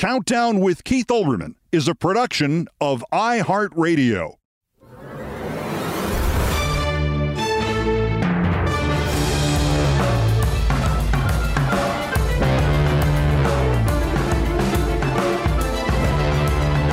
Countdown 0.00 0.60
with 0.60 0.82
Keith 0.82 1.08
Olbermann 1.08 1.56
is 1.72 1.86
a 1.86 1.94
production 1.94 2.68
of 2.80 3.04
iHeartRadio. 3.12 4.36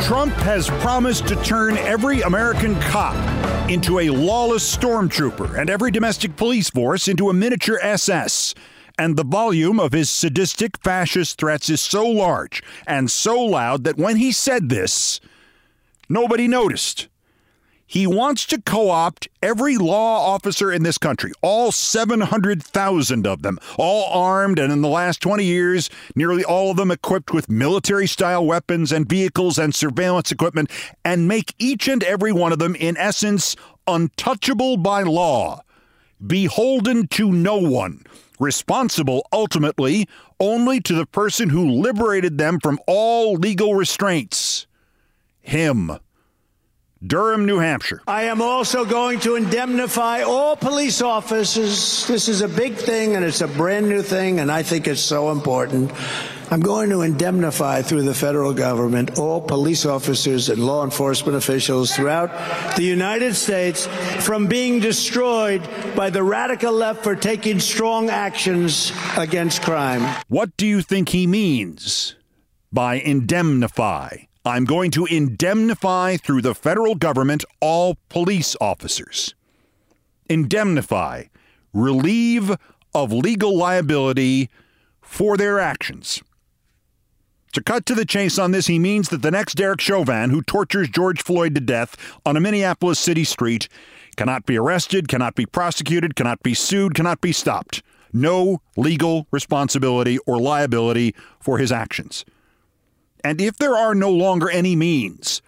Trump 0.03 0.33
has 0.33 0.67
promised 0.81 1.29
to 1.29 1.37
turn 1.45 1.77
every 1.77 2.19
American 2.23 2.75
cop 2.81 3.15
into 3.69 3.99
a 3.99 4.09
lawless 4.09 4.75
stormtrooper 4.75 5.57
and 5.57 5.69
every 5.69 5.91
domestic 5.91 6.35
police 6.35 6.69
force 6.69 7.07
into 7.07 7.29
a 7.29 7.33
miniature 7.33 7.79
SS. 7.81 8.53
And 8.97 9.15
the 9.15 9.23
volume 9.23 9.79
of 9.79 9.91
his 9.91 10.09
sadistic 10.09 10.77
fascist 10.83 11.39
threats 11.39 11.69
is 11.69 11.81
so 11.81 12.05
large 12.05 12.63
and 12.87 13.11
so 13.11 13.39
loud 13.39 13.83
that 13.83 13.97
when 13.97 14.17
he 14.17 14.31
said 14.31 14.69
this, 14.69 15.19
nobody 16.09 16.47
noticed. 16.47 17.07
He 17.89 18.05
wants 18.05 18.45
to 18.47 18.61
co 18.61 18.89
opt 18.89 19.29
every 19.41 19.77
law 19.77 20.33
officer 20.33 20.73
in 20.73 20.83
this 20.83 20.97
country, 20.97 21.31
all 21.41 21.71
700,000 21.71 23.25
of 23.25 23.43
them, 23.43 23.59
all 23.77 24.11
armed, 24.11 24.59
and 24.59 24.73
in 24.73 24.81
the 24.81 24.89
last 24.89 25.21
20 25.21 25.45
years, 25.45 25.89
nearly 26.13 26.43
all 26.43 26.71
of 26.71 26.77
them 26.77 26.91
equipped 26.91 27.31
with 27.31 27.49
military 27.49 28.05
style 28.05 28.45
weapons 28.45 28.91
and 28.91 29.07
vehicles 29.07 29.57
and 29.57 29.73
surveillance 29.73 30.33
equipment, 30.33 30.69
and 31.05 31.29
make 31.29 31.55
each 31.59 31.87
and 31.87 32.03
every 32.03 32.33
one 32.33 32.51
of 32.51 32.59
them, 32.59 32.75
in 32.75 32.97
essence, 32.97 33.55
untouchable 33.87 34.75
by 34.75 35.03
law, 35.03 35.61
beholden 36.25 37.07
to 37.07 37.31
no 37.31 37.57
one, 37.57 38.03
responsible 38.39 39.27
ultimately 39.31 40.07
only 40.39 40.79
to 40.81 40.93
the 40.93 41.05
person 41.05 41.49
who 41.49 41.69
liberated 41.69 42.37
them 42.37 42.59
from 42.59 42.79
all 42.87 43.33
legal 43.33 43.75
restraints 43.75 44.67
him. 45.39 45.91
Durham, 47.05 47.45
New 47.45 47.59
Hampshire. 47.59 48.01
I 48.07 48.23
am 48.23 48.41
also 48.41 48.85
going 48.85 49.19
to 49.21 49.35
indemnify 49.35 50.21
all 50.21 50.55
police 50.55 51.01
officers. 51.01 52.07
This 52.07 52.27
is 52.27 52.41
a 52.41 52.47
big 52.47 52.75
thing 52.75 53.15
and 53.15 53.23
it's 53.23 53.41
a 53.41 53.47
brand 53.47 53.87
new 53.87 54.01
thing, 54.01 54.39
and 54.39 54.51
I 54.51 54.63
think 54.63 54.87
it's 54.87 55.01
so 55.01 55.31
important. 55.31 55.91
I'm 56.49 56.61
going 56.61 56.89
to 56.91 57.01
indemnify 57.01 57.81
through 57.81 58.03
the 58.03 58.13
federal 58.13 58.53
government 58.53 59.19
all 59.19 59.41
police 59.41 59.85
officers 59.85 60.47
and 60.47 60.65
law 60.65 60.85
enforcement 60.85 61.35
officials 61.35 61.93
throughout 61.93 62.77
the 62.77 62.83
United 62.83 63.35
States 63.35 63.85
from 64.25 64.47
being 64.47 64.79
destroyed 64.79 65.67
by 65.93 66.09
the 66.09 66.23
radical 66.23 66.71
left 66.71 67.03
for 67.03 67.15
taking 67.15 67.59
strong 67.59 68.09
actions 68.09 68.93
against 69.17 69.61
crime. 69.61 70.01
What 70.29 70.55
do 70.55 70.65
you 70.65 70.81
think 70.81 71.09
he 71.09 71.27
means 71.27 72.15
by 72.71 72.95
indemnify? 72.95 74.26
I'm 74.47 74.65
going 74.65 74.91
to 74.91 75.05
indemnify 75.05 76.17
through 76.17 76.41
the 76.41 76.55
federal 76.55 76.95
government 76.95 77.43
all 77.59 77.97
police 78.09 78.55
officers. 78.61 79.35
Indemnify, 80.29 81.25
relieve 81.73 82.55
of 82.93 83.11
legal 83.11 83.55
liability 83.57 84.49
for 85.01 85.37
their 85.37 85.59
actions. 85.59 86.21
To 87.53 87.63
cut 87.63 87.85
to 87.87 87.95
the 87.95 88.05
chase 88.05 88.37
on 88.37 88.51
this, 88.51 88.67
he 88.67 88.77
means 88.77 89.09
that 89.09 89.21
the 89.21 89.31
next 89.31 89.55
Derek 89.55 89.81
Chauvin, 89.81 90.29
who 90.29 90.41
tortures 90.41 90.89
George 90.89 91.23
Floyd 91.23 91.55
to 91.55 91.61
death 91.61 91.95
on 92.25 92.37
a 92.37 92.39
Minneapolis 92.39 92.99
city 92.99 93.23
street, 93.23 93.67
cannot 94.15 94.45
be 94.45 94.57
arrested, 94.57 95.07
cannot 95.07 95.35
be 95.35 95.45
prosecuted, 95.45 96.15
cannot 96.15 96.43
be 96.43 96.53
sued, 96.53 96.93
cannot 96.93 97.21
be 97.21 97.31
stopped. 97.31 97.81
No 98.13 98.61
legal 98.75 99.27
responsibility 99.31 100.19
or 100.19 100.39
liability 100.39 101.15
for 101.39 101.57
his 101.57 101.71
actions. 101.71 102.25
And 103.23 103.41
if 103.41 103.57
there 103.57 103.75
are 103.75 103.95
no 103.95 104.11
longer 104.11 104.49
any 104.49 104.75
means 104.75 105.41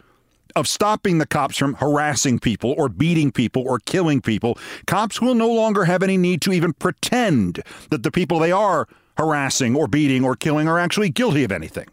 of 0.56 0.68
stopping 0.68 1.18
the 1.20 1.28
cops 1.28 1.58
from 1.58 1.76
harassing 1.76 2.40
people 2.40 2.74
or 2.78 2.90
beating 2.90 3.32
people 3.32 3.64
or 3.66 3.80
killing 3.80 4.22
people, 4.22 4.58
cops 4.88 5.22
will 5.22 5.36
no 5.36 5.52
longer 5.52 5.86
have 5.86 6.04
any 6.04 6.18
need 6.18 6.42
to 6.42 6.54
even 6.54 6.74
pretend 6.74 7.62
that 7.90 8.04
the 8.04 8.12
people 8.12 8.40
they 8.40 8.52
are 8.52 8.88
harassing 9.18 9.76
or 9.76 9.88
beating 9.88 10.24
or 10.24 10.36
killing 10.36 10.68
are 10.68 10.80
actually 10.80 11.10
guilty 11.10 11.44
of 11.44 11.52
anything. 11.52 11.88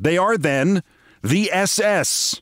They 0.00 0.18
are 0.18 0.36
then 0.36 0.82
the 1.22 1.50
SS. 1.52 2.40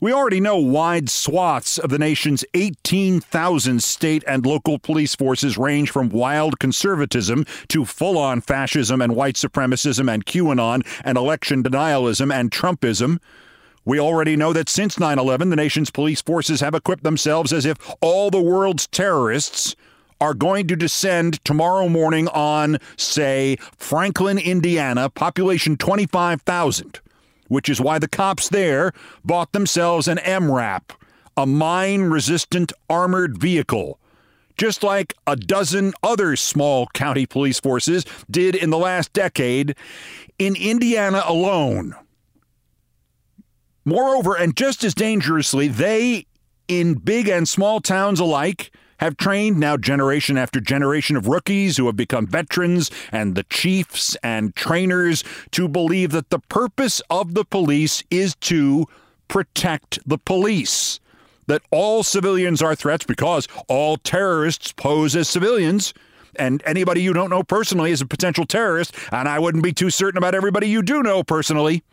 We 0.00 0.12
already 0.12 0.40
know 0.40 0.58
wide 0.58 1.08
swaths 1.08 1.78
of 1.78 1.88
the 1.88 2.00
nation's 2.00 2.44
18,000 2.52 3.82
state 3.82 4.24
and 4.26 4.44
local 4.44 4.78
police 4.78 5.14
forces 5.14 5.56
range 5.56 5.90
from 5.90 6.08
wild 6.08 6.58
conservatism 6.58 7.46
to 7.68 7.84
full 7.84 8.18
on 8.18 8.40
fascism 8.40 9.00
and 9.00 9.14
white 9.14 9.36
supremacism 9.36 10.12
and 10.12 10.26
QAnon 10.26 10.84
and 11.04 11.16
election 11.16 11.62
denialism 11.62 12.34
and 12.34 12.50
Trumpism. 12.50 13.18
We 13.84 14.00
already 14.00 14.34
know 14.34 14.52
that 14.52 14.68
since 14.68 14.98
9 14.98 15.18
11, 15.18 15.50
the 15.50 15.56
nation's 15.56 15.90
police 15.90 16.20
forces 16.20 16.60
have 16.60 16.74
equipped 16.74 17.04
themselves 17.04 17.52
as 17.52 17.64
if 17.64 17.78
all 18.00 18.30
the 18.30 18.42
world's 18.42 18.88
terrorists 18.88 19.76
are 20.20 20.34
going 20.34 20.66
to 20.68 20.76
descend 20.76 21.42
tomorrow 21.44 21.88
morning 21.88 22.26
on, 22.28 22.78
say, 22.96 23.56
Franklin, 23.76 24.38
Indiana, 24.38 25.08
population 25.08 25.76
25,000 25.76 27.00
which 27.48 27.68
is 27.68 27.80
why 27.80 27.98
the 27.98 28.08
cops 28.08 28.48
there 28.48 28.92
bought 29.24 29.52
themselves 29.52 30.08
an 30.08 30.18
MRAP, 30.18 30.90
a 31.36 31.46
mine 31.46 32.02
resistant 32.02 32.72
armored 32.88 33.38
vehicle, 33.38 33.98
just 34.56 34.82
like 34.82 35.14
a 35.26 35.36
dozen 35.36 35.92
other 36.02 36.36
small 36.36 36.86
county 36.94 37.26
police 37.26 37.60
forces 37.60 38.04
did 38.30 38.54
in 38.54 38.70
the 38.70 38.78
last 38.78 39.12
decade 39.12 39.76
in 40.38 40.56
Indiana 40.56 41.22
alone. 41.26 41.94
Moreover, 43.84 44.34
and 44.34 44.56
just 44.56 44.82
as 44.82 44.94
dangerously, 44.94 45.68
they, 45.68 46.26
in 46.68 46.94
big 46.94 47.28
and 47.28 47.48
small 47.48 47.80
towns 47.80 48.18
alike, 48.18 48.70
have 48.98 49.16
trained 49.16 49.58
now 49.58 49.76
generation 49.76 50.38
after 50.38 50.60
generation 50.60 51.16
of 51.16 51.26
rookies 51.26 51.76
who 51.76 51.86
have 51.86 51.96
become 51.96 52.26
veterans 52.26 52.90
and 53.12 53.34
the 53.34 53.44
chiefs 53.44 54.16
and 54.22 54.54
trainers 54.54 55.24
to 55.52 55.68
believe 55.68 56.10
that 56.12 56.30
the 56.30 56.38
purpose 56.38 57.00
of 57.10 57.34
the 57.34 57.44
police 57.44 58.02
is 58.10 58.34
to 58.36 58.86
protect 59.28 59.98
the 60.06 60.18
police. 60.18 61.00
That 61.46 61.62
all 61.70 62.02
civilians 62.02 62.62
are 62.62 62.74
threats 62.74 63.04
because 63.04 63.46
all 63.68 63.96
terrorists 63.98 64.72
pose 64.72 65.14
as 65.14 65.28
civilians. 65.28 65.92
And 66.36 66.62
anybody 66.66 67.02
you 67.02 67.12
don't 67.12 67.30
know 67.30 67.42
personally 67.42 67.90
is 67.90 68.00
a 68.00 68.06
potential 68.06 68.44
terrorist, 68.44 68.94
and 69.12 69.28
I 69.28 69.38
wouldn't 69.38 69.62
be 69.62 69.72
too 69.72 69.90
certain 69.90 70.18
about 70.18 70.34
everybody 70.34 70.68
you 70.68 70.82
do 70.82 71.02
know 71.02 71.22
personally. 71.22 71.84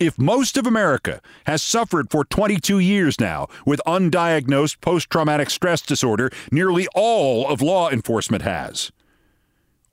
If 0.00 0.18
most 0.18 0.56
of 0.56 0.66
America 0.66 1.20
has 1.46 1.62
suffered 1.62 2.10
for 2.10 2.24
22 2.24 2.80
years 2.80 3.20
now 3.20 3.46
with 3.64 3.80
undiagnosed 3.86 4.80
post 4.80 5.08
traumatic 5.08 5.50
stress 5.50 5.80
disorder, 5.80 6.30
nearly 6.50 6.88
all 6.94 7.46
of 7.48 7.62
law 7.62 7.90
enforcement 7.90 8.42
has. 8.42 8.90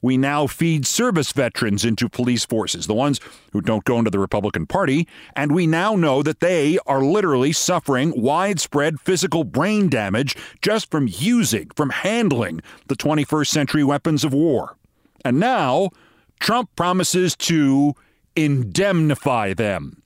We 0.02 0.18
now 0.18 0.48
feed 0.48 0.88
service 0.88 1.32
veterans 1.32 1.86
into 1.86 2.10
police 2.10 2.44
forces, 2.44 2.88
the 2.88 2.96
ones 2.96 3.20
who 3.52 3.62
don't 3.62 3.86
go 3.86 4.00
into 4.00 4.10
the 4.10 4.18
Republican 4.18 4.66
Party, 4.66 5.08
and 5.36 5.54
we 5.54 5.68
now 5.68 5.96
know 5.96 6.24
that 6.24 6.40
they 6.40 6.80
are 6.88 7.04
literally 7.04 7.52
suffering 7.52 8.12
widespread 8.20 9.00
physical 9.00 9.44
brain 9.44 9.90
damage 9.90 10.36
just 10.64 10.90
from 10.90 11.08
using, 11.08 11.70
from 11.76 11.92
handling 11.92 12.62
the 12.88 12.96
21st 12.96 13.48
century 13.48 13.84
weapons 13.84 14.24
of 14.24 14.34
war. 14.34 14.76
And 15.24 15.40
now, 15.40 15.92
Trump 16.40 16.76
promises 16.76 17.36
to 17.36 17.94
indemnify 18.36 19.54
them 19.54 20.02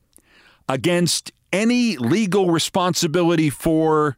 against 0.67 1.31
any 1.53 1.97
legal 1.97 2.51
responsibility 2.51 3.49
for 3.49 4.17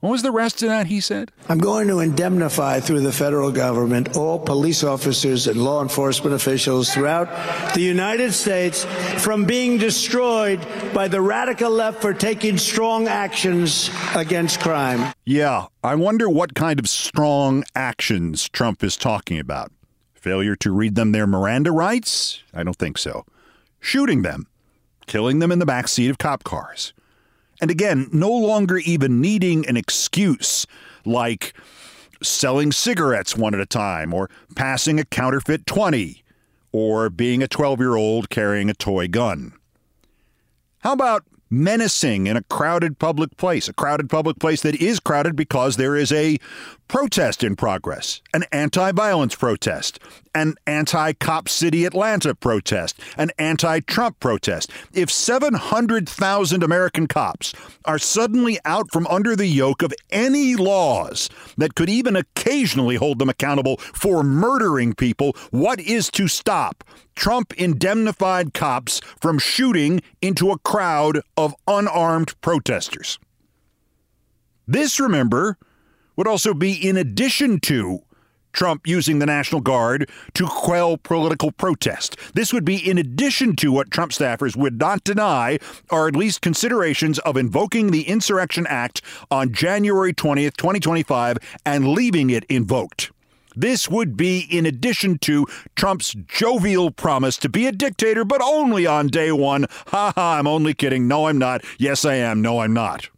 what 0.00 0.10
was 0.10 0.22
the 0.22 0.30
rest 0.30 0.62
of 0.62 0.68
that 0.68 0.86
he 0.86 1.00
said? 1.00 1.32
I'm 1.48 1.58
going 1.58 1.88
to 1.88 1.98
indemnify 1.98 2.78
through 2.78 3.00
the 3.00 3.10
federal 3.10 3.50
government 3.50 4.16
all 4.16 4.38
police 4.38 4.84
officers 4.84 5.48
and 5.48 5.60
law 5.60 5.82
enforcement 5.82 6.36
officials 6.36 6.94
throughout 6.94 7.74
the 7.74 7.80
United 7.80 8.32
States 8.32 8.84
from 9.24 9.44
being 9.44 9.76
destroyed 9.76 10.64
by 10.94 11.08
the 11.08 11.20
radical 11.20 11.70
left 11.70 12.00
for 12.00 12.14
taking 12.14 12.58
strong 12.58 13.08
actions 13.08 13.90
against 14.14 14.60
crime. 14.60 15.12
Yeah, 15.26 15.66
I 15.82 15.96
wonder 15.96 16.28
what 16.28 16.54
kind 16.54 16.78
of 16.78 16.88
strong 16.88 17.64
actions 17.74 18.48
Trump 18.48 18.84
is 18.84 18.96
talking 18.96 19.40
about. 19.40 19.72
Failure 20.18 20.56
to 20.56 20.72
read 20.72 20.94
them 20.94 21.12
their 21.12 21.26
Miranda 21.26 21.72
rights? 21.72 22.42
I 22.52 22.62
don't 22.64 22.76
think 22.76 22.98
so. 22.98 23.24
Shooting 23.80 24.22
them, 24.22 24.46
killing 25.06 25.38
them 25.38 25.52
in 25.52 25.58
the 25.58 25.66
back 25.66 25.88
seat 25.88 26.10
of 26.10 26.18
cop 26.18 26.44
cars 26.44 26.92
and 27.60 27.70
again, 27.70 28.08
no 28.12 28.30
longer 28.30 28.78
even 28.78 29.20
needing 29.20 29.66
an 29.66 29.76
excuse 29.76 30.66
like 31.04 31.54
selling 32.22 32.72
cigarettes 32.72 33.36
one 33.36 33.54
at 33.54 33.60
a 33.60 33.66
time, 33.66 34.12
or 34.12 34.28
passing 34.54 34.98
a 34.98 35.04
counterfeit 35.04 35.66
20, 35.66 36.22
or 36.72 37.10
being 37.10 37.42
a 37.42 37.48
12 37.48 37.80
year 37.80 37.96
old 37.96 38.30
carrying 38.30 38.70
a 38.70 38.74
toy 38.74 39.08
gun. 39.08 39.52
How 40.80 40.92
about 40.92 41.24
menacing 41.50 42.26
in 42.26 42.36
a 42.36 42.42
crowded 42.44 42.98
public 42.98 43.36
place, 43.36 43.68
a 43.68 43.72
crowded 43.72 44.08
public 44.10 44.38
place 44.38 44.62
that 44.62 44.74
is 44.76 45.00
crowded 45.00 45.36
because 45.36 45.76
there 45.76 45.96
is 45.96 46.12
a 46.12 46.38
protest 46.88 47.44
in 47.44 47.56
progress, 47.56 48.20
an 48.32 48.44
anti 48.52 48.92
violence 48.92 49.34
protest, 49.34 49.98
an 50.34 50.54
anti 50.66 51.12
Cop 51.14 51.48
City 51.48 51.84
Atlanta 51.84 52.34
protest, 52.34 52.98
an 53.16 53.30
anti 53.38 53.80
Trump 53.80 54.20
protest. 54.20 54.70
If 54.92 55.10
700,000 55.10 56.62
American 56.62 57.06
cops 57.06 57.54
are 57.84 57.98
suddenly 57.98 58.58
out 58.64 58.90
from 58.92 59.06
under 59.08 59.34
the 59.34 59.46
yoke 59.46 59.82
of 59.82 59.92
any 60.10 60.56
laws 60.56 61.28
that 61.56 61.74
could 61.74 61.88
even 61.88 62.16
occasionally 62.16 62.96
hold 62.96 63.18
them 63.18 63.28
accountable 63.28 63.76
for 63.78 64.22
murdering 64.22 64.94
people, 64.94 65.34
what 65.50 65.80
is 65.80 66.10
to 66.10 66.28
stop 66.28 66.84
Trump 67.14 67.52
indemnified 67.54 68.54
cops 68.54 69.00
from 69.20 69.38
shooting 69.38 70.00
into 70.20 70.50
a 70.50 70.58
crowd 70.58 71.20
of 71.36 71.54
unarmed 71.66 72.40
protesters? 72.40 73.18
This, 74.66 75.00
remember, 75.00 75.56
would 76.16 76.26
also 76.28 76.52
be 76.52 76.72
in 76.72 76.96
addition 76.96 77.60
to 77.60 78.00
Trump 78.52 78.86
using 78.86 79.18
the 79.18 79.26
National 79.26 79.60
Guard 79.60 80.10
to 80.34 80.46
quell 80.46 80.96
political 80.96 81.52
protest. 81.52 82.16
This 82.34 82.52
would 82.52 82.64
be 82.64 82.76
in 82.76 82.98
addition 82.98 83.56
to 83.56 83.72
what 83.72 83.90
Trump 83.90 84.12
staffers 84.12 84.56
would 84.56 84.78
not 84.78 85.04
deny 85.04 85.58
are 85.90 86.08
at 86.08 86.16
least 86.16 86.40
considerations 86.40 87.18
of 87.20 87.36
invoking 87.36 87.90
the 87.90 88.08
Insurrection 88.08 88.66
Act 88.68 89.02
on 89.30 89.52
January 89.52 90.12
20th, 90.12 90.56
2025, 90.56 91.38
and 91.64 91.88
leaving 91.88 92.30
it 92.30 92.44
invoked. 92.44 93.10
This 93.58 93.88
would 93.88 94.16
be 94.16 94.46
in 94.50 94.66
addition 94.66 95.18
to 95.18 95.44
Trump's 95.74 96.14
jovial 96.28 96.92
promise 96.92 97.36
to 97.38 97.48
be 97.48 97.66
a 97.66 97.72
dictator, 97.72 98.24
but 98.24 98.40
only 98.40 98.86
on 98.86 99.08
day 99.08 99.32
one. 99.32 99.66
Ha 99.88 100.12
ha, 100.14 100.36
I'm 100.38 100.46
only 100.46 100.74
kidding. 100.74 101.08
No, 101.08 101.26
I'm 101.26 101.38
not. 101.38 101.64
Yes, 101.76 102.04
I 102.04 102.14
am. 102.14 102.40
No, 102.40 102.60
I'm 102.60 102.72
not. 102.72 103.08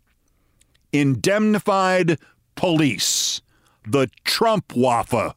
Indemnified 0.92 2.18
police, 2.54 3.42
the 3.90 4.08
Trump 4.24 4.68
Waffa. 4.68 5.34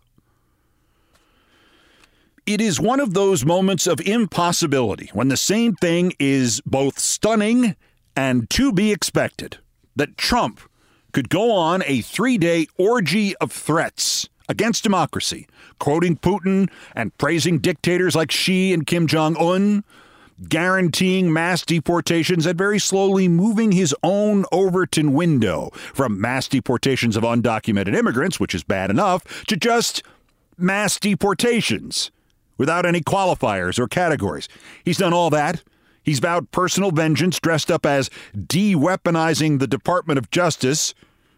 It 2.46 2.60
is 2.60 2.80
one 2.80 3.00
of 3.00 3.14
those 3.14 3.46
moments 3.46 3.88
of 3.88 4.02
impossibility 4.02 5.10
when 5.14 5.30
the 5.30 5.38
same 5.38 5.76
thing 5.76 6.14
is 6.20 6.62
both 6.66 7.00
stunning 7.00 7.76
and 8.16 8.50
to 8.52 8.72
be 8.74 8.92
expected 8.92 9.58
that 9.96 10.18
Trump 10.18 10.60
could 11.14 11.30
go 11.30 11.52
on 11.52 11.84
a 11.86 12.02
three 12.02 12.38
day 12.38 12.68
orgy 12.78 13.36
of 13.38 13.52
threats 13.52 14.28
against 14.50 14.84
democracy, 14.84 15.48
quoting 15.80 16.18
Putin 16.18 16.70
and 16.96 17.18
praising 17.18 17.60
dictators 17.60 18.16
like 18.16 18.32
Xi 18.32 18.74
and 18.74 18.86
Kim 18.86 19.08
Jong 19.08 19.38
un, 19.38 19.84
guaranteeing 20.50 21.32
mass 21.32 21.64
deportations 21.64 22.46
and 22.46 22.58
very 22.58 22.80
slowly 22.80 23.28
moving 23.28 23.72
his 23.72 23.96
own 24.04 24.46
Overton 24.52 25.14
window 25.14 25.70
from 25.94 26.20
mass 26.20 26.48
deportations 26.48 27.16
of 27.16 27.24
undocumented 27.24 27.96
immigrants, 27.96 28.40
which 28.40 28.56
is 28.56 28.64
bad 28.64 28.90
enough, 28.90 29.46
to 29.46 29.56
just 29.56 30.04
mass 30.58 31.00
deportations 31.00 32.12
without 32.58 32.86
any 32.86 33.02
qualifiers 33.02 33.80
or 33.80 33.88
categories. 33.88 34.48
He's 34.86 34.98
done 34.98 35.14
all 35.14 35.30
that. 35.32 35.64
He's 36.04 36.20
vowed 36.20 36.52
personal 36.52 36.92
vengeance 36.92 37.40
dressed 37.40 37.72
up 37.72 37.86
as 37.86 38.10
de 38.48 38.76
weaponizing 38.76 39.60
the 39.60 39.68
Department 39.68 40.18
of 40.18 40.30
Justice, 40.32 40.94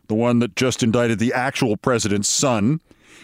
the 0.07 0.15
one 0.15 0.39
that 0.39 0.55
just 0.55 0.81
indicted 0.83 1.19
the 1.19 1.33
actual 1.33 1.77
president's 1.77 2.29
son. 2.29 2.81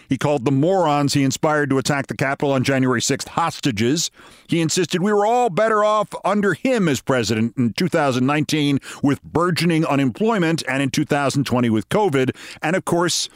He 0.08 0.18
called 0.18 0.44
the 0.44 0.50
morons 0.50 1.14
he 1.14 1.22
inspired 1.24 1.70
to 1.70 1.78
attack 1.78 2.06
the 2.06 2.16
Capitol 2.16 2.52
on 2.52 2.64
January 2.64 3.00
6th 3.00 3.28
hostages. 3.28 4.10
He 4.46 4.60
insisted 4.60 5.02
we 5.02 5.12
were 5.12 5.26
all 5.26 5.50
better 5.50 5.84
off 5.84 6.08
under 6.24 6.54
him 6.54 6.88
as 6.88 7.00
president 7.00 7.56
in 7.56 7.72
2019 7.72 8.78
with 9.02 9.22
burgeoning 9.22 9.86
unemployment 9.86 10.62
and 10.68 10.82
in 10.82 10.90
2020 10.90 11.70
with 11.70 11.88
COVID. 11.88 12.36
And 12.60 12.76
of 12.76 12.84
course, 12.84 13.28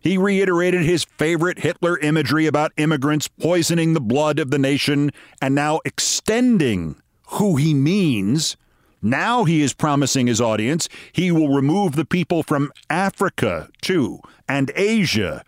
he 0.00 0.16
reiterated 0.16 0.82
his 0.82 1.04
favorite 1.04 1.58
Hitler 1.58 1.98
imagery 1.98 2.46
about 2.46 2.72
immigrants 2.76 3.28
poisoning 3.28 3.94
the 3.94 4.00
blood 4.00 4.38
of 4.38 4.50
the 4.50 4.58
nation 4.58 5.10
and 5.42 5.54
now 5.54 5.80
extending 5.84 6.96
who 7.28 7.56
he 7.56 7.74
means. 7.74 8.56
Now 9.02 9.44
he 9.44 9.62
is 9.62 9.74
promising 9.74 10.26
his 10.26 10.40
audience 10.40 10.88
he 11.12 11.30
will 11.30 11.54
remove 11.54 11.94
the 11.94 12.04
people 12.04 12.42
from 12.42 12.72
Africa, 12.90 13.68
too, 13.80 14.20
and 14.48 14.72
Asia 14.74 15.44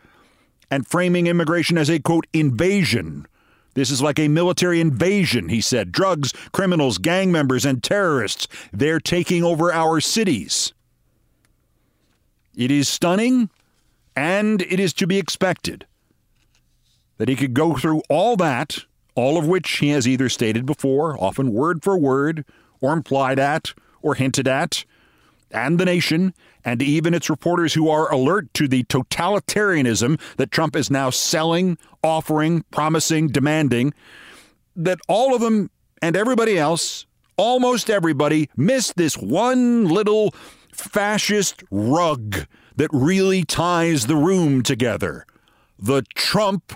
and 0.71 0.87
framing 0.87 1.27
immigration 1.27 1.77
as 1.77 1.91
a 1.91 1.99
quote 1.99 2.27
invasion. 2.33 3.27
This 3.75 3.91
is 3.91 4.03
like 4.03 4.19
a 4.19 4.29
military 4.29 4.81
invasion, 4.81 5.49
he 5.49 5.61
said. 5.61 5.93
Drugs, 5.93 6.33
criminals, 6.53 6.99
gang 6.99 7.31
members, 7.31 7.65
and 7.65 7.83
terrorists, 7.83 8.49
they're 8.73 9.01
taking 9.01 9.45
over 9.45 9.73
our 9.73 10.01
cities. 10.01 10.73
It 12.57 12.71
is 12.71 12.89
stunning, 12.89 13.49
and 14.17 14.63
it 14.63 14.81
is 14.81 14.93
to 14.95 15.07
be 15.07 15.19
expected 15.19 15.87
that 17.19 17.29
he 17.29 17.37
could 17.37 17.55
go 17.55 17.77
through 17.77 18.03
all 18.09 18.35
that, 18.37 18.79
all 19.15 19.39
of 19.39 19.47
which 19.47 19.71
he 19.79 19.91
has 19.91 20.09
either 20.09 20.29
stated 20.29 20.67
before, 20.67 21.23
often 21.23 21.53
word 21.53 21.83
for 21.83 21.99
word, 21.99 22.45
or 22.81 22.93
implied 22.93 23.39
at, 23.39 23.75
or 24.03 24.15
hinted 24.15 24.49
at, 24.49 24.85
and 25.51 25.79
the 25.79 25.85
nation, 25.85 26.35
and 26.65 26.83
even 26.83 27.15
its 27.15 27.31
reporters 27.31 27.75
who 27.75 27.89
are 27.89 28.13
alert 28.13 28.53
to 28.55 28.69
the 28.69 28.85
totalitarianism 28.85 30.21
that 30.37 30.51
Trump 30.51 30.77
is 30.77 30.91
now 30.91 31.11
selling, 31.11 31.79
offering, 32.03 32.65
promising, 32.71 33.29
demanding, 33.29 33.93
that 34.77 34.99
all 35.09 35.35
of 35.35 35.41
them 35.41 35.71
and 36.03 36.17
everybody 36.17 36.59
else, 36.59 37.07
almost 37.37 37.91
everybody, 37.91 38.49
miss 38.57 38.93
this 38.93 39.17
one 39.17 39.87
little 39.89 40.35
fascist 40.73 41.63
rug 41.71 42.47
that 42.77 42.89
really 42.93 43.45
ties 43.45 44.07
the 44.07 44.17
room 44.17 44.63
together 44.63 45.27
the 45.79 46.03
Trump 46.15 46.75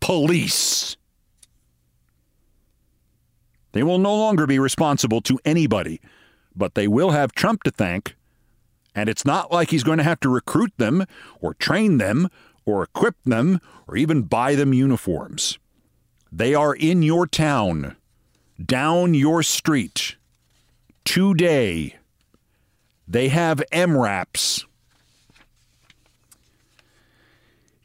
police. 0.00 0.96
They 3.72 3.82
will 3.82 3.98
no 3.98 4.14
longer 4.16 4.46
be 4.46 4.58
responsible 4.58 5.20
to 5.22 5.38
anybody, 5.44 6.00
but 6.54 6.74
they 6.74 6.88
will 6.88 7.10
have 7.10 7.32
Trump 7.32 7.62
to 7.64 7.70
thank 7.70 8.14
and 8.94 9.08
it's 9.08 9.24
not 9.24 9.52
like 9.52 9.70
he's 9.70 9.84
going 9.84 9.98
to 9.98 10.04
have 10.04 10.20
to 10.20 10.28
recruit 10.28 10.72
them 10.76 11.04
or 11.40 11.54
train 11.54 11.98
them 11.98 12.28
or 12.64 12.82
equip 12.82 13.16
them 13.24 13.60
or 13.86 13.96
even 13.96 14.22
buy 14.22 14.54
them 14.54 14.74
uniforms. 14.74 15.58
They 16.32 16.54
are 16.54 16.74
in 16.74 17.02
your 17.02 17.26
town, 17.26 17.96
down 18.64 19.14
your 19.14 19.42
street, 19.42 20.16
today. 21.04 21.96
They 23.06 23.28
have 23.28 23.62
MRAPs. 23.72 24.64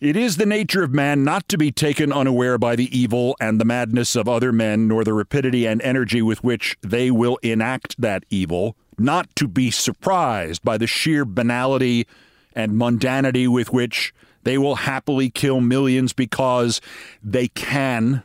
It 0.06 0.16
is 0.16 0.38
the 0.38 0.46
nature 0.46 0.84
of 0.84 0.94
man 0.94 1.24
not 1.24 1.50
to 1.50 1.58
be 1.58 1.72
taken 1.72 2.14
unaware 2.14 2.60
by 2.60 2.76
the 2.76 2.96
evil 2.96 3.36
and 3.42 3.60
the 3.60 3.66
madness 3.66 4.16
of 4.16 4.30
other 4.30 4.52
men, 4.52 4.88
nor 4.88 5.04
the 5.04 5.14
rapidity 5.14 5.66
and 5.66 5.82
energy 5.82 6.22
with 6.22 6.44
which 6.44 6.78
they 6.84 7.10
will 7.10 7.38
enact 7.38 8.00
that 8.00 8.24
evil, 8.30 8.78
not 9.00 9.36
to 9.38 9.48
be 9.48 9.72
surprised 9.72 10.62
by 10.62 10.78
the 10.78 10.86
sheer 10.86 11.26
banality 11.26 12.06
and 12.54 12.74
mundanity 12.74 13.48
with 13.48 13.74
which 13.74 14.14
they 14.44 14.60
will 14.60 14.76
happily 14.76 15.32
kill 15.32 15.60
millions 15.60 16.14
because 16.14 16.82
they 17.24 17.48
can. 17.48 18.22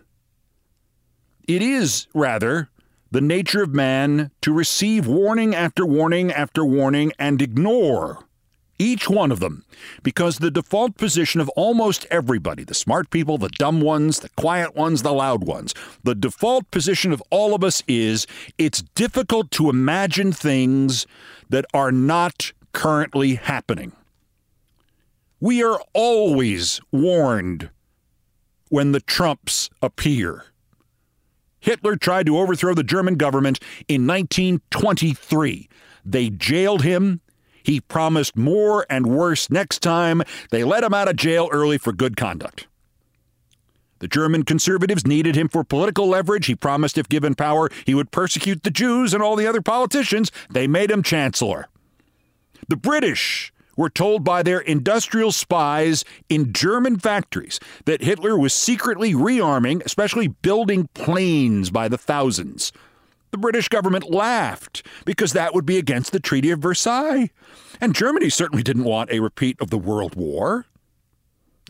It 1.48 1.62
is, 1.62 2.08
rather, 2.12 2.68
the 3.10 3.22
nature 3.22 3.62
of 3.62 3.72
man 3.72 4.30
to 4.42 4.52
receive 4.52 5.06
warning 5.06 5.54
after 5.54 5.86
warning 5.86 6.30
after 6.30 6.62
warning 6.62 7.14
and 7.18 7.40
ignore 7.40 8.26
each 8.80 9.08
one 9.08 9.30
of 9.30 9.40
them, 9.40 9.64
because 10.02 10.38
the 10.38 10.50
default 10.50 10.96
position 10.96 11.40
of 11.40 11.48
almost 11.50 12.06
everybody 12.10 12.64
the 12.64 12.74
smart 12.74 13.10
people, 13.10 13.38
the 13.38 13.50
dumb 13.50 13.80
ones, 13.80 14.20
the 14.20 14.30
quiet 14.30 14.74
ones, 14.74 15.02
the 15.02 15.12
loud 15.12 15.44
ones 15.44 15.74
the 16.02 16.14
default 16.14 16.70
position 16.70 17.12
of 17.12 17.22
all 17.30 17.54
of 17.54 17.64
us 17.64 17.82
is 17.86 18.26
it's 18.58 18.82
difficult 18.94 19.50
to 19.52 19.68
imagine 19.68 20.32
things 20.32 21.06
that 21.48 21.64
are 21.74 21.92
not 21.92 22.52
currently 22.72 23.34
happening. 23.34 23.92
We 25.40 25.62
are 25.62 25.80
always 25.94 26.80
warned 26.92 27.70
when 28.68 28.92
the 28.92 29.00
Trumps 29.00 29.70
appear. 29.82 30.44
Hitler 31.60 31.96
tried 31.96 32.26
to 32.26 32.38
overthrow 32.38 32.74
the 32.74 32.82
German 32.82 33.16
government 33.16 33.58
in 33.88 34.06
1923. 34.06 35.68
They 36.04 36.30
jailed 36.30 36.82
him. 36.82 37.20
He 37.62 37.80
promised 37.80 38.36
more 38.36 38.86
and 38.88 39.06
worse 39.06 39.50
next 39.50 39.80
time. 39.80 40.22
They 40.50 40.64
let 40.64 40.84
him 40.84 40.94
out 40.94 41.08
of 41.08 41.16
jail 41.16 41.48
early 41.52 41.78
for 41.78 41.92
good 41.92 42.16
conduct. 42.16 42.66
The 44.00 44.08
German 44.08 44.44
conservatives 44.44 45.06
needed 45.06 45.36
him 45.36 45.48
for 45.48 45.62
political 45.62 46.08
leverage. 46.08 46.46
He 46.46 46.54
promised, 46.54 46.96
if 46.96 47.08
given 47.08 47.34
power, 47.34 47.68
he 47.84 47.94
would 47.94 48.10
persecute 48.10 48.62
the 48.62 48.70
Jews 48.70 49.12
and 49.12 49.22
all 49.22 49.36
the 49.36 49.46
other 49.46 49.60
politicians. 49.60 50.32
They 50.50 50.66
made 50.66 50.90
him 50.90 51.02
chancellor. 51.02 51.68
The 52.68 52.76
British 52.76 53.52
were 53.76 53.90
told 53.90 54.24
by 54.24 54.42
their 54.42 54.60
industrial 54.60 55.32
spies 55.32 56.04
in 56.28 56.52
German 56.52 56.98
factories 56.98 57.60
that 57.84 58.02
Hitler 58.02 58.38
was 58.38 58.54
secretly 58.54 59.14
rearming, 59.14 59.84
especially 59.84 60.28
building 60.28 60.88
planes 60.94 61.70
by 61.70 61.88
the 61.88 61.98
thousands. 61.98 62.72
The 63.30 63.38
British 63.38 63.68
government 63.68 64.10
laughed 64.10 64.84
because 65.04 65.32
that 65.32 65.54
would 65.54 65.66
be 65.66 65.78
against 65.78 66.12
the 66.12 66.20
Treaty 66.20 66.50
of 66.50 66.60
Versailles. 66.60 67.30
And 67.80 67.94
Germany 67.94 68.28
certainly 68.28 68.62
didn't 68.62 68.84
want 68.84 69.10
a 69.10 69.20
repeat 69.20 69.60
of 69.60 69.70
the 69.70 69.78
World 69.78 70.16
War. 70.16 70.66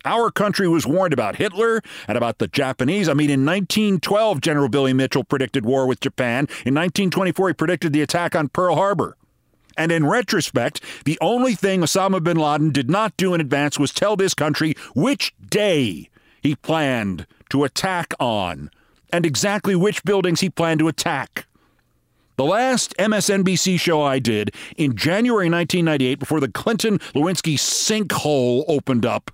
Our 0.05 0.31
country 0.31 0.67
was 0.67 0.87
warned 0.87 1.13
about 1.13 1.37
Hitler 1.37 1.83
and 2.09 2.17
about 2.17 2.39
the 2.39 2.49
Japanese. 2.49 3.09
I 3.09 3.13
mean, 3.13 3.29
in 3.29 3.45
1912, 3.45 4.41
General 4.41 4.69
Billy 4.71 4.95
Mitchell 4.95 5.25
predicted 5.25 5.67
war 5.67 5.87
with 5.87 6.01
Japan. 6.01 6.47
In 6.65 6.75
1924, 6.75 7.49
he 7.49 7.55
predicted 7.55 7.93
the 7.93 8.01
attack 8.01 8.35
on 8.35 8.49
Pearl 8.49 8.77
Harbor. 8.77 9.17
And 9.77 9.93
in 9.93 10.07
retrospect, 10.07 10.83
the 11.05 11.19
only 11.21 11.55
thing 11.55 11.83
Osama 11.83 12.23
bin 12.23 12.39
Laden 12.39 12.71
did 12.71 12.91
not 12.91 13.17
do 13.17 13.35
in 13.35 13.41
advance 13.41 13.79
was 13.79 13.93
tell 13.93 14.17
this 14.17 14.35
country 14.35 14.75
which 14.95 15.35
day 15.47 16.09
he 16.43 16.57
planned 16.57 17.27
to 17.51 17.65
attack 17.65 18.15
on 18.19 18.71
and 19.13 19.27
exactly 19.27 19.75
which 19.75 20.05
buildings 20.05 20.41
he 20.41 20.49
planned 20.49 20.81
to 20.81 20.89
attack. 20.89 21.47
The 22.37 22.45
last 22.45 22.95
MSNBC 22.97 23.79
show 23.79 24.03
I 24.03 24.19
did 24.19 24.55
in 24.77 24.97
January 24.97 25.51
1998, 25.51 26.19
before 26.19 26.41
the 26.41 26.51
Clinton 26.51 26.99
Lewinsky 27.15 27.57
sinkhole 27.57 28.65
opened 28.67 29.05
up, 29.05 29.31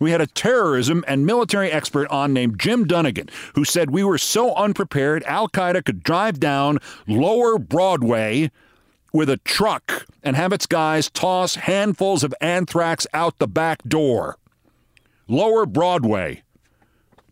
we 0.00 0.10
had 0.10 0.20
a 0.20 0.26
terrorism 0.26 1.04
and 1.06 1.26
military 1.26 1.70
expert 1.70 2.08
on 2.08 2.32
named 2.32 2.58
Jim 2.58 2.86
Dunnigan, 2.86 3.28
who 3.54 3.64
said 3.64 3.90
we 3.90 4.02
were 4.02 4.18
so 4.18 4.54
unprepared 4.54 5.22
Al 5.24 5.48
Qaeda 5.48 5.84
could 5.84 6.02
drive 6.02 6.40
down 6.40 6.78
lower 7.06 7.58
Broadway 7.58 8.50
with 9.12 9.28
a 9.28 9.36
truck 9.38 10.06
and 10.22 10.36
have 10.36 10.52
its 10.52 10.66
guys 10.66 11.10
toss 11.10 11.54
handfuls 11.56 12.24
of 12.24 12.34
anthrax 12.40 13.06
out 13.12 13.38
the 13.38 13.46
back 13.46 13.82
door. 13.84 14.38
Lower 15.28 15.66
Broadway. 15.66 16.42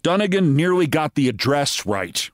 Dunnigan 0.02 0.54
nearly 0.54 0.86
got 0.86 1.14
the 1.14 1.28
address 1.28 1.86
right. 1.86 2.30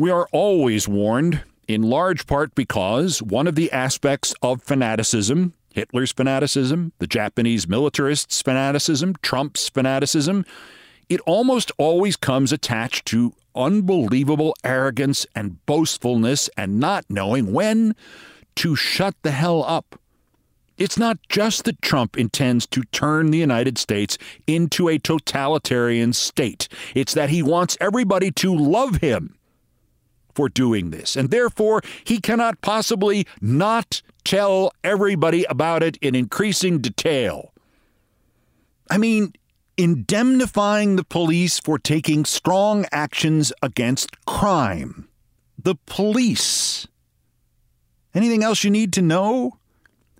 We 0.00 0.08
are 0.08 0.28
always 0.32 0.88
warned, 0.88 1.42
in 1.68 1.82
large 1.82 2.26
part 2.26 2.54
because 2.54 3.22
one 3.22 3.46
of 3.46 3.54
the 3.54 3.70
aspects 3.70 4.34
of 4.40 4.62
fanaticism, 4.62 5.52
Hitler's 5.74 6.10
fanaticism, 6.10 6.92
the 7.00 7.06
Japanese 7.06 7.68
militarists' 7.68 8.40
fanaticism, 8.40 9.16
Trump's 9.20 9.68
fanaticism, 9.68 10.46
it 11.10 11.20
almost 11.26 11.70
always 11.76 12.16
comes 12.16 12.50
attached 12.50 13.04
to 13.08 13.34
unbelievable 13.54 14.56
arrogance 14.64 15.26
and 15.34 15.62
boastfulness 15.66 16.48
and 16.56 16.80
not 16.80 17.04
knowing 17.10 17.52
when 17.52 17.94
to 18.54 18.74
shut 18.74 19.14
the 19.20 19.32
hell 19.32 19.62
up. 19.64 20.00
It's 20.78 20.96
not 20.96 21.18
just 21.28 21.64
that 21.64 21.82
Trump 21.82 22.16
intends 22.16 22.66
to 22.68 22.84
turn 22.84 23.32
the 23.32 23.38
United 23.38 23.76
States 23.76 24.16
into 24.46 24.88
a 24.88 24.96
totalitarian 24.96 26.14
state. 26.14 26.68
It's 26.94 27.12
that 27.12 27.28
he 27.28 27.42
wants 27.42 27.76
everybody 27.82 28.30
to 28.30 28.56
love 28.56 28.96
him 29.02 29.36
for 30.34 30.48
doing 30.48 30.90
this. 30.90 31.16
And 31.16 31.30
therefore, 31.30 31.82
he 32.04 32.20
cannot 32.20 32.60
possibly 32.60 33.26
not 33.40 34.02
tell 34.24 34.72
everybody 34.84 35.44
about 35.44 35.82
it 35.82 35.96
in 35.98 36.14
increasing 36.14 36.78
detail. 36.78 37.52
I 38.90 38.98
mean, 38.98 39.32
indemnifying 39.76 40.96
the 40.96 41.04
police 41.04 41.58
for 41.58 41.78
taking 41.78 42.24
strong 42.24 42.84
actions 42.92 43.52
against 43.62 44.24
crime. 44.26 45.08
The 45.58 45.76
police. 45.86 46.86
Anything 48.14 48.42
else 48.42 48.64
you 48.64 48.70
need 48.70 48.92
to 48.94 49.02
know? 49.02 49.58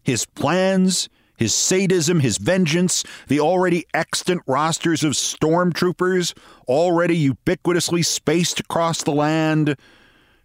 His 0.02 0.25
plans, 0.25 1.09
his 1.37 1.55
sadism, 1.55 2.21
his 2.21 2.38
vengeance, 2.38 3.02
the 3.29 3.40
already 3.40 3.85
extant 3.93 4.43
rosters 4.47 5.02
of 5.02 5.12
stormtroopers, 5.12 6.35
already 6.69 7.31
ubiquitously 7.31 8.05
spaced 8.05 8.61
across 8.61 9.02
the 9.02 9.12
land 9.12 9.76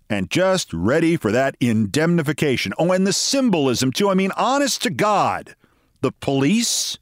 and 0.09 0.29
just 0.29 0.73
ready 0.73 1.17
for 1.17 1.31
that 1.31 1.55
indemnification. 1.59 2.73
Oh, 2.77 2.91
and 2.91 3.07
the 3.07 3.13
symbolism, 3.13 3.91
too. 3.91 4.09
I 4.09 4.13
mean, 4.13 4.31
honest 4.37 4.81
to 4.83 4.89
God, 4.89 5.55
the 6.01 6.11
police. 6.11 6.97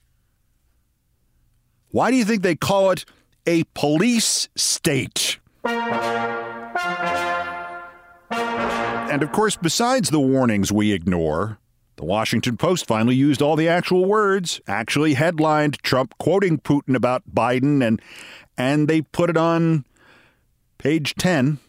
Why 1.90 2.12
do 2.12 2.18
you 2.18 2.26
think 2.26 2.42
they 2.42 2.56
call 2.56 2.92
it 2.92 3.06
a 3.46 3.66
police 3.74 4.48
state? 4.56 5.40
And 9.14 9.22
of 9.22 9.32
course, 9.32 9.56
besides 9.56 10.10
the 10.10 10.20
warnings 10.20 10.72
we 10.72 10.92
ignore, 10.92 11.60
the 11.98 12.06
Washington 12.06 12.58
Post 12.58 12.88
finally 12.88 13.16
used 13.16 13.44
all 13.44 13.56
the 13.56 13.68
actual 13.68 14.06
words, 14.06 14.60
actually 14.68 15.14
headlined 15.14 15.78
Trump 15.84 16.18
quoting 16.18 16.58
Putin 16.58 16.96
about 16.96 17.22
Biden, 17.32 17.86
and, 17.86 18.02
and 18.58 18.88
they 18.88 19.02
put 19.02 19.30
it 19.30 19.38
on 19.38 19.86
page 20.80 21.14
10 21.16 21.60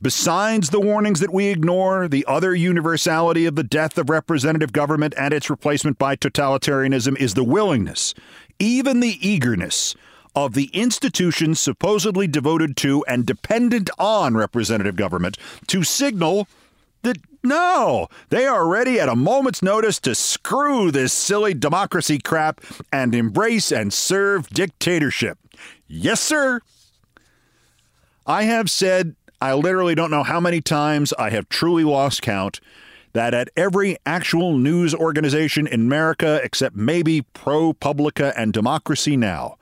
Besides 0.00 0.70
the 0.70 0.80
warnings 0.80 1.18
that 1.20 1.32
we 1.32 1.48
ignore, 1.48 2.06
the 2.06 2.24
other 2.26 2.54
universality 2.54 3.46
of 3.46 3.56
the 3.56 3.64
death 3.64 3.98
of 3.98 4.08
representative 4.08 4.72
government 4.72 5.12
and 5.16 5.34
its 5.34 5.50
replacement 5.50 5.98
by 5.98 6.14
totalitarianism 6.14 7.18
is 7.18 7.34
the 7.34 7.42
willingness, 7.42 8.14
even 8.60 9.00
the 9.00 9.18
eagerness, 9.26 9.96
of 10.36 10.54
the 10.54 10.70
institutions 10.72 11.58
supposedly 11.58 12.28
devoted 12.28 12.76
to 12.76 13.04
and 13.06 13.26
dependent 13.26 13.90
on 13.98 14.36
representative 14.36 14.94
government 14.94 15.36
to 15.66 15.82
signal 15.82 16.46
that 17.02 17.16
no, 17.42 18.08
they 18.28 18.46
are 18.46 18.68
ready 18.68 19.00
at 19.00 19.08
a 19.08 19.16
moment's 19.16 19.62
notice 19.62 19.98
to 20.00 20.14
screw 20.14 20.90
this 20.90 21.12
silly 21.12 21.54
democracy 21.54 22.18
crap 22.18 22.60
and 22.92 23.14
embrace 23.14 23.72
and 23.72 23.92
serve 23.92 24.48
dictatorship. 24.50 25.38
Yes, 25.88 26.20
sir. 26.20 26.60
I 28.26 28.44
have 28.44 28.70
said 28.70 29.16
I 29.40 29.54
literally 29.54 29.94
don't 29.94 30.10
know 30.10 30.24
how 30.24 30.40
many 30.40 30.60
times 30.60 31.12
I 31.18 31.30
have 31.30 31.48
truly 31.48 31.84
lost 31.84 32.22
count 32.22 32.60
that 33.12 33.34
at 33.34 33.48
every 33.56 33.96
actual 34.04 34.58
news 34.58 34.94
organization 34.94 35.66
in 35.66 35.80
America, 35.80 36.40
except 36.42 36.74
maybe 36.76 37.22
ProPublica 37.34 38.32
and 38.36 38.52
Democracy 38.52 39.16
Now!, 39.16 39.56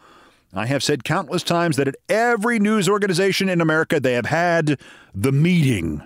I 0.54 0.66
have 0.66 0.83
said 0.83 1.04
countless 1.04 1.42
times 1.42 1.76
that 1.76 1.88
at 1.88 1.97
every 2.09 2.59
news 2.59 2.88
organization 2.88 3.49
in 3.50 3.61
America, 3.61 4.00
they 4.00 4.14
have 4.14 4.26
had 4.26 4.80
the 5.14 5.33
meeting. 5.33 6.02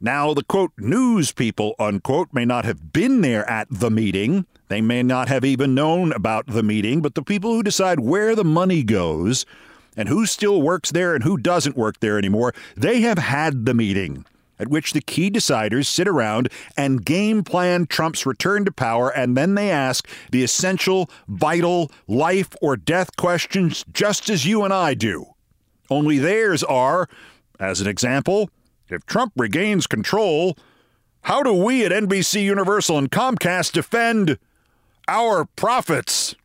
Now, 0.00 0.34
the 0.34 0.42
quote, 0.42 0.72
news 0.76 1.30
people, 1.30 1.76
unquote, 1.78 2.30
may 2.32 2.44
not 2.44 2.64
have 2.64 2.92
been 2.92 3.20
there 3.20 3.48
at 3.48 3.68
the 3.70 3.90
meeting. 3.90 4.46
They 4.66 4.80
may 4.80 5.04
not 5.04 5.28
have 5.28 5.44
even 5.44 5.76
known 5.76 6.12
about 6.12 6.48
the 6.48 6.64
meeting, 6.64 7.02
but 7.02 7.14
the 7.14 7.22
people 7.22 7.52
who 7.52 7.62
decide 7.62 8.00
where 8.00 8.34
the 8.34 8.44
money 8.44 8.82
goes 8.82 9.46
and 9.96 10.08
who 10.08 10.26
still 10.26 10.62
works 10.62 10.90
there 10.90 11.14
and 11.14 11.24
who 11.24 11.36
doesn't 11.36 11.76
work 11.76 12.00
there 12.00 12.18
anymore, 12.18 12.54
they 12.76 13.00
have 13.00 13.18
had 13.18 13.66
the 13.66 13.74
meeting. 13.74 14.24
at 14.58 14.68
which 14.68 14.92
the 14.92 15.00
key 15.00 15.28
deciders 15.28 15.86
sit 15.86 16.06
around 16.06 16.48
and 16.76 17.04
game 17.04 17.42
plan 17.42 17.84
Trump's 17.84 18.24
return 18.24 18.64
to 18.64 18.70
power, 18.70 19.08
and 19.08 19.36
then 19.36 19.56
they 19.56 19.70
ask 19.70 20.06
the 20.30 20.44
essential, 20.44 21.10
vital, 21.26 21.90
life 22.06 22.54
or 22.62 22.76
death 22.76 23.16
questions 23.16 23.84
just 23.92 24.30
as 24.30 24.46
you 24.46 24.62
and 24.62 24.72
I 24.72 24.94
do. 24.94 25.26
Only 25.90 26.18
theirs 26.18 26.62
are, 26.62 27.08
as 27.58 27.80
an 27.80 27.88
example, 27.88 28.50
if 28.88 29.04
Trump 29.04 29.32
regains 29.36 29.88
control, 29.88 30.56
how 31.22 31.42
do 31.42 31.52
we 31.52 31.84
at 31.84 31.90
NBC 31.90 32.42
Universal 32.42 32.98
and 32.98 33.10
Comcast 33.10 33.72
defend 33.72 34.38
our 35.08 35.44
profits? 35.56 36.36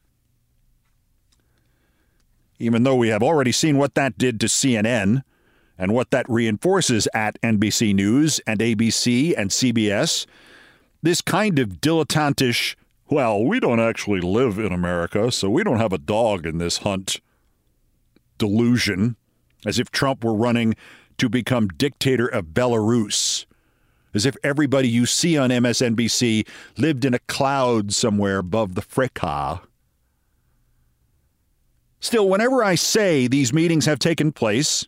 Even 2.60 2.84
though 2.84 2.96
we 2.96 3.10
have 3.10 3.24
already 3.24 3.52
seen 3.52 3.78
what 3.78 3.96
that 3.96 4.18
did 4.18 4.40
to 4.40 4.48
CNN 4.48 5.24
and 5.78 5.94
what 5.94 6.12
that 6.12 6.26
reinforces 6.28 7.08
at 7.14 7.40
NBC 7.42 7.94
News 7.94 8.40
and 8.48 8.60
ABC 8.60 9.34
and 9.38 9.52
CBS, 9.52 10.26
this 11.04 11.22
kind 11.22 11.60
of 11.60 11.82
dilettantish, 11.82 12.76
well, 13.10 13.44
we 13.44 13.60
don't 13.60 13.80
actually 13.80 14.22
live 14.22 14.58
in 14.58 14.74
America, 14.74 15.32
so 15.32 15.50
we 15.50 15.64
don't 15.64 15.80
have 15.80 15.94
a 15.94 15.98
dog 15.98 16.46
in 16.46 16.58
this 16.58 16.80
hunt 16.80 17.22
delusion, 18.38 19.16
as 19.66 19.80
if 19.80 19.92
Trump 19.92 20.24
were 20.24 20.36
running 20.36 20.76
to 21.18 21.30
become 21.30 21.68
dictator 21.68 22.28
of 22.28 22.48
Belarus, 22.48 23.46
as 24.14 24.26
if 24.26 24.36
everybody 24.44 24.90
you 24.90 25.06
see 25.06 25.38
on 25.38 25.50
MSNBC 25.50 26.48
lived 26.78 27.06
in 27.06 27.14
a 27.14 27.20
cloud 27.20 27.94
somewhere 27.94 28.40
above 28.40 28.76
the 28.76 28.82
fricka. 28.82 29.62
Still, 32.00 32.30
whenever 32.30 32.64
I 32.64 32.76
say 32.76 33.28
these 33.28 33.54
meetings 33.54 33.86
have 33.86 34.00
taken 34.00 34.32
place 34.32 34.86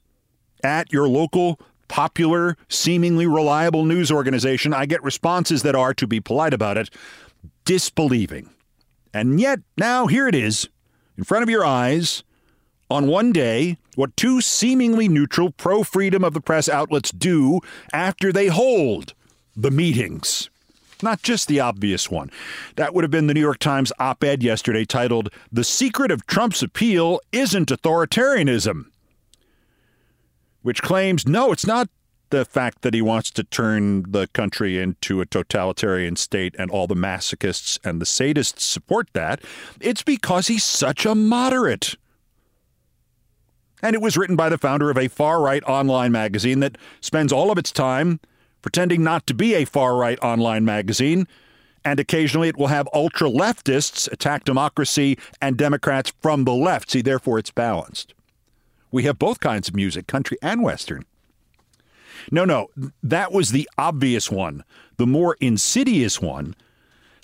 at 0.63 0.91
your 0.93 1.07
local, 1.07 1.59
popular, 1.87 2.55
seemingly 2.67 3.25
reliable 3.25 3.83
news 3.85 4.11
organization, 4.11 4.73
I 4.73 4.85
get 4.85 5.03
responses 5.03 5.63
that 5.63 5.75
are, 5.75 5.93
to 5.95 6.07
be 6.07 6.19
polite 6.19 6.53
about 6.53 6.77
it, 6.77 6.89
disbelieving. 7.65 8.49
And 9.13 9.39
yet, 9.39 9.59
now 9.77 10.07
here 10.07 10.27
it 10.27 10.35
is, 10.35 10.69
in 11.17 11.23
front 11.23 11.43
of 11.43 11.49
your 11.49 11.65
eyes, 11.65 12.23
on 12.91 13.07
one 13.07 13.31
day, 13.31 13.77
what 13.95 14.15
two 14.15 14.41
seemingly 14.41 15.07
neutral, 15.07 15.51
pro 15.51 15.83
freedom 15.83 16.23
of 16.23 16.33
the 16.33 16.41
press 16.41 16.69
outlets 16.69 17.11
do 17.11 17.59
after 17.91 18.31
they 18.31 18.47
hold 18.47 19.13
the 19.55 19.71
meetings 19.71 20.49
not 21.03 21.21
just 21.21 21.47
the 21.47 21.59
obvious 21.59 22.09
one. 22.09 22.31
That 22.75 22.93
would 22.93 23.03
have 23.03 23.11
been 23.11 23.27
the 23.27 23.33
New 23.33 23.39
York 23.39 23.59
Times 23.59 23.91
op 23.99 24.23
ed 24.23 24.43
yesterday 24.43 24.85
titled, 24.85 25.29
The 25.51 25.63
Secret 25.63 26.11
of 26.11 26.25
Trump's 26.25 26.63
Appeal 26.63 27.19
Isn't 27.31 27.69
Authoritarianism, 27.69 28.85
which 30.61 30.81
claims 30.81 31.27
no, 31.27 31.51
it's 31.51 31.67
not 31.67 31.89
the 32.29 32.45
fact 32.45 32.81
that 32.81 32.93
he 32.93 33.01
wants 33.01 33.31
to 33.31 33.43
turn 33.43 34.05
the 34.11 34.27
country 34.27 34.79
into 34.79 35.21
a 35.21 35.25
totalitarian 35.25 36.15
state 36.15 36.55
and 36.59 36.69
all 36.69 36.87
the 36.87 36.95
masochists 36.95 37.79
and 37.83 37.99
the 37.99 38.05
sadists 38.05 38.59
support 38.59 39.09
that. 39.13 39.43
It's 39.79 40.03
because 40.03 40.47
he's 40.47 40.63
such 40.63 41.05
a 41.05 41.15
moderate. 41.15 41.95
And 43.81 43.95
it 43.95 44.01
was 44.01 44.17
written 44.17 44.35
by 44.35 44.49
the 44.49 44.57
founder 44.57 44.89
of 44.89 44.97
a 44.97 45.07
far 45.07 45.41
right 45.41 45.63
online 45.63 46.11
magazine 46.11 46.59
that 46.59 46.77
spends 47.01 47.31
all 47.31 47.51
of 47.51 47.57
its 47.57 47.71
time 47.71 48.19
pretending 48.61 49.03
not 49.03 49.25
to 49.27 49.33
be 49.33 49.55
a 49.55 49.65
far 49.65 49.95
right 49.95 50.19
online 50.21 50.65
magazine. 50.65 51.27
And 51.85 51.99
occasionally 51.99 52.49
it 52.49 52.57
will 52.57 52.67
have 52.67 52.89
ultra 52.93 53.29
leftists 53.29 54.11
attack 54.11 54.43
democracy 54.43 55.17
and 55.41 55.57
Democrats 55.57 56.11
from 56.21 56.43
the 56.43 56.53
left. 56.53 56.91
See, 56.91 57.01
therefore 57.01 57.39
it's 57.39 57.51
balanced. 57.51 58.13
We 58.91 59.03
have 59.03 59.19
both 59.19 59.39
kinds 59.39 59.69
of 59.69 59.75
music, 59.75 60.07
country 60.07 60.37
and 60.41 60.63
Western. 60.63 61.05
No, 62.31 62.43
no, 62.43 62.67
that 63.01 63.31
was 63.31 63.51
the 63.51 63.69
obvious 63.77 64.29
one. 64.29 64.63
The 64.97 65.07
more 65.07 65.37
insidious 65.39 66.21
one, 66.21 66.55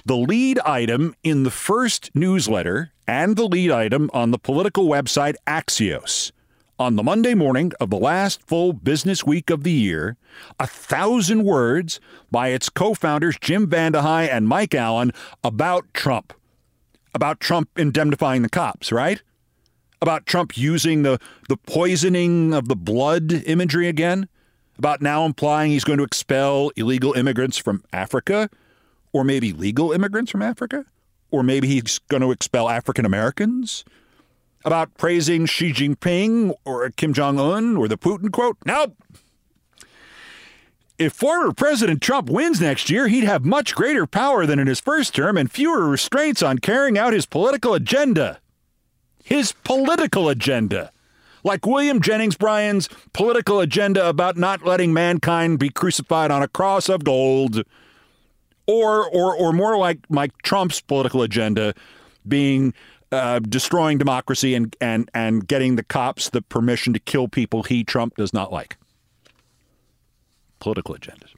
the 0.05 0.15
lead 0.15 0.59
item 0.59 1.15
in 1.23 1.43
the 1.43 1.51
first 1.51 2.11
newsletter 2.15 2.91
and 3.07 3.35
the 3.35 3.45
lead 3.45 3.71
item 3.71 4.09
on 4.13 4.31
the 4.31 4.39
political 4.39 4.87
website 4.87 5.35
Axios 5.45 6.31
on 6.77 6.95
the 6.95 7.03
Monday 7.03 7.33
morning 7.33 7.71
of 7.79 7.89
the 7.89 7.97
last 7.97 8.41
full 8.41 8.73
business 8.73 9.25
week 9.25 9.49
of 9.49 9.63
the 9.63 9.71
year, 9.71 10.17
a 10.59 10.67
thousand 10.67 11.43
words 11.43 11.99
by 12.31 12.49
its 12.49 12.69
co 12.69 12.93
founders, 12.93 13.37
Jim 13.39 13.67
Vandehei 13.67 14.29
and 14.29 14.47
Mike 14.47 14.75
Allen, 14.75 15.11
about 15.43 15.85
Trump. 15.93 16.33
About 17.13 17.39
Trump 17.39 17.69
indemnifying 17.77 18.41
the 18.41 18.49
cops, 18.49 18.91
right? 18.91 19.21
About 20.01 20.25
Trump 20.25 20.57
using 20.57 21.03
the, 21.03 21.17
the 21.47 21.55
poisoning 21.55 22.53
of 22.53 22.67
the 22.67 22.75
blood 22.75 23.31
imagery 23.31 23.87
again? 23.87 24.27
About 24.77 25.01
now 25.01 25.25
implying 25.25 25.71
he's 25.71 25.85
going 25.85 25.99
to 25.99 26.03
expel 26.03 26.71
illegal 26.75 27.13
immigrants 27.13 27.57
from 27.57 27.83
Africa? 27.93 28.49
Or 29.13 29.23
maybe 29.23 29.53
legal 29.53 29.93
immigrants 29.93 30.29
from 30.29 30.41
Africa? 30.41 30.85
Or 31.31 31.41
maybe 31.41 31.69
he's 31.69 31.99
going 32.09 32.21
to 32.21 32.31
expel 32.31 32.69
African 32.69 33.05
Americans? 33.05 33.85
About 34.65 34.97
praising 34.97 35.45
Xi 35.45 35.71
Jinping 35.71 36.53
or 36.65 36.89
Kim 36.89 37.13
Jong 37.13 37.39
un 37.39 37.77
or 37.77 37.87
the 37.87 37.97
Putin 37.97 38.31
quote? 38.31 38.57
Nope. 38.65 38.97
If 40.97 41.13
former 41.13 41.53
President 41.53 42.01
Trump 42.01 42.29
wins 42.29 42.61
next 42.61 42.89
year, 42.89 43.07
he'd 43.07 43.25
have 43.25 43.43
much 43.45 43.75
greater 43.75 44.07
power 44.07 44.45
than 44.45 44.59
in 44.59 44.67
his 44.67 44.79
first 44.79 45.13
term 45.13 45.37
and 45.37 45.51
fewer 45.51 45.87
restraints 45.87 46.41
on 46.41 46.59
carrying 46.59 46.97
out 46.97 47.13
his 47.13 47.25
political 47.25 47.73
agenda. 47.73 48.39
His 49.23 49.51
political 49.51 50.29
agenda. 50.29 50.91
Like 51.43 51.65
William 51.65 52.01
Jennings 52.01 52.37
Bryan's 52.37 52.89
political 53.13 53.59
agenda 53.59 54.07
about 54.07 54.37
not 54.37 54.65
letting 54.65 54.93
mankind 54.93 55.59
be 55.59 55.69
crucified 55.69 56.31
on 56.31 56.41
a 56.41 56.47
cross 56.47 56.89
of 56.89 57.03
gold. 57.03 57.61
Or, 58.65 59.07
or, 59.07 59.35
or 59.35 59.53
more 59.53 59.77
like 59.77 59.99
Mike 60.09 60.31
Trump's 60.43 60.81
political 60.81 61.21
agenda 61.21 61.75
being 62.27 62.73
uh, 63.15 63.39
destroying 63.39 63.97
democracy 63.97 64.53
and, 64.53 64.75
and, 64.81 65.09
and 65.13 65.47
getting 65.47 65.75
the 65.75 65.83
cops 65.83 66.29
the 66.29 66.41
permission 66.41 66.93
to 66.93 66.99
kill 66.99 67.27
people 67.27 67.63
he, 67.63 67.83
Trump, 67.83 68.15
does 68.15 68.33
not 68.33 68.51
like. 68.51 68.77
Political 70.59 70.95
agendas. 70.95 71.33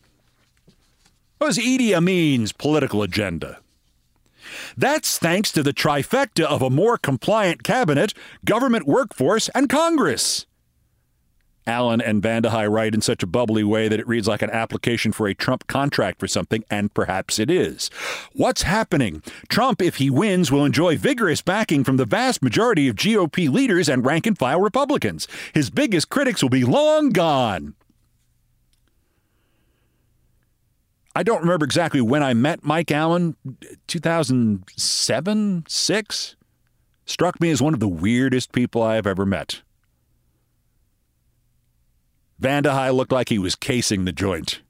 What 1.38 1.48
was 1.48 1.58
Idi 1.58 1.96
Amin's 1.96 2.52
political 2.52 3.04
agenda? 3.04 3.60
That's 4.76 5.20
thanks 5.20 5.52
to 5.52 5.62
the 5.62 5.74
trifecta 5.74 6.46
of 6.46 6.62
a 6.62 6.70
more 6.70 6.98
compliant 6.98 7.64
cabinet, 7.64 8.14
government 8.44 8.88
workforce, 8.88 9.50
and 9.50 9.70
Congress. 9.70 10.47
Allen 11.68 12.02
and 12.02 12.24
Vandehei 12.24 12.70
write 12.70 12.96
in 12.96 13.02
such 13.02 13.22
a 13.22 13.28
bubbly 13.28 13.64
way 13.64 13.88
that 13.88 14.00
it 14.00 14.08
reads 14.08 14.28
like 14.28 14.42
an 14.42 14.50
application 14.50 15.12
for 15.12 15.28
a 15.28 15.36
Trump 15.36 15.68
contract 15.68 16.20
for 16.20 16.28
something, 16.28 16.64
and 16.70 16.94
perhaps 16.94 17.38
it 17.38 17.52
is. 17.52 17.90
What's 18.34 18.62
happening? 18.64 19.22
Trump, 19.50 19.82
if 19.82 19.98
he 19.98 20.10
wins, 20.10 20.52
will 20.52 20.66
enjoy 20.66 20.98
vigorous 20.98 21.42
backing 21.42 21.84
from 21.84 21.98
the 21.98 22.06
vast 22.06 22.42
majority 22.42 22.88
of 22.88 22.96
GOP 22.96 23.52
leaders 23.52 23.90
and 23.90 24.06
rank 24.06 24.26
and 24.26 24.38
file 24.38 24.62
Republicans. 24.62 25.28
His 25.54 25.70
biggest 25.70 26.10
critics 26.10 26.42
will 26.42 26.50
be 26.50 26.64
long 26.64 27.10
gone. 27.10 27.76
I 31.16 31.24
don't 31.24 31.42
remember 31.42 31.66
exactly 31.66 32.00
when 32.00 32.22
I 32.22 32.36
met 32.36 32.64
Mike 32.64 32.92
Allen, 32.92 33.36
2007, 33.88 35.66
6. 35.68 36.36
Struck 37.06 37.42
me 37.42 37.50
as 37.50 37.60
one 37.60 37.74
of 37.74 37.80
the 37.80 37.88
weirdest 37.88 38.52
people 38.52 38.84
I 38.84 38.96
have 38.96 39.08
ever 39.08 39.26
met. 39.26 39.64
Vandehei 42.42 42.94
looked 42.94 43.12
like 43.12 43.30
he 43.30 43.40
was 43.40 43.56
casing 43.56 44.06
the 44.06 44.12
joint. 44.12 44.62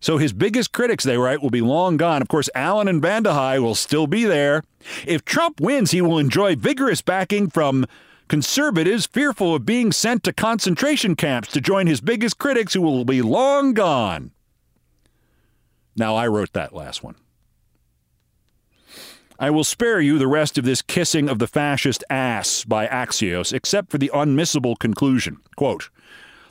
So 0.00 0.18
his 0.18 0.32
biggest 0.32 0.72
critics, 0.72 1.02
they 1.02 1.18
write, 1.18 1.42
will 1.42 1.50
be 1.50 1.60
long 1.60 1.96
gone. 1.96 2.22
Of 2.22 2.28
course, 2.28 2.48
Allen 2.54 2.88
and 2.88 3.02
Vandehei 3.02 3.60
will 3.60 3.74
still 3.74 4.06
be 4.06 4.24
there. 4.24 4.62
If 5.06 5.24
Trump 5.24 5.60
wins, 5.60 5.90
he 5.90 6.00
will 6.00 6.18
enjoy 6.18 6.54
vigorous 6.54 7.02
backing 7.02 7.50
from 7.50 7.84
conservatives 8.28 9.06
fearful 9.06 9.54
of 9.54 9.66
being 9.66 9.90
sent 9.90 10.22
to 10.24 10.32
concentration 10.32 11.16
camps 11.16 11.50
to 11.52 11.60
join 11.60 11.86
his 11.86 12.00
biggest 12.00 12.38
critics 12.38 12.74
who 12.74 12.82
will 12.82 13.04
be 13.04 13.22
long 13.22 13.72
gone. 13.72 14.30
Now, 15.96 16.14
I 16.14 16.28
wrote 16.28 16.52
that 16.52 16.74
last 16.74 17.02
one. 17.02 17.16
I 19.40 19.50
will 19.50 19.64
spare 19.64 20.00
you 20.00 20.18
the 20.18 20.26
rest 20.26 20.58
of 20.58 20.64
this 20.64 20.82
kissing 20.82 21.28
of 21.28 21.38
the 21.38 21.46
fascist 21.46 22.02
ass 22.10 22.64
by 22.64 22.88
Axios, 22.88 23.52
except 23.52 23.90
for 23.90 23.98
the 23.98 24.10
unmissable 24.12 24.76
conclusion. 24.76 25.38
Quote, 25.56 25.90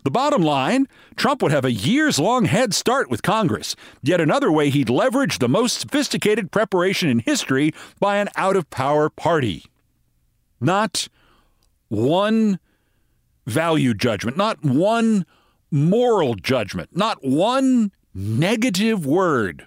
the 0.04 0.12
bottom 0.12 0.42
line 0.42 0.88
Trump 1.18 1.42
would 1.42 1.52
have 1.52 1.66
a 1.66 1.72
years 1.72 2.18
long 2.18 2.46
head 2.46 2.74
start 2.74 3.10
with 3.10 3.24
Congress. 3.24 3.76
Yet 4.02 4.22
another 4.22 4.50
way 4.50 4.70
he'd 4.70 4.90
leverage 4.90 5.40
the 5.40 5.50
most 5.50 5.82
sophisticated 5.82 6.50
preparation 6.50 7.10
in 7.10 7.20
history 7.20 7.74
by 8.00 8.18
an 8.18 8.30
out 8.38 8.56
of 8.56 8.70
power 8.70 9.10
party. 9.10 9.66
Not 10.62 11.10
one 11.90 12.58
value 13.46 13.94
judgment, 13.94 14.38
not 14.38 14.64
one 14.64 15.26
moral 15.72 16.36
judgment, 16.36 16.96
not 16.96 17.18
one 17.22 17.92
negative 18.14 19.06
word 19.06 19.67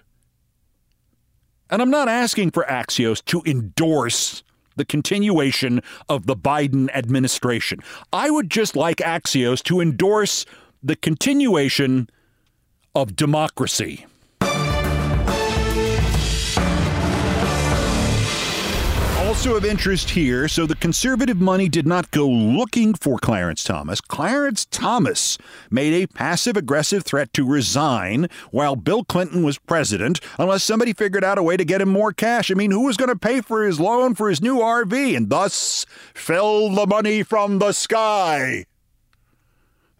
and 1.71 1.81
I'm 1.81 1.89
not 1.89 2.09
asking 2.09 2.51
for 2.51 2.65
Axios 2.65 3.23
to 3.25 3.41
endorse 3.45 4.43
the 4.75 4.85
continuation 4.85 5.81
of 6.09 6.27
the 6.27 6.35
Biden 6.35 6.89
administration. 6.93 7.79
I 8.13 8.29
would 8.29 8.49
just 8.49 8.75
like 8.75 8.97
Axios 8.97 9.63
to 9.63 9.81
endorse 9.81 10.45
the 10.83 10.95
continuation 10.95 12.09
of 12.93 13.15
democracy. 13.15 14.05
Also 19.41 19.55
of 19.55 19.65
interest 19.65 20.11
here, 20.11 20.47
so 20.47 20.67
the 20.67 20.75
conservative 20.75 21.41
money 21.41 21.67
did 21.67 21.87
not 21.87 22.11
go 22.11 22.27
looking 22.27 22.93
for 22.93 23.17
Clarence 23.17 23.63
Thomas. 23.63 23.99
Clarence 23.99 24.65
Thomas 24.65 25.39
made 25.71 25.95
a 25.95 26.05
passive 26.05 26.55
aggressive 26.55 27.03
threat 27.03 27.33
to 27.33 27.43
resign 27.43 28.29
while 28.51 28.75
Bill 28.75 29.03
Clinton 29.03 29.41
was 29.41 29.57
president 29.57 30.19
unless 30.37 30.63
somebody 30.63 30.93
figured 30.93 31.23
out 31.23 31.39
a 31.39 31.43
way 31.43 31.57
to 31.57 31.65
get 31.65 31.81
him 31.81 31.89
more 31.89 32.13
cash. 32.13 32.51
I 32.51 32.53
mean, 32.53 32.69
who 32.69 32.85
was 32.85 32.97
going 32.97 33.09
to 33.09 33.15
pay 33.15 33.41
for 33.41 33.65
his 33.65 33.79
loan 33.79 34.13
for 34.13 34.29
his 34.29 34.43
new 34.43 34.59
RV? 34.59 35.17
And 35.17 35.31
thus 35.31 35.87
fell 36.13 36.69
the 36.69 36.85
money 36.85 37.23
from 37.23 37.57
the 37.57 37.71
sky. 37.71 38.67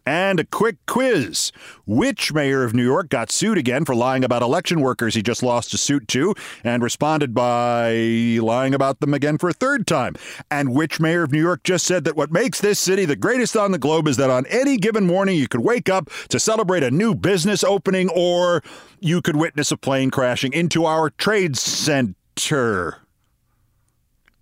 And 0.06 0.40
a 0.40 0.46
quick 0.46 0.78
quiz. 0.88 1.52
Which 1.86 2.34
mayor 2.34 2.64
of 2.64 2.74
New 2.74 2.84
York 2.84 3.10
got 3.10 3.32
sued 3.32 3.58
again 3.58 3.86
for 3.86 3.94
lying 3.94 4.24
about 4.24 4.42
election 4.42 4.82
workers 4.82 5.14
he 5.14 5.22
just 5.22 5.44
lost 5.44 5.74
a 5.74 5.78
suit 5.78 6.08
to 6.10 6.34
and 6.64 6.82
responded 6.82 7.34
by 7.34 7.94
lying 8.42 8.74
about 8.74 9.00
them 9.00 9.14
again 9.14 9.38
for 9.38 9.50
a 9.50 9.54
third 9.54 9.86
time? 9.86 10.16
And 10.50 10.74
which 10.74 11.00
mayor 11.00 11.24
of 11.24 11.32
New 11.32 11.42
York 11.42 11.64
just 11.64 11.86
said 11.86 12.04
that 12.06 12.16
what 12.16 12.32
makes 12.32 12.60
this 12.60 12.80
city 12.80 13.06
the 13.06 13.16
greatest 13.16 13.56
on 13.56 13.72
the 13.72 13.78
globe 13.78 14.08
is 14.08 14.18
that 14.18 14.30
on 14.32 14.46
any 14.48 14.78
given 14.78 15.06
morning 15.06 15.38
you 15.38 15.48
could 15.48 15.62
wake 15.62 15.90
up 15.90 16.10
to 16.30 16.40
celebrate 16.40 16.84
a 16.84 16.92
new 16.92 17.14
business 17.14 17.64
opening 17.64 18.10
or 18.10 18.64
you 19.00 19.22
could 19.22 19.36
witness 19.36 19.72
a 19.72 19.78
plane 19.78 20.10
crashing 20.10 20.54
into 20.54 20.86
our 20.86 21.12
trade 21.12 21.56
center? 21.58 22.98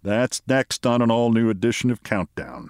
That's 0.02 0.42
next 0.48 0.86
on 0.86 1.02
an 1.02 1.12
all 1.12 1.32
new 1.32 1.50
edition 1.50 1.92
of 1.92 2.04
Countdown. 2.04 2.70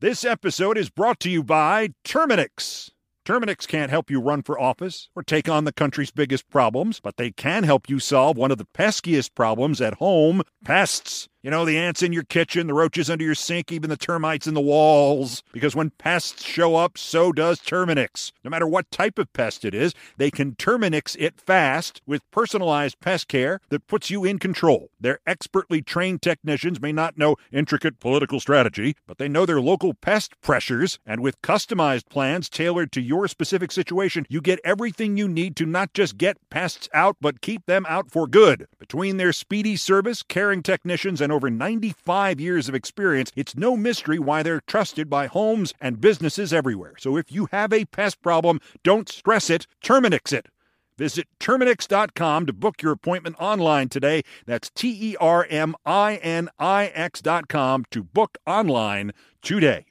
This 0.00 0.24
episode 0.24 0.78
is 0.78 0.90
brought 0.90 1.18
to 1.20 1.28
you 1.28 1.42
by 1.42 1.88
Terminix. 2.04 2.90
Terminix 3.26 3.66
can't 3.66 3.90
help 3.90 4.12
you 4.12 4.20
run 4.20 4.44
for 4.44 4.56
office 4.56 5.08
or 5.16 5.24
take 5.24 5.48
on 5.48 5.64
the 5.64 5.72
country's 5.72 6.12
biggest 6.12 6.48
problems, 6.48 7.00
but 7.00 7.16
they 7.16 7.32
can 7.32 7.64
help 7.64 7.88
you 7.88 7.98
solve 7.98 8.36
one 8.36 8.52
of 8.52 8.58
the 8.58 8.68
peskiest 8.72 9.34
problems 9.34 9.80
at 9.80 9.94
home 9.94 10.42
pests. 10.64 11.28
You 11.40 11.52
know, 11.52 11.64
the 11.64 11.78
ants 11.78 12.02
in 12.02 12.12
your 12.12 12.24
kitchen, 12.24 12.66
the 12.66 12.74
roaches 12.74 13.08
under 13.08 13.24
your 13.24 13.36
sink, 13.36 13.70
even 13.70 13.90
the 13.90 13.96
termites 13.96 14.48
in 14.48 14.54
the 14.54 14.60
walls. 14.60 15.44
Because 15.52 15.76
when 15.76 15.90
pests 15.90 16.42
show 16.42 16.74
up, 16.74 16.98
so 16.98 17.30
does 17.30 17.60
Terminix. 17.60 18.32
No 18.42 18.50
matter 18.50 18.66
what 18.66 18.90
type 18.90 19.20
of 19.20 19.32
pest 19.32 19.64
it 19.64 19.72
is, 19.72 19.94
they 20.16 20.32
can 20.32 20.56
Terminix 20.56 21.14
it 21.16 21.40
fast 21.40 22.02
with 22.04 22.28
personalized 22.32 22.98
pest 22.98 23.28
care 23.28 23.60
that 23.68 23.86
puts 23.86 24.10
you 24.10 24.24
in 24.24 24.40
control. 24.40 24.90
Their 24.98 25.20
expertly 25.28 25.80
trained 25.80 26.22
technicians 26.22 26.80
may 26.80 26.90
not 26.90 27.16
know 27.16 27.36
intricate 27.52 28.00
political 28.00 28.40
strategy, 28.40 28.96
but 29.06 29.18
they 29.18 29.28
know 29.28 29.46
their 29.46 29.60
local 29.60 29.94
pest 29.94 30.40
pressures, 30.40 30.98
and 31.06 31.20
with 31.20 31.40
customized 31.40 32.08
plans 32.08 32.48
tailored 32.48 32.90
to 32.90 33.00
your 33.00 33.28
specific 33.28 33.70
situation, 33.70 34.26
you 34.28 34.40
get 34.40 34.58
everything 34.64 35.16
you 35.16 35.28
need 35.28 35.54
to 35.54 35.66
not 35.66 35.94
just 35.94 36.18
get 36.18 36.36
pests 36.50 36.88
out, 36.92 37.16
but 37.20 37.42
keep 37.42 37.64
them 37.66 37.86
out 37.88 38.10
for 38.10 38.26
good. 38.26 38.66
Between 38.80 39.18
their 39.18 39.32
speedy 39.32 39.76
service, 39.76 40.24
caring 40.24 40.64
technicians, 40.64 41.20
and 41.20 41.27
over 41.32 41.50
95 41.50 42.40
years 42.40 42.68
of 42.68 42.74
experience, 42.74 43.32
it's 43.36 43.56
no 43.56 43.76
mystery 43.76 44.18
why 44.18 44.42
they're 44.42 44.60
trusted 44.60 45.08
by 45.08 45.26
homes 45.26 45.74
and 45.80 46.00
businesses 46.00 46.52
everywhere. 46.52 46.94
So 46.98 47.16
if 47.16 47.30
you 47.30 47.48
have 47.52 47.72
a 47.72 47.84
pest 47.86 48.22
problem, 48.22 48.60
don't 48.82 49.08
stress 49.08 49.50
it, 49.50 49.66
Terminix 49.82 50.32
it. 50.32 50.48
Visit 50.96 51.28
Terminix.com 51.38 52.46
to 52.46 52.52
book 52.52 52.82
your 52.82 52.92
appointment 52.92 53.36
online 53.38 53.88
today. 53.88 54.22
That's 54.46 54.68
T 54.70 55.12
E 55.12 55.16
R 55.20 55.46
M 55.48 55.76
I 55.86 56.16
N 56.16 56.48
I 56.58 56.86
X.com 56.86 57.84
to 57.92 58.02
book 58.02 58.36
online 58.46 59.12
today. 59.40 59.86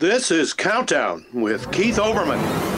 This 0.00 0.30
is 0.30 0.52
Countdown 0.52 1.26
with 1.32 1.70
Keith 1.72 1.96
Olbermann. 1.96 2.77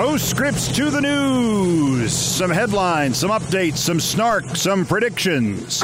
Postscripts 0.00 0.74
to 0.76 0.88
the 0.88 1.02
news. 1.02 2.14
Some 2.14 2.50
headlines, 2.50 3.18
some 3.18 3.30
updates, 3.30 3.76
some 3.76 4.00
snark, 4.00 4.56
some 4.56 4.86
predictions. 4.86 5.82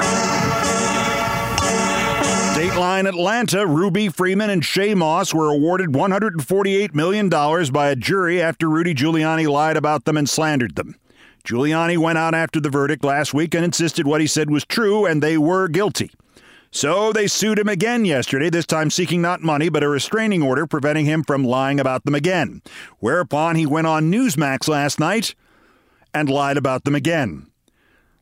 Dateline 2.56 3.06
Atlanta, 3.06 3.66
Ruby 3.66 4.08
Freeman 4.08 4.48
and 4.48 4.62
Shaye 4.62 4.96
Moss 4.96 5.34
were 5.34 5.50
awarded 5.50 5.90
$148 5.90 6.94
million 6.94 7.28
by 7.28 7.90
a 7.90 7.94
jury 7.94 8.40
after 8.40 8.70
Rudy 8.70 8.94
Giuliani 8.94 9.46
lied 9.50 9.76
about 9.76 10.06
them 10.06 10.16
and 10.16 10.26
slandered 10.26 10.76
them. 10.76 10.96
Giuliani 11.44 11.98
went 11.98 12.16
out 12.16 12.34
after 12.34 12.58
the 12.58 12.70
verdict 12.70 13.04
last 13.04 13.34
week 13.34 13.54
and 13.54 13.66
insisted 13.66 14.06
what 14.06 14.22
he 14.22 14.26
said 14.26 14.50
was 14.50 14.64
true 14.64 15.04
and 15.04 15.22
they 15.22 15.36
were 15.36 15.68
guilty. 15.68 16.10
So 16.76 17.10
they 17.10 17.26
sued 17.26 17.58
him 17.58 17.70
again 17.70 18.04
yesterday, 18.04 18.50
this 18.50 18.66
time 18.66 18.90
seeking 18.90 19.22
not 19.22 19.40
money, 19.40 19.70
but 19.70 19.82
a 19.82 19.88
restraining 19.88 20.42
order 20.42 20.66
preventing 20.66 21.06
him 21.06 21.24
from 21.24 21.42
lying 21.42 21.80
about 21.80 22.04
them 22.04 22.14
again. 22.14 22.60
Whereupon 22.98 23.56
he 23.56 23.64
went 23.64 23.86
on 23.86 24.12
Newsmax 24.12 24.68
last 24.68 25.00
night 25.00 25.34
and 26.12 26.28
lied 26.28 26.58
about 26.58 26.84
them 26.84 26.94
again. 26.94 27.46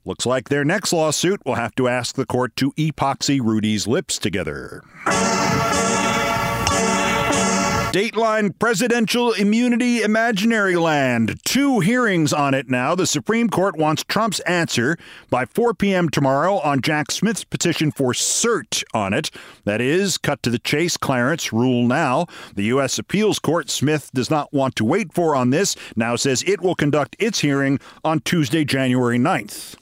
Looks 0.05 0.25
like 0.25 0.51
their 0.51 0.65
next 0.65 0.93
lawsuit 0.93 1.45
will 1.45 1.57
have 1.57 1.75
to 1.75 1.89
ask 1.89 2.15
the 2.15 2.27
court 2.27 2.55
to 2.55 2.71
epoxy 2.75 3.41
Rudy's 3.43 3.89
lips 3.89 4.21
together. 4.21 4.85
Dateline 7.95 8.59
Presidential 8.59 9.31
Immunity 9.35 10.03
Imaginary 10.03 10.75
Land. 10.75 11.39
Two 11.45 11.79
hearings 11.79 12.33
on 12.33 12.53
it 12.53 12.69
now. 12.69 12.97
The 12.97 13.07
Supreme 13.07 13.49
Court 13.49 13.77
wants 13.77 14.03
Trump's 14.03 14.41
answer 14.41 14.99
by 15.31 15.45
4 15.45 15.75
p.m. 15.75 16.09
tomorrow 16.09 16.59
on 16.59 16.81
Jack 16.81 17.13
Smith's 17.13 17.45
petition 17.45 17.93
for 17.93 18.13
cert 18.13 18.83
on 18.93 19.15
it. 19.15 19.31
That 19.63 19.81
is, 19.81 20.19
cut 20.19 20.43
to 20.43 20.51
the 20.51 20.59
chase, 20.59 20.97
Clarence, 20.97 21.53
rule 21.53 21.87
now. 21.87 22.27
The 22.57 22.65
U.S. 22.65 22.99
Appeals 22.99 23.39
Court, 23.39 23.71
Smith 23.71 24.11
does 24.13 24.29
not 24.29 24.53
want 24.53 24.75
to 24.75 24.85
wait 24.85 25.13
for 25.13 25.37
on 25.37 25.51
this, 25.51 25.77
now 25.95 26.17
says 26.17 26.43
it 26.49 26.63
will 26.63 26.75
conduct 26.75 27.15
its 27.21 27.39
hearing 27.39 27.79
on 28.03 28.19
Tuesday, 28.23 28.65
January 28.65 29.21
9th. 29.21 29.77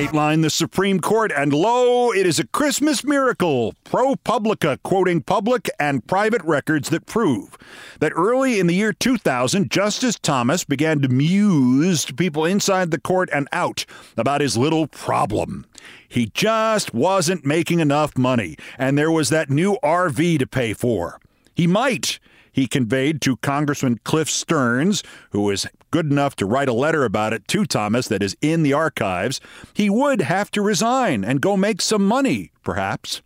Dateline 0.00 0.40
the 0.40 0.48
Supreme 0.48 0.98
Court, 0.98 1.30
and 1.30 1.52
lo, 1.52 2.10
it 2.10 2.24
is 2.24 2.38
a 2.38 2.46
Christmas 2.46 3.04
miracle. 3.04 3.74
ProPublica 3.84 4.82
quoting 4.82 5.20
public 5.20 5.68
and 5.78 6.06
private 6.06 6.42
records 6.42 6.88
that 6.88 7.04
prove 7.04 7.58
that 7.98 8.14
early 8.16 8.58
in 8.58 8.66
the 8.66 8.74
year 8.74 8.94
2000, 8.94 9.70
Justice 9.70 10.18
Thomas 10.18 10.64
began 10.64 11.02
to 11.02 11.08
muse 11.08 12.06
to 12.06 12.14
people 12.14 12.46
inside 12.46 12.90
the 12.90 12.98
court 12.98 13.28
and 13.30 13.46
out 13.52 13.84
about 14.16 14.40
his 14.40 14.56
little 14.56 14.86
problem. 14.86 15.66
He 16.08 16.30
just 16.32 16.94
wasn't 16.94 17.44
making 17.44 17.80
enough 17.80 18.16
money, 18.16 18.56
and 18.78 18.96
there 18.96 19.10
was 19.10 19.28
that 19.28 19.50
new 19.50 19.76
RV 19.82 20.38
to 20.38 20.46
pay 20.46 20.72
for. 20.72 21.20
He 21.54 21.66
might 21.66 22.18
he 22.52 22.66
conveyed 22.66 23.20
to 23.22 23.36
Congressman 23.36 24.00
Cliff 24.04 24.28
Stearns, 24.28 25.02
who 25.30 25.42
was 25.42 25.66
good 25.90 26.10
enough 26.10 26.36
to 26.36 26.46
write 26.46 26.68
a 26.68 26.72
letter 26.72 27.04
about 27.04 27.32
it 27.32 27.46
to 27.48 27.64
Thomas 27.64 28.08
that 28.08 28.22
is 28.22 28.36
in 28.40 28.62
the 28.62 28.72
archives, 28.72 29.40
he 29.74 29.90
would 29.90 30.20
have 30.22 30.50
to 30.52 30.62
resign 30.62 31.24
and 31.24 31.40
go 31.40 31.56
make 31.56 31.80
some 31.80 32.06
money, 32.06 32.52
perhaps. 32.62 33.22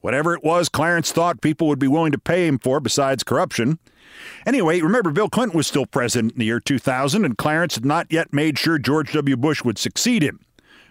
whatever 0.00 0.34
it 0.34 0.42
was 0.42 0.68
Clarence 0.68 1.12
thought 1.12 1.40
people 1.42 1.68
would 1.68 1.78
be 1.78 1.88
willing 1.88 2.12
to 2.12 2.18
pay 2.18 2.46
him 2.46 2.58
for 2.58 2.80
besides 2.80 3.22
corruption. 3.22 3.78
Anyway, 4.46 4.80
remember, 4.80 5.10
Bill 5.10 5.28
Clinton 5.28 5.56
was 5.56 5.66
still 5.66 5.86
president 5.86 6.32
in 6.32 6.38
the 6.38 6.46
year 6.46 6.60
2000, 6.60 7.24
and 7.24 7.38
Clarence 7.38 7.74
had 7.74 7.84
not 7.84 8.06
yet 8.10 8.32
made 8.32 8.58
sure 8.58 8.78
George 8.78 9.12
W. 9.12 9.36
Bush 9.36 9.62
would 9.62 9.78
succeed 9.78 10.22
him. 10.22 10.40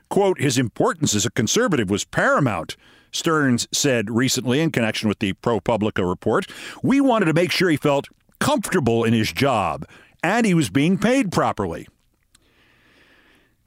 Quote, 0.10 0.40
his 0.40 0.58
importance 0.58 1.14
as 1.14 1.26
a 1.26 1.32
conservative 1.32 1.90
was 1.90 2.06
paramount. 2.06 2.76
Stearns 3.12 3.68
said 3.72 4.10
recently 4.10 4.60
in 4.60 4.72
connection 4.72 5.10
with 5.10 5.20
the 5.20 5.34
ProPublica 5.34 6.08
report, 6.08 6.46
we 6.84 7.02
wanted 7.02 7.26
to 7.26 7.34
make 7.34 7.52
sure 7.52 7.70
he 7.70 7.78
felt 7.78 8.08
comfortable 8.40 9.04
in 9.04 9.14
his 9.14 9.32
job 9.32 9.86
and 10.24 10.46
he 10.46 10.54
was 10.54 10.70
being 10.70 10.98
paid 10.98 11.32
properly. 11.32 11.88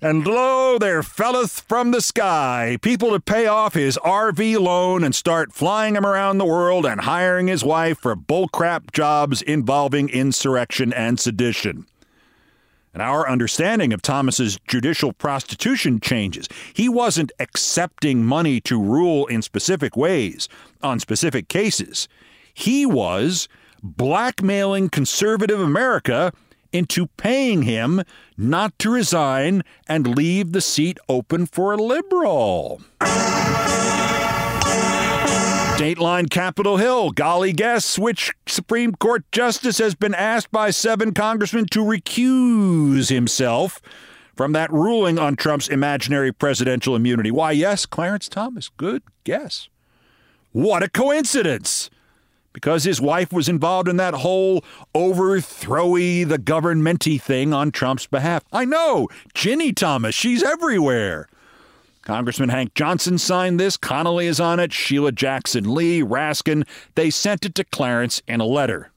And 0.05 0.27
lo, 0.27 0.79
there 0.79 1.05
felleth 1.05 1.61
from 1.61 1.93
the 1.93 2.01
sky 2.01 2.77
people 2.83 3.13
to 3.13 3.21
pay 3.21 3.47
off 3.47 3.75
his 3.75 3.97
RV 3.99 4.59
loan 4.59 5.05
and 5.05 5.15
start 5.15 5.53
flying 5.53 5.95
him 5.95 6.05
around 6.05 6.39
the 6.39 6.45
world 6.45 6.85
and 6.85 7.03
hiring 7.03 7.47
his 7.47 7.63
wife 7.63 8.01
for 8.01 8.17
bullcrap 8.17 8.91
jobs 8.91 9.43
involving 9.43 10.09
insurrection 10.09 10.93
and 10.93 11.21
sedition. 11.21 11.87
And 12.93 13.01
our 13.01 13.29
understanding 13.29 13.93
of 13.93 14.03
Thomas's 14.03 14.59
judicial 14.67 15.13
prostitution 15.13 16.01
changes. 16.01 16.49
He 16.75 16.89
wasn't 16.89 17.31
accepting 17.39 18.25
money 18.25 18.61
to 18.63 18.83
rule 18.83 19.27
in 19.27 19.41
specific 19.41 19.97
ways 19.97 20.49
on 20.83 20.99
specific 20.99 21.47
cases. 21.47 22.09
He 22.53 22.85
was 22.85 23.49
blackmailing 23.83 24.89
conservative 24.89 25.61
America 25.61 26.33
into 26.73 27.07
paying 27.19 27.63
him 27.63 28.03
not 28.37 28.79
to 28.79 28.91
resign 28.91 29.63
and 29.87 30.17
leave 30.17 30.53
the 30.53 30.61
seat 30.61 30.99
open 31.09 31.47
for 31.47 31.73
a 31.73 31.77
liberal. 31.77 32.81
Dateline 35.83 36.31
Capitol 36.31 36.77
Hill. 36.77 37.11
Golly 37.11 37.53
guess 37.53 37.99
which 37.99 38.33
Supreme 38.47 38.93
Court 38.95 39.25
justice 39.33 39.79
has 39.79 39.95
been 39.95 40.15
asked 40.15 40.53
by 40.53 40.71
seven 40.71 41.13
congressmen 41.13 41.67
to 41.73 41.81
recuse 41.81 43.09
himself 43.09 43.83
from 44.37 44.53
that 44.53 44.73
ruling 44.73 45.19
on 45.19 45.35
Trump's 45.35 45.69
imaginary 45.69 46.33
presidential 46.33 46.95
immunity. 46.95 47.31
Why, 47.31 47.51
yes, 47.51 47.85
Clarence 47.85 48.29
Thomas. 48.29 48.71
Good 48.77 49.03
guess. 49.25 49.69
What 50.53 50.83
a 50.83 50.89
coincidence! 50.89 51.91
Because 52.53 52.85
his 52.85 53.01
wife 53.01 53.33
was 53.33 53.49
involved 53.49 53.89
in 53.89 53.97
that 53.97 54.15
whole 54.15 54.65
overthrowy 54.95 56.27
the 56.29 56.39
governmenty 56.39 57.21
thing 57.21 57.53
on 57.53 57.71
Trump's 57.71 58.07
behalf. 58.07 58.45
I 58.53 58.65
know, 58.65 59.09
Ginny 59.35 59.73
Thomas, 59.73 60.15
she's 60.15 60.43
everywhere. 60.43 61.29
Congressman 62.03 62.49
Hank 62.49 62.75
Johnson 62.75 63.17
signed 63.17 63.61
this. 63.61 63.77
Connolly 63.77 64.27
is 64.27 64.41
on 64.41 64.59
it. 64.59 64.73
Sheila 64.73 65.13
Jackson 65.13 65.73
Lee, 65.73 66.03
Raskin. 66.03 66.67
They 66.97 67.11
sent 67.11 67.45
it 67.45 67.55
to 67.55 67.65
Clarence 67.65 68.23
in 68.27 68.41
a 68.41 68.45
letter. 68.45 68.91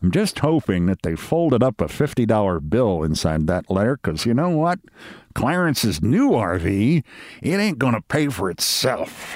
I'm 0.00 0.10
just 0.10 0.38
hoping 0.40 0.86
that 0.86 1.02
they 1.02 1.16
folded 1.16 1.62
up 1.62 1.80
a 1.80 1.86
$50 1.86 2.68
bill 2.68 3.02
inside 3.02 3.46
that 3.46 3.70
letter 3.70 3.96
because 3.96 4.26
you 4.26 4.34
know 4.34 4.50
what? 4.50 4.78
Clarence's 5.34 6.02
new 6.02 6.30
RV, 6.32 7.02
it 7.42 7.56
ain't 7.56 7.78
going 7.78 7.94
to 7.94 8.02
pay 8.02 8.28
for 8.28 8.50
itself. 8.50 9.34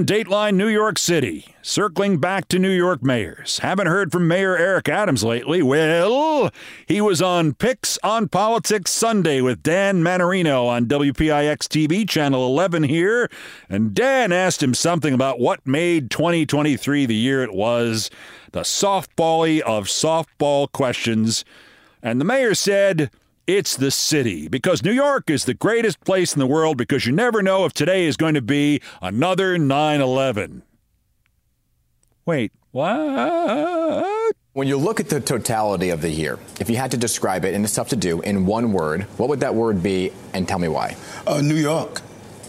And 0.00 0.08
Dateline 0.08 0.54
New 0.54 0.68
York 0.68 0.98
City. 0.98 1.54
Circling 1.60 2.20
back 2.20 2.48
to 2.48 2.58
New 2.58 2.70
York 2.70 3.02
mayors. 3.02 3.58
Haven't 3.58 3.86
heard 3.86 4.10
from 4.10 4.26
Mayor 4.26 4.56
Eric 4.56 4.88
Adams 4.88 5.22
lately. 5.22 5.62
Well, 5.62 6.50
he 6.86 7.02
was 7.02 7.20
on 7.20 7.52
PIX 7.52 7.98
on 8.02 8.30
Politics 8.30 8.92
Sunday 8.92 9.42
with 9.42 9.62
Dan 9.62 10.02
Mannarino 10.02 10.66
on 10.66 10.86
WPIX 10.86 11.58
TV, 11.68 12.08
Channel 12.08 12.46
11 12.46 12.84
here. 12.84 13.28
And 13.68 13.92
Dan 13.92 14.32
asked 14.32 14.62
him 14.62 14.72
something 14.72 15.12
about 15.12 15.38
what 15.38 15.66
made 15.66 16.10
2023 16.10 17.04
the 17.04 17.14
year 17.14 17.42
it 17.42 17.52
was, 17.52 18.08
the 18.52 18.60
softbally 18.60 19.60
of 19.60 19.84
softball 19.84 20.72
questions. 20.72 21.44
And 22.02 22.18
the 22.18 22.24
mayor 22.24 22.54
said, 22.54 23.10
it's 23.56 23.76
the 23.76 23.90
city 23.90 24.46
because 24.46 24.84
New 24.84 24.92
York 24.92 25.28
is 25.28 25.44
the 25.44 25.54
greatest 25.54 26.00
place 26.04 26.34
in 26.34 26.38
the 26.38 26.46
world 26.46 26.76
because 26.76 27.04
you 27.04 27.12
never 27.12 27.42
know 27.42 27.64
if 27.64 27.72
today 27.72 28.06
is 28.06 28.16
going 28.16 28.34
to 28.34 28.42
be 28.42 28.80
another 29.02 29.58
9 29.58 30.00
11. 30.00 30.62
Wait, 32.26 32.52
what? 32.70 34.34
When 34.52 34.68
you 34.68 34.76
look 34.76 35.00
at 35.00 35.08
the 35.08 35.20
totality 35.20 35.90
of 35.90 36.00
the 36.00 36.10
year, 36.10 36.38
if 36.60 36.70
you 36.70 36.76
had 36.76 36.92
to 36.92 36.96
describe 36.96 37.44
it, 37.44 37.54
and 37.54 37.64
it's 37.64 37.74
tough 37.74 37.88
to 37.88 37.96
do, 37.96 38.20
in 38.20 38.46
one 38.46 38.72
word, 38.72 39.02
what 39.16 39.28
would 39.28 39.40
that 39.40 39.54
word 39.54 39.82
be, 39.82 40.12
and 40.32 40.46
tell 40.46 40.58
me 40.58 40.68
why? 40.68 40.96
Uh, 41.26 41.40
New 41.40 41.56
York. 41.56 42.02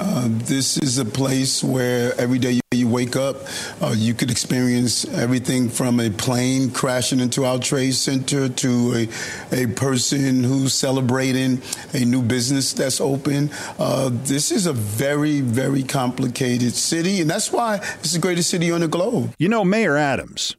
Uh, 0.04 0.28
this 0.30 0.80
is 0.80 0.98
a 0.98 1.06
place 1.06 1.64
where 1.64 2.20
every 2.20 2.40
day 2.40 2.60
you, 2.72 2.88
wake 2.88 3.16
up, 3.16 3.36
uh, 3.84 3.94
you 3.96 4.16
could 4.16 4.32
experience 4.32 5.06
everything 5.06 5.70
from 5.70 6.00
a 6.00 6.10
plane 6.10 6.72
crashing 6.72 7.20
into 7.20 7.46
our 7.46 7.60
trade 7.60 7.94
center 7.94 8.50
to 8.50 9.08
a, 9.52 9.64
a 9.64 9.68
person 9.68 10.44
who's 10.44 10.74
celebrating 10.74 11.62
a 11.94 12.04
new 12.04 12.24
business 12.24 12.74
that's 12.74 13.00
open. 13.00 13.52
Uh, 13.78 14.10
this 14.12 14.52
is 14.52 14.66
a 14.66 14.74
very, 14.74 15.42
very 15.42 15.84
complicated 15.84 16.74
city, 16.74 17.22
and 17.22 17.30
that's 17.30 17.52
why 17.52 17.76
it's 18.00 18.14
the 18.14 18.20
greatest 18.20 18.50
city 18.50 18.72
on 18.72 18.82
the 18.82 18.88
globe. 18.88 19.36
You 19.38 19.50
know, 19.50 19.64
Mayor 19.64 19.98
Adams, 19.98 20.56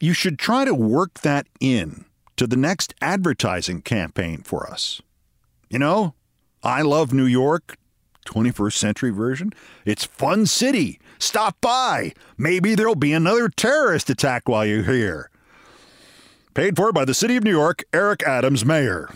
you 0.00 0.12
should 0.12 0.38
try 0.38 0.66
to 0.66 0.74
work 0.74 1.20
that 1.20 1.46
in 1.60 2.04
to 2.36 2.46
the 2.46 2.56
next 2.56 2.94
advertising 3.00 3.80
campaign 3.80 4.42
for 4.42 4.70
us. 4.70 5.00
You 5.70 5.78
know, 5.78 6.14
I 6.62 6.82
love 6.82 7.14
New 7.14 7.24
York 7.24 7.78
21st 8.26 8.72
century 8.74 9.10
version. 9.10 9.52
It's 9.84 10.04
Fun 10.04 10.46
City. 10.46 10.98
Stop 11.18 11.60
by. 11.60 12.12
Maybe 12.36 12.74
there'll 12.74 12.94
be 12.94 13.12
another 13.12 13.48
terrorist 13.48 14.10
attack 14.10 14.48
while 14.48 14.66
you're 14.66 14.82
here. 14.82 15.30
Paid 16.54 16.76
for 16.76 16.92
by 16.92 17.04
the 17.04 17.14
City 17.14 17.36
of 17.36 17.44
New 17.44 17.50
York, 17.50 17.84
Eric 17.92 18.22
Adams, 18.22 18.64
Mayor. 18.64 19.10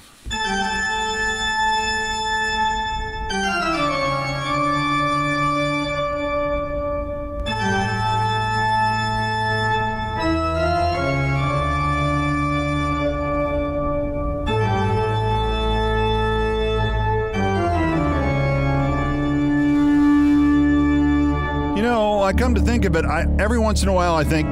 I 22.30 22.32
come 22.32 22.54
to 22.54 22.60
think 22.60 22.84
of 22.84 22.94
it, 22.94 23.04
I, 23.04 23.22
every 23.40 23.58
once 23.58 23.82
in 23.82 23.88
a 23.88 23.92
while 23.92 24.14
I 24.14 24.22
think 24.22 24.48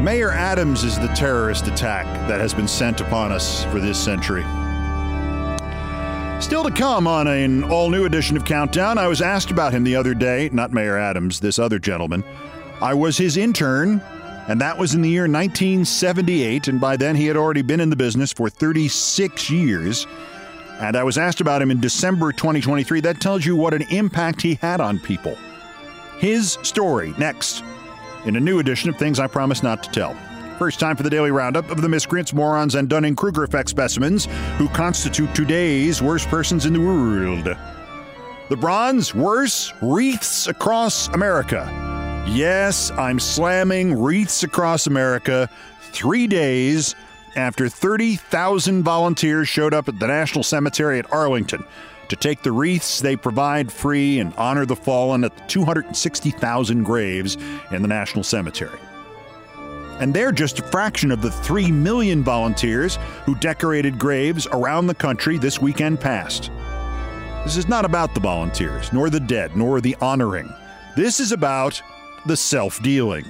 Mayor 0.00 0.30
Adams 0.30 0.84
is 0.84 0.98
the 0.98 1.08
terrorist 1.08 1.66
attack 1.66 2.06
that 2.28 2.40
has 2.40 2.54
been 2.54 2.66
sent 2.66 3.02
upon 3.02 3.30
us 3.30 3.62
for 3.64 3.78
this 3.78 4.02
century. 4.02 4.40
Still 6.40 6.64
to 6.64 6.70
come 6.74 7.06
on 7.06 7.26
an 7.26 7.64
all 7.64 7.90
new 7.90 8.06
edition 8.06 8.38
of 8.38 8.46
Countdown, 8.46 8.96
I 8.96 9.06
was 9.06 9.20
asked 9.20 9.50
about 9.50 9.74
him 9.74 9.84
the 9.84 9.96
other 9.96 10.14
day, 10.14 10.48
not 10.50 10.72
Mayor 10.72 10.96
Adams, 10.96 11.40
this 11.40 11.58
other 11.58 11.78
gentleman. 11.78 12.24
I 12.80 12.94
was 12.94 13.18
his 13.18 13.36
intern, 13.36 14.00
and 14.48 14.58
that 14.62 14.78
was 14.78 14.94
in 14.94 15.02
the 15.02 15.10
year 15.10 15.24
1978, 15.24 16.68
and 16.68 16.80
by 16.80 16.96
then 16.96 17.16
he 17.16 17.26
had 17.26 17.36
already 17.36 17.60
been 17.60 17.80
in 17.80 17.90
the 17.90 17.96
business 17.96 18.32
for 18.32 18.48
36 18.48 19.50
years. 19.50 20.06
And 20.80 20.96
I 20.96 21.04
was 21.04 21.18
asked 21.18 21.42
about 21.42 21.60
him 21.60 21.70
in 21.70 21.80
December 21.80 22.32
2023. 22.32 23.02
That 23.02 23.20
tells 23.20 23.44
you 23.44 23.56
what 23.56 23.74
an 23.74 23.82
impact 23.90 24.40
he 24.40 24.54
had 24.54 24.80
on 24.80 24.98
people. 24.98 25.36
His 26.18 26.58
story 26.62 27.14
next 27.16 27.62
in 28.24 28.34
a 28.34 28.40
new 28.40 28.58
edition 28.58 28.90
of 28.90 28.96
Things 28.96 29.20
I 29.20 29.28
Promise 29.28 29.62
Not 29.62 29.84
to 29.84 29.90
Tell. 29.90 30.16
First 30.58 30.80
time 30.80 30.96
for 30.96 31.04
the 31.04 31.10
daily 31.10 31.30
roundup 31.30 31.70
of 31.70 31.80
the 31.80 31.88
miscreants, 31.88 32.34
morons, 32.34 32.74
and 32.74 32.88
Dunning 32.88 33.14
Kruger 33.14 33.44
effect 33.44 33.70
specimens 33.70 34.26
who 34.56 34.68
constitute 34.70 35.32
today's 35.32 36.02
worst 36.02 36.26
persons 36.26 36.66
in 36.66 36.72
the 36.72 36.80
world. 36.80 37.44
The 38.48 38.56
bronze, 38.56 39.14
worse, 39.14 39.72
wreaths 39.80 40.48
across 40.48 41.06
America. 41.08 41.68
Yes, 42.28 42.90
I'm 42.90 43.20
slamming 43.20 43.94
wreaths 43.94 44.42
across 44.42 44.88
America 44.88 45.48
three 45.92 46.26
days 46.26 46.96
after 47.36 47.68
30,000 47.68 48.82
volunteers 48.82 49.48
showed 49.48 49.72
up 49.72 49.88
at 49.88 50.00
the 50.00 50.08
National 50.08 50.42
Cemetery 50.42 50.98
at 50.98 51.12
Arlington 51.12 51.64
to 52.08 52.16
take 52.16 52.42
the 52.42 52.52
wreaths 52.52 53.00
they 53.00 53.16
provide 53.16 53.72
free 53.72 54.18
and 54.20 54.34
honor 54.34 54.66
the 54.66 54.76
fallen 54.76 55.24
at 55.24 55.36
the 55.36 55.42
260,000 55.44 56.82
graves 56.82 57.36
in 57.70 57.82
the 57.82 57.88
National 57.88 58.24
Cemetery. 58.24 58.78
And 60.00 60.14
they're 60.14 60.32
just 60.32 60.60
a 60.60 60.62
fraction 60.62 61.10
of 61.10 61.22
the 61.22 61.30
3 61.30 61.72
million 61.72 62.22
volunteers 62.22 62.98
who 63.24 63.34
decorated 63.34 63.98
graves 63.98 64.46
around 64.52 64.86
the 64.86 64.94
country 64.94 65.38
this 65.38 65.60
weekend 65.60 66.00
past. 66.00 66.50
This 67.44 67.56
is 67.56 67.68
not 67.68 67.84
about 67.84 68.14
the 68.14 68.20
volunteers, 68.20 68.92
nor 68.92 69.10
the 69.10 69.20
dead, 69.20 69.56
nor 69.56 69.80
the 69.80 69.96
honoring. 70.00 70.52
This 70.96 71.18
is 71.18 71.32
about 71.32 71.80
the 72.26 72.36
self 72.36 72.82
dealing. 72.82 73.24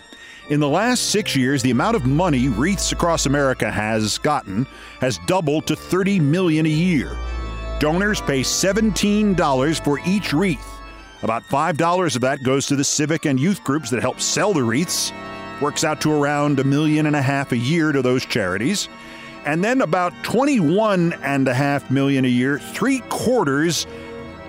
In 0.51 0.61
the 0.61 0.69
last 0.69 1.11
six 1.11 1.37
years, 1.37 1.63
the 1.63 1.71
amount 1.71 1.95
of 1.95 2.07
money 2.07 2.49
Wreaths 2.49 2.91
Across 2.93 3.27
America 3.27 3.71
has 3.71 4.17
gotten 4.19 4.67
has 5.01 5.19
doubled 5.27 5.67
to 5.67 5.77
30 5.77 6.21
million 6.21 6.65
a 6.65 6.71
year. 6.71 7.17
Donors 7.79 8.21
pay 8.21 8.41
$17 8.41 9.85
for 9.85 10.01
each 10.05 10.33
wreath, 10.33 10.67
About 11.23 11.45
$5 11.45 12.17
of 12.17 12.23
that 12.23 12.43
goes 12.43 12.67
to 12.67 12.77
the 12.77 12.83
civic 12.85 13.25
and 13.25 13.39
youth 13.39 13.63
groups 13.63 13.91
that 13.91 14.01
help 14.01 14.21
sell 14.21 14.53
the 14.53 14.63
wreaths. 14.63 15.13
Works 15.61 15.85
out 15.85 16.01
to 16.01 16.13
around 16.13 16.59
a 16.59 16.65
million 16.65 17.07
and 17.07 17.15
a 17.15 17.23
half 17.23 17.53
a 17.53 17.57
year 17.57 17.93
to 17.93 18.03
those 18.03 18.25
charities. 18.25 18.89
And 19.45 19.65
then 19.65 19.81
about 19.81 20.13
21 20.25 21.13
and 21.23 21.47
a 21.47 21.55
half 21.55 21.91
million 21.91 22.25
a 22.25 22.29
year, 22.29 22.59
three 22.59 23.01
quarters 23.09 23.87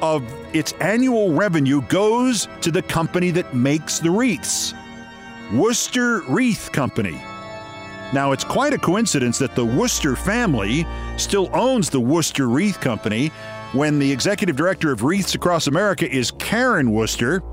of 0.02 0.24
its 0.56 0.74
annual 0.74 1.32
revenue 1.34 1.82
goes 1.84 2.48
to 2.62 2.72
the 2.72 2.82
company 2.82 3.30
that 3.32 3.54
makes 3.54 4.00
the 4.00 4.10
wreaths. 4.10 4.74
Worcester 5.54 6.22
Wreath 6.22 6.72
Company. 6.72 7.20
Now, 8.12 8.32
it's 8.32 8.44
quite 8.44 8.74
a 8.74 8.78
coincidence 8.80 9.38
that 9.38 9.54
the 9.54 9.66
Worcester 9.66 10.16
family 10.16 10.86
still 11.18 11.50
owns 11.54 11.92
the 11.92 12.00
Worcester 12.00 12.48
Wreath 12.48 12.80
Company 12.80 13.28
when 13.74 14.00
the 14.00 14.12
executive 14.12 14.56
director 14.56 14.92
of 14.92 15.04
Wreaths 15.04 15.36
Across 15.36 15.68
America 15.68 16.10
is 16.10 16.32
Karen 16.32 16.92
Worcester. 16.92 17.44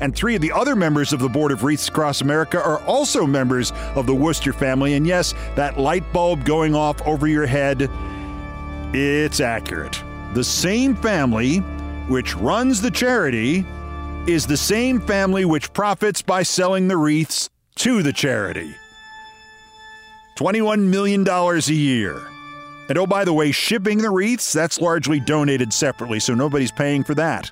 And 0.00 0.16
three 0.16 0.34
of 0.34 0.40
the 0.40 0.50
other 0.50 0.74
members 0.74 1.12
of 1.12 1.20
the 1.20 1.28
board 1.28 1.52
of 1.52 1.62
Wreaths 1.62 1.88
Across 1.88 2.22
America 2.22 2.60
are 2.60 2.80
also 2.84 3.26
members 3.26 3.70
of 3.94 4.06
the 4.06 4.14
Worcester 4.14 4.54
family. 4.54 4.94
And 4.94 5.06
yes, 5.06 5.34
that 5.56 5.78
light 5.78 6.10
bulb 6.12 6.44
going 6.46 6.74
off 6.74 7.06
over 7.06 7.28
your 7.28 7.46
head, 7.46 7.90
it's 8.94 9.40
accurate. 9.40 10.02
The 10.32 10.42
same 10.42 10.96
family 10.96 11.58
which 12.08 12.34
runs 12.34 12.80
the 12.80 12.90
charity 12.90 13.66
is 14.26 14.46
the 14.46 14.56
same 14.56 15.00
family 15.00 15.44
which 15.44 15.72
profits 15.74 16.22
by 16.22 16.42
selling 16.44 16.88
the 16.88 16.96
wreaths 16.96 17.50
to 17.76 18.02
the 18.02 18.12
charity. 18.12 18.74
$21 20.36 20.80
million 20.80 21.26
a 21.28 21.58
year. 21.72 22.22
And 22.88 22.98
oh, 22.98 23.06
by 23.06 23.24
the 23.24 23.32
way, 23.32 23.52
shipping 23.52 23.98
the 23.98 24.10
wreaths, 24.10 24.52
that's 24.52 24.80
largely 24.80 25.20
donated 25.20 25.72
separately, 25.72 26.18
so 26.20 26.34
nobody's 26.34 26.72
paying 26.72 27.04
for 27.04 27.14
that. 27.14 27.50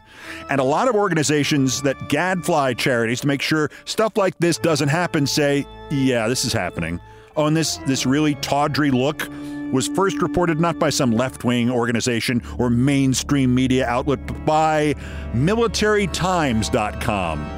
And 0.50 0.60
a 0.60 0.64
lot 0.64 0.88
of 0.88 0.94
organizations 0.94 1.80
that 1.82 2.08
gadfly 2.08 2.74
charities 2.74 3.22
to 3.22 3.26
make 3.26 3.40
sure 3.40 3.70
stuff 3.84 4.16
like 4.16 4.36
this 4.38 4.58
doesn't 4.58 4.88
happen 4.88 5.26
say, 5.26 5.66
yeah, 5.90 6.28
this 6.28 6.44
is 6.44 6.52
happening. 6.52 7.00
Oh, 7.36 7.46
and 7.46 7.56
this, 7.56 7.78
this 7.86 8.04
really 8.04 8.34
tawdry 8.36 8.90
look 8.90 9.26
was 9.72 9.88
first 9.88 10.20
reported 10.20 10.60
not 10.60 10.78
by 10.78 10.90
some 10.90 11.12
left 11.12 11.44
wing 11.44 11.70
organization 11.70 12.42
or 12.58 12.68
mainstream 12.68 13.54
media 13.54 13.86
outlet, 13.86 14.26
but 14.26 14.44
by 14.44 14.92
MilitaryTimes.com. 15.32 17.56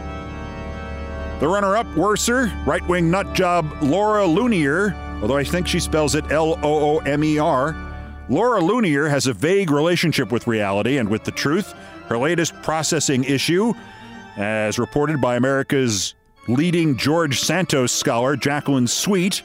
The 1.41 1.49
runner 1.49 1.77
up, 1.77 1.97
worser, 1.97 2.53
right 2.67 2.87
wing 2.87 3.11
nut 3.11 3.35
job 3.35 3.75
Laura 3.83 4.25
Loomer, 4.25 4.95
although 5.23 5.37
I 5.37 5.45
think 5.45 5.67
she 5.67 5.81
spells 5.81 6.15
it 6.15 6.31
L 6.31 6.59
O 6.63 6.97
O 6.97 6.99
M 6.99 7.25
E 7.25 7.39
R. 7.39 7.75
Laura 8.29 8.61
Loomer 8.61 9.09
has 9.09 9.27
a 9.27 9.33
vague 9.33 9.71
relationship 9.71 10.31
with 10.31 10.47
reality 10.47 10.99
and 10.99 11.09
with 11.09 11.25
the 11.25 11.31
truth. 11.31 11.75
Her 12.09 12.19
latest 12.19 12.55
processing 12.63 13.25
issue, 13.25 13.73
as 14.37 14.79
reported 14.79 15.21
by 15.21 15.37
America's 15.37 16.15
leading 16.49 16.97
George 16.97 17.41
Santos 17.41 17.93
scholar, 17.93 18.37
Jacqueline 18.37 18.87
Sweet, 18.87 19.43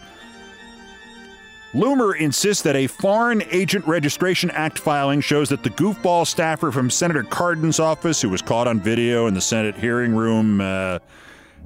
Loomer 1.74 2.18
insists 2.18 2.63
that 2.63 2.76
a 2.76 2.88
Foreign 2.88 3.44
Agent 3.52 3.86
Registration 3.86 4.50
Act 4.52 4.80
filing 4.80 5.22
shows 5.22 5.50
that 5.50 5.63
the 5.63 5.70
goofball 5.70 6.26
staffer 6.26 6.72
from 6.72 6.90
Senator 6.90 7.24
Cardin's 7.24 7.80
office, 7.80 8.22
who 8.22 8.30
was 8.30 8.42
caught 8.42 8.68
on 8.68 8.80
video 8.80 9.28
in 9.28 9.34
the 9.34 9.42
Senate 9.42 9.76
hearing 9.76 10.16
room, 10.16 10.62
uh, 10.62 11.00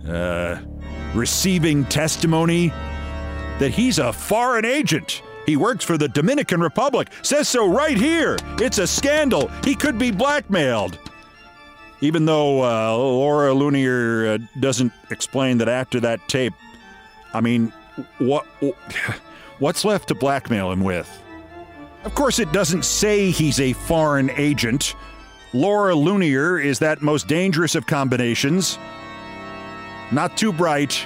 uh, 0.08 0.60
receiving 1.14 1.86
testimony 1.86 2.74
that 3.62 3.72
he's 3.72 4.00
a 4.00 4.12
foreign 4.12 4.66
agent. 4.66 5.22
He 5.46 5.56
works 5.56 5.86
for 5.86 5.98
the 5.98 6.08
Dominican 6.08 6.62
Republic. 6.62 7.10
Says 7.22 7.48
so 7.48 7.68
right 7.68 7.96
here. 7.96 8.38
It's 8.60 8.80
a 8.80 8.88
scandal. 8.88 9.50
He 9.64 9.76
could 9.76 9.98
be 9.98 10.10
blackmailed. 10.12 10.98
Even 12.02 12.26
though 12.26 12.64
uh, 12.64 12.98
Laura 12.98 13.54
Lunier 13.54 14.34
uh, 14.34 14.38
doesn't 14.60 14.92
explain 15.12 15.60
that 15.60 15.70
after 15.70 16.00
that 16.00 16.28
tape, 16.28 16.54
I 17.34 17.42
mean, 17.42 17.72
what 18.18 18.46
what's 19.60 19.86
left 19.86 20.08
to 20.08 20.16
blackmail 20.16 20.72
him 20.72 20.84
with? 20.84 21.08
Of 22.04 22.16
course, 22.16 22.40
it 22.40 22.52
doesn't 22.52 22.84
say 22.84 23.30
he's 23.30 23.60
a 23.60 23.74
foreign 23.74 24.32
agent. 24.32 24.96
Laura 25.54 25.94
Lunier 25.94 26.60
is 26.60 26.80
that 26.80 27.04
most 27.04 27.28
dangerous 27.28 27.76
of 27.76 27.86
combinations 27.86 28.80
not 30.12 30.36
too 30.36 30.52
bright, 30.52 31.06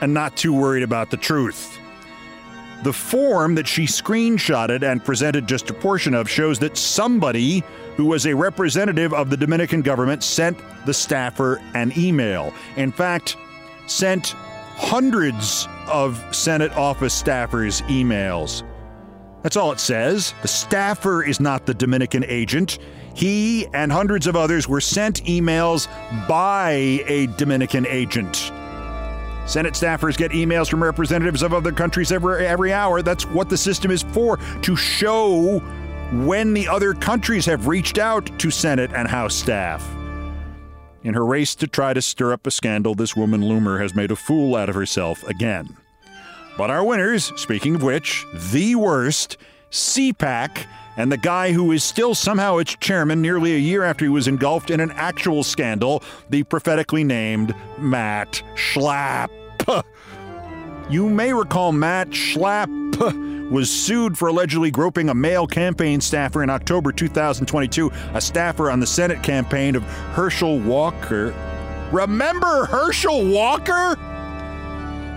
and 0.00 0.14
not 0.14 0.36
too 0.36 0.52
worried 0.52 0.82
about 0.82 1.10
the 1.10 1.16
truth. 1.16 1.78
The 2.82 2.92
form 2.92 3.54
that 3.56 3.66
she 3.66 3.84
screenshotted 3.84 4.82
and 4.82 5.04
presented 5.04 5.46
just 5.46 5.68
a 5.68 5.74
portion 5.74 6.14
of 6.14 6.30
shows 6.30 6.58
that 6.60 6.78
somebody 6.78 7.62
who 7.96 8.06
was 8.06 8.26
a 8.26 8.34
representative 8.34 9.12
of 9.12 9.28
the 9.28 9.36
Dominican 9.36 9.82
government 9.82 10.22
sent 10.22 10.58
the 10.86 10.94
staffer 10.94 11.60
an 11.74 11.92
email. 11.98 12.54
In 12.76 12.90
fact, 12.90 13.36
sent 13.86 14.28
hundreds 14.76 15.68
of 15.86 16.22
Senate 16.34 16.72
office 16.72 17.22
staffers 17.22 17.82
emails. 17.88 18.62
That's 19.42 19.56
all 19.56 19.72
it 19.72 19.80
says. 19.80 20.34
The 20.42 20.48
staffer 20.48 21.22
is 21.22 21.40
not 21.40 21.66
the 21.66 21.74
Dominican 21.74 22.24
agent. 22.24 22.78
He 23.14 23.66
and 23.74 23.92
hundreds 23.92 24.26
of 24.26 24.36
others 24.36 24.68
were 24.68 24.80
sent 24.80 25.24
emails 25.24 25.88
by 26.28 27.02
a 27.06 27.26
Dominican 27.36 27.86
agent. 27.86 28.52
Senate 29.50 29.74
staffers 29.74 30.16
get 30.16 30.30
emails 30.30 30.70
from 30.70 30.80
representatives 30.80 31.42
of 31.42 31.52
other 31.52 31.72
countries 31.72 32.12
every, 32.12 32.46
every 32.46 32.72
hour. 32.72 33.02
That's 33.02 33.26
what 33.26 33.48
the 33.48 33.56
system 33.56 33.90
is 33.90 34.04
for, 34.04 34.36
to 34.36 34.76
show 34.76 35.58
when 36.12 36.54
the 36.54 36.68
other 36.68 36.94
countries 36.94 37.46
have 37.46 37.66
reached 37.66 37.98
out 37.98 38.30
to 38.38 38.48
Senate 38.52 38.92
and 38.94 39.08
House 39.08 39.34
staff. 39.34 39.84
In 41.02 41.14
her 41.14 41.26
race 41.26 41.56
to 41.56 41.66
try 41.66 41.92
to 41.94 42.00
stir 42.00 42.32
up 42.32 42.46
a 42.46 42.52
scandal, 42.52 42.94
this 42.94 43.16
woman 43.16 43.40
Loomer 43.40 43.80
has 43.80 43.92
made 43.92 44.12
a 44.12 44.16
fool 44.16 44.54
out 44.54 44.68
of 44.68 44.76
herself 44.76 45.24
again. 45.24 45.76
But 46.56 46.70
our 46.70 46.84
winners, 46.84 47.32
speaking 47.34 47.74
of 47.74 47.82
which, 47.82 48.24
the 48.52 48.76
worst, 48.76 49.36
CPAC 49.72 50.64
and 50.96 51.10
the 51.10 51.16
guy 51.16 51.50
who 51.50 51.72
is 51.72 51.82
still 51.82 52.14
somehow 52.14 52.58
its 52.58 52.76
chairman 52.76 53.20
nearly 53.20 53.54
a 53.56 53.58
year 53.58 53.82
after 53.82 54.04
he 54.04 54.10
was 54.10 54.28
engulfed 54.28 54.70
in 54.70 54.78
an 54.78 54.92
actual 54.92 55.42
scandal, 55.42 56.04
the 56.28 56.44
prophetically 56.44 57.02
named 57.02 57.52
Matt 57.78 58.44
Schlapp. 58.54 59.39
You 60.90 61.08
may 61.08 61.32
recall 61.32 61.70
Matt 61.70 62.10
Schlapp 62.10 63.50
was 63.50 63.70
sued 63.70 64.18
for 64.18 64.28
allegedly 64.28 64.70
groping 64.70 65.08
a 65.08 65.14
male 65.14 65.46
campaign 65.46 66.00
staffer 66.00 66.42
in 66.42 66.50
October 66.50 66.92
2022, 66.92 67.90
a 68.14 68.20
staffer 68.20 68.70
on 68.70 68.80
the 68.80 68.86
Senate 68.86 69.22
campaign 69.22 69.76
of 69.76 69.82
Herschel 70.14 70.58
Walker. 70.58 71.34
Remember 71.92 72.66
Herschel 72.66 73.24
Walker? 73.28 73.96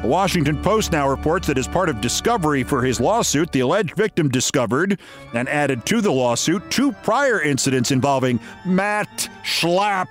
The 0.04 0.08
Washington 0.08 0.62
Post 0.62 0.92
now 0.92 1.10
reports 1.10 1.48
that 1.48 1.58
as 1.58 1.68
part 1.68 1.88
of 1.90 2.02
discovery 2.02 2.64
for 2.64 2.84
his 2.84 3.00
lawsuit, 3.00 3.52
the 3.52 3.62
alleged 3.62 3.96
victim 3.96 4.30
discovered 4.30 5.00
and 5.34 5.48
added 5.48 5.86
to 5.86 6.02
the 6.02 6.12
lawsuit 6.12 6.70
two 6.70 6.92
prior 6.92 7.42
incidents 7.42 7.90
involving 7.92 8.40
Matt 8.66 9.30
Schlapp 9.44 10.08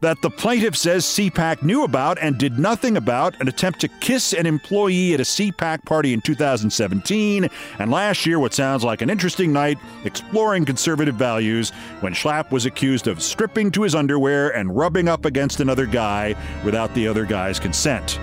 that 0.00 0.22
the 0.22 0.30
plaintiff 0.30 0.76
says 0.76 1.04
CPAC 1.04 1.62
knew 1.62 1.84
about 1.84 2.18
and 2.20 2.38
did 2.38 2.58
nothing 2.58 2.96
about 2.96 3.38
an 3.40 3.48
attempt 3.48 3.80
to 3.80 3.88
kiss 3.88 4.32
an 4.32 4.46
employee 4.46 5.14
at 5.14 5.20
a 5.20 5.24
CPAC 5.24 5.84
party 5.84 6.12
in 6.12 6.20
2017, 6.20 7.48
and 7.78 7.90
last 7.90 8.24
year, 8.24 8.38
what 8.38 8.54
sounds 8.54 8.82
like 8.82 9.02
an 9.02 9.10
interesting 9.10 9.52
night 9.52 9.78
exploring 10.04 10.64
conservative 10.64 11.14
values 11.14 11.70
when 12.00 12.14
Schlapp 12.14 12.50
was 12.50 12.66
accused 12.66 13.06
of 13.06 13.22
stripping 13.22 13.70
to 13.72 13.82
his 13.82 13.94
underwear 13.94 14.50
and 14.56 14.74
rubbing 14.74 15.08
up 15.08 15.24
against 15.24 15.60
another 15.60 15.86
guy 15.86 16.34
without 16.64 16.92
the 16.94 17.06
other 17.06 17.26
guy's 17.26 17.60
consent. 17.60 18.18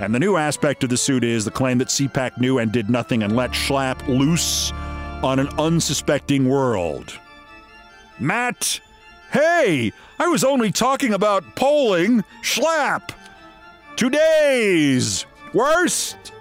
And 0.00 0.14
the 0.14 0.18
new 0.18 0.36
aspect 0.36 0.82
of 0.82 0.90
the 0.90 0.96
suit 0.96 1.22
is 1.24 1.44
the 1.44 1.50
claim 1.50 1.78
that 1.78 1.88
CPAC 1.88 2.38
knew 2.38 2.58
and 2.58 2.72
did 2.72 2.88
nothing 2.88 3.22
and 3.22 3.36
let 3.36 3.50
Schlapp 3.50 4.06
loose 4.08 4.72
on 5.22 5.38
an 5.38 5.48
unsuspecting 5.58 6.48
world. 6.48 7.18
Matt, 8.18 8.80
hey, 9.32 9.92
I 10.18 10.26
was 10.26 10.44
only 10.44 10.72
talking 10.72 11.14
about 11.14 11.56
polling 11.56 12.24
Schlapp. 12.42 13.12
Today's 13.96 15.26
worst 15.52 16.32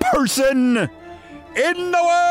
person 0.00 0.76
in 0.76 1.90
the 1.90 2.02
world. 2.02 2.30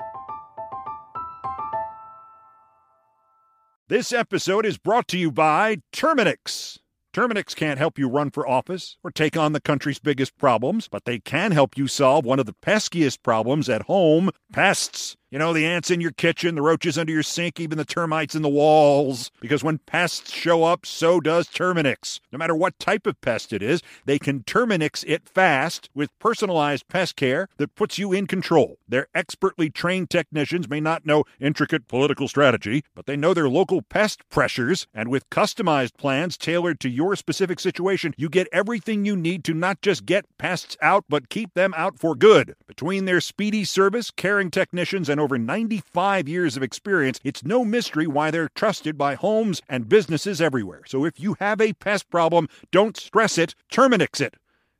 This 3.91 4.13
episode 4.13 4.65
is 4.65 4.77
brought 4.77 5.09
to 5.09 5.17
you 5.17 5.33
by 5.33 5.81
Terminix. 5.91 6.77
Terminix 7.11 7.53
can't 7.53 7.77
help 7.77 7.99
you 7.99 8.07
run 8.07 8.31
for 8.31 8.47
office 8.47 8.95
or 9.03 9.11
take 9.11 9.35
on 9.35 9.51
the 9.51 9.59
country's 9.59 9.99
biggest 9.99 10.37
problems, 10.37 10.87
but 10.87 11.03
they 11.03 11.19
can 11.19 11.51
help 11.51 11.77
you 11.77 11.89
solve 11.89 12.23
one 12.23 12.39
of 12.39 12.45
the 12.45 12.55
peskiest 12.61 13.21
problems 13.21 13.67
at 13.67 13.81
home 13.81 14.29
pests. 14.53 15.17
You 15.31 15.39
know, 15.39 15.53
the 15.53 15.65
ants 15.65 15.89
in 15.89 16.01
your 16.01 16.11
kitchen, 16.11 16.55
the 16.55 16.61
roaches 16.61 16.97
under 16.97 17.13
your 17.13 17.23
sink, 17.23 17.57
even 17.57 17.77
the 17.77 17.85
termites 17.85 18.35
in 18.35 18.41
the 18.41 18.49
walls. 18.49 19.31
Because 19.39 19.63
when 19.63 19.77
pests 19.77 20.33
show 20.33 20.65
up, 20.65 20.85
so 20.85 21.21
does 21.21 21.47
Terminix. 21.47 22.19
No 22.33 22.37
matter 22.37 22.53
what 22.53 22.77
type 22.79 23.07
of 23.07 23.21
pest 23.21 23.53
it 23.53 23.63
is, 23.63 23.81
they 24.03 24.19
can 24.19 24.43
Terminix 24.43 25.05
it 25.07 25.29
fast 25.29 25.89
with 25.95 26.09
personalized 26.19 26.89
pest 26.89 27.15
care 27.15 27.47
that 27.55 27.75
puts 27.75 27.97
you 27.97 28.11
in 28.11 28.27
control. 28.27 28.77
Their 28.89 29.07
expertly 29.15 29.69
trained 29.69 30.09
technicians 30.09 30.67
may 30.67 30.81
not 30.81 31.05
know 31.05 31.23
intricate 31.39 31.87
political 31.87 32.27
strategy, 32.27 32.83
but 32.93 33.05
they 33.05 33.15
know 33.15 33.33
their 33.33 33.47
local 33.47 33.81
pest 33.81 34.27
pressures, 34.27 34.85
and 34.93 35.07
with 35.07 35.29
customized 35.29 35.95
plans 35.95 36.35
tailored 36.35 36.81
to 36.81 36.89
your 36.89 37.15
specific 37.15 37.61
situation, 37.61 38.13
you 38.17 38.27
get 38.27 38.49
everything 38.51 39.05
you 39.05 39.15
need 39.15 39.45
to 39.45 39.53
not 39.53 39.81
just 39.81 40.05
get 40.05 40.25
pests 40.37 40.75
out, 40.81 41.05
but 41.07 41.29
keep 41.29 41.53
them 41.53 41.73
out 41.77 41.97
for 41.97 42.15
good. 42.15 42.53
Between 42.67 43.05
their 43.05 43.21
speedy 43.21 43.63
service, 43.63 44.11
caring 44.11 44.51
technicians, 44.51 45.07
and 45.07 45.20
over 45.21 45.37
95 45.37 46.27
years 46.27 46.57
of 46.57 46.63
experience, 46.63 47.19
it's 47.23 47.45
no 47.45 47.63
mystery 47.63 48.07
why 48.07 48.31
they're 48.31 48.49
trusted 48.55 48.97
by 48.97 49.15
homes 49.15 49.61
and 49.69 49.87
businesses 49.87 50.41
everywhere. 50.41 50.81
So 50.87 51.05
if 51.05 51.19
you 51.19 51.35
have 51.39 51.61
a 51.61 51.73
pest 51.73 52.09
problem, 52.09 52.49
don't 52.71 52.97
stress 52.97 53.37
it, 53.37 53.55
Terminix 53.71 54.19
it. 54.19 54.35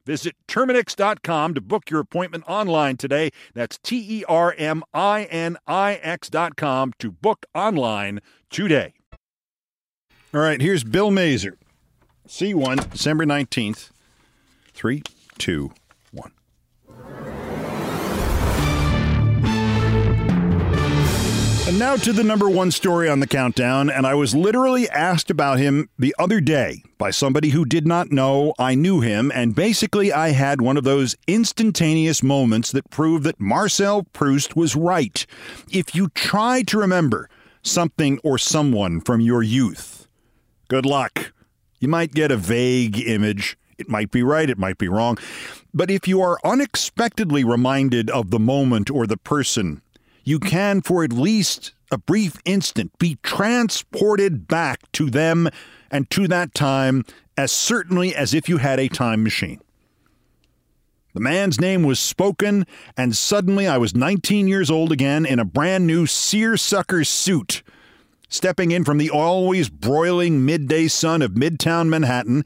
Visit 0.05 0.35
Terminix.com 0.47 1.53
to 1.53 1.61
book 1.61 1.89
your 1.89 1.99
appointment 1.99 2.43
online 2.47 2.97
today. 2.97 3.29
That's 3.53 3.77
T 3.77 4.19
E 4.19 4.25
R 4.27 4.53
M 4.57 4.83
I 4.93 5.25
N 5.25 5.57
I 5.67 5.93
X.com 5.95 6.93
to 6.99 7.11
book 7.11 7.45
online 7.53 8.19
today. 8.49 8.93
All 10.33 10.41
right, 10.41 10.61
here's 10.61 10.83
Bill 10.83 11.11
Mazer. 11.11 11.57
C1, 12.27 12.89
December 12.91 13.25
19th. 13.25 13.91
Three, 14.73 15.03
two, 15.37 15.71
one. 16.11 16.31
And 21.67 21.77
now 21.77 21.95
to 21.95 22.11
the 22.11 22.23
number 22.23 22.49
one 22.49 22.71
story 22.71 23.07
on 23.07 23.19
the 23.19 23.27
countdown. 23.27 23.89
And 23.89 24.05
I 24.05 24.15
was 24.15 24.35
literally 24.35 24.89
asked 24.89 25.29
about 25.29 25.59
him 25.59 25.89
the 25.97 26.13
other 26.17 26.41
day 26.41 26.83
by 26.97 27.11
somebody 27.11 27.49
who 27.49 27.65
did 27.65 27.85
not 27.87 28.11
know 28.11 28.53
I 28.57 28.75
knew 28.75 28.99
him. 28.99 29.31
And 29.33 29.55
basically, 29.55 30.11
I 30.11 30.29
had 30.29 30.59
one 30.59 30.75
of 30.75 30.83
those 30.83 31.15
instantaneous 31.27 32.23
moments 32.23 32.71
that 32.71 32.89
proved 32.89 33.23
that 33.25 33.39
Marcel 33.39 34.03
Proust 34.11 34.55
was 34.55 34.75
right. 34.75 35.25
If 35.71 35.95
you 35.95 36.09
try 36.09 36.63
to 36.63 36.79
remember 36.79 37.29
something 37.61 38.19
or 38.23 38.37
someone 38.37 38.99
from 38.99 39.21
your 39.21 39.43
youth, 39.43 40.07
good 40.67 40.85
luck. 40.85 41.31
You 41.79 41.87
might 41.87 42.11
get 42.13 42.31
a 42.31 42.37
vague 42.37 42.99
image. 42.99 43.55
It 43.77 43.87
might 43.87 44.11
be 44.11 44.23
right, 44.23 44.49
it 44.49 44.57
might 44.57 44.77
be 44.77 44.89
wrong. 44.89 45.17
But 45.73 45.89
if 45.89 46.07
you 46.07 46.21
are 46.21 46.39
unexpectedly 46.43 47.43
reminded 47.43 48.09
of 48.09 48.29
the 48.29 48.39
moment 48.39 48.89
or 48.89 49.07
the 49.07 49.17
person, 49.17 49.81
you 50.23 50.39
can, 50.39 50.81
for 50.81 51.03
at 51.03 51.13
least 51.13 51.73
a 51.91 51.97
brief 51.97 52.37
instant, 52.45 52.97
be 52.99 53.17
transported 53.23 54.47
back 54.47 54.91
to 54.93 55.09
them 55.09 55.49
and 55.89 56.09
to 56.09 56.27
that 56.27 56.53
time 56.53 57.03
as 57.37 57.51
certainly 57.51 58.15
as 58.15 58.33
if 58.33 58.47
you 58.47 58.57
had 58.57 58.79
a 58.79 58.87
time 58.87 59.23
machine. 59.23 59.59
The 61.13 61.19
man's 61.19 61.59
name 61.59 61.83
was 61.83 61.99
spoken, 61.99 62.65
and 62.95 63.15
suddenly 63.15 63.67
I 63.67 63.77
was 63.77 63.93
19 63.93 64.47
years 64.47 64.71
old 64.71 64.93
again 64.93 65.25
in 65.25 65.39
a 65.39 65.45
brand 65.45 65.85
new 65.85 66.05
seersucker 66.05 67.03
suit, 67.03 67.63
stepping 68.29 68.71
in 68.71 68.85
from 68.85 68.97
the 68.97 69.09
always 69.09 69.67
broiling 69.67 70.45
midday 70.45 70.87
sun 70.87 71.21
of 71.21 71.31
midtown 71.31 71.89
Manhattan 71.89 72.45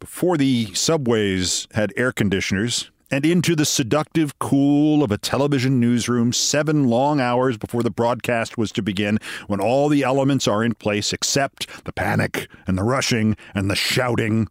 before 0.00 0.38
the 0.38 0.72
subways 0.74 1.68
had 1.74 1.92
air 1.96 2.10
conditioners 2.10 2.90
and 3.12 3.26
into 3.26 3.54
the 3.54 3.66
seductive 3.66 4.38
cool 4.38 5.04
of 5.04 5.12
a 5.12 5.18
television 5.18 5.78
newsroom 5.78 6.32
seven 6.32 6.88
long 6.88 7.20
hours 7.20 7.58
before 7.58 7.82
the 7.82 7.90
broadcast 7.90 8.56
was 8.56 8.72
to 8.72 8.82
begin, 8.82 9.18
when 9.46 9.60
all 9.60 9.90
the 9.90 10.02
elements 10.02 10.48
are 10.48 10.64
in 10.64 10.74
place 10.74 11.12
except 11.12 11.84
the 11.84 11.92
panic 11.92 12.48
and 12.66 12.78
the 12.78 12.82
rushing 12.82 13.36
and 13.54 13.70
the 13.70 13.76
shouting. 13.76 14.48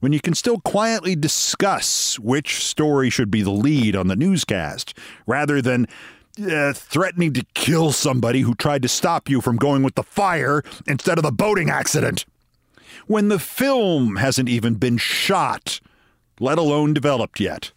When 0.00 0.12
you 0.12 0.20
can 0.20 0.34
still 0.34 0.58
quietly 0.58 1.14
discuss 1.14 2.18
which 2.18 2.64
story 2.64 3.08
should 3.08 3.30
be 3.30 3.42
the 3.42 3.52
lead 3.52 3.94
on 3.94 4.08
the 4.08 4.16
newscast, 4.16 4.98
rather 5.24 5.62
than 5.62 5.86
uh, 6.44 6.72
threatening 6.72 7.32
to 7.34 7.46
kill 7.54 7.92
somebody 7.92 8.40
who 8.40 8.56
tried 8.56 8.82
to 8.82 8.88
stop 8.88 9.30
you 9.30 9.40
from 9.40 9.56
going 9.56 9.84
with 9.84 9.94
the 9.94 10.02
fire 10.02 10.64
instead 10.88 11.18
of 11.18 11.24
the 11.24 11.30
boating 11.30 11.70
accident. 11.70 12.24
When 13.06 13.28
the 13.28 13.38
film 13.38 14.16
hasn't 14.16 14.48
even 14.48 14.74
been 14.74 14.96
shot, 14.96 15.80
let 16.40 16.58
alone 16.58 16.94
developed 16.94 17.38
yet. 17.38 17.70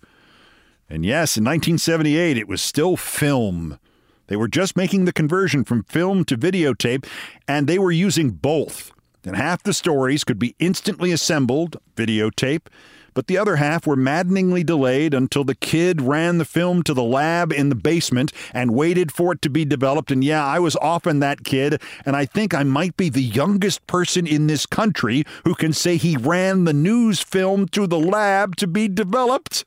And 0.90 1.04
yes, 1.04 1.38
in 1.38 1.44
1978, 1.44 2.38
it 2.38 2.48
was 2.48 2.62
still 2.62 2.96
film. 2.96 3.80
They 4.28 4.36
were 4.36 4.48
just 4.48 4.78
making 4.78 5.06
the 5.06 5.14
conversion 5.14 5.64
from 5.64 5.84
film 5.84 6.26
to 6.26 6.38
videotape, 6.38 7.06
and 7.48 7.68
they 7.68 7.80
were 7.80 7.92
using 7.92 8.32
both. 8.32 8.92
And 9.24 9.36
half 9.36 9.64
the 9.64 9.74
stories 9.74 10.24
could 10.24 10.38
be 10.38 10.56
instantly 10.60 11.12
assembled, 11.12 11.78
videotape, 11.96 12.68
but 13.16 13.28
the 13.28 13.38
other 13.38 13.56
half 13.56 13.88
were 13.88 13.96
maddeningly 13.96 14.64
delayed 14.64 15.14
until 15.14 15.44
the 15.44 15.56
kid 15.56 16.02
ran 16.02 16.38
the 16.38 16.46
film 16.46 16.84
to 16.84 16.94
the 16.94 17.04
lab 17.04 17.52
in 17.52 17.70
the 17.70 17.76
basement 17.76 18.32
and 18.54 18.76
waited 18.76 19.12
for 19.12 19.32
it 19.32 19.42
to 19.44 19.50
be 19.50 19.66
developed. 19.66 20.12
And 20.12 20.24
yeah, 20.24 20.46
I 20.46 20.60
was 20.60 20.76
often 20.76 21.20
that 21.20 21.44
kid, 21.46 21.82
and 22.06 22.16
I 22.16 22.26
think 22.26 22.54
I 22.54 22.64
might 22.64 22.98
be 22.98 23.10
the 23.10 23.24
youngest 23.24 23.88
person 23.88 24.28
in 24.28 24.48
this 24.48 24.66
country 24.66 25.24
who 25.46 25.56
can 25.56 25.72
say 25.72 25.98
he 25.98 26.18
ran 26.18 26.66
the 26.66 26.74
news 26.74 27.22
film 27.22 27.68
to 27.70 27.88
the 27.88 28.00
lab 28.00 28.58
to 28.58 28.68
be 28.68 28.88
developed. 28.88 29.64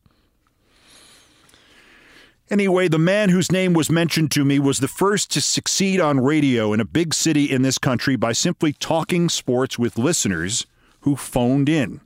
Anyway, 2.51 2.89
the 2.89 2.99
man 2.99 3.29
whose 3.29 3.53
name 3.53 3.75
was 3.75 3.91
mentioned 3.91 4.31
to 4.31 4.43
me 4.43 4.59
was 4.59 4.81
the 4.81 4.89
first 4.89 5.31
to 5.31 5.41
succeed 5.41 6.01
on 6.01 6.19
radio 6.19 6.73
in 6.73 6.81
a 6.81 6.85
big 6.85 7.13
city 7.13 7.45
in 7.45 7.61
this 7.61 7.77
country 7.77 8.17
by 8.17 8.33
simply 8.33 8.73
talking 8.73 9.29
sports 9.29 9.79
with 9.79 9.99
listeners 9.99 10.65
who 11.01 11.15
phoned 11.15 11.69
in. 11.69 12.01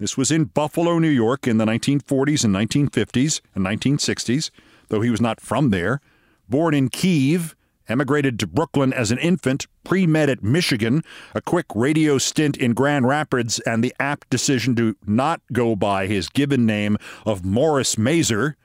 This 0.00 0.16
was 0.16 0.32
in 0.32 0.46
Buffalo, 0.46 0.98
New 0.98 1.08
York 1.08 1.46
in 1.46 1.58
the 1.58 1.64
1940s 1.64 2.44
and 2.44 2.52
1950s 2.52 3.40
and 3.54 3.64
1960s, 3.64 4.50
though 4.88 5.00
he 5.00 5.10
was 5.10 5.20
not 5.20 5.40
from 5.40 5.70
there. 5.70 6.00
Born 6.48 6.74
in 6.74 6.88
Kiev, 6.88 7.54
emigrated 7.88 8.40
to 8.40 8.48
Brooklyn 8.48 8.92
as 8.92 9.12
an 9.12 9.18
infant, 9.18 9.68
pre 9.84 10.08
med 10.08 10.28
at 10.28 10.42
Michigan, 10.42 11.04
a 11.36 11.40
quick 11.40 11.66
radio 11.72 12.18
stint 12.18 12.56
in 12.56 12.74
Grand 12.74 13.06
Rapids, 13.06 13.60
and 13.60 13.84
the 13.84 13.94
apt 14.00 14.28
decision 14.28 14.74
to 14.74 14.96
not 15.06 15.40
go 15.52 15.76
by 15.76 16.08
his 16.08 16.28
given 16.28 16.66
name 16.66 16.98
of 17.24 17.44
Morris 17.44 17.96
Mazer 17.96 18.56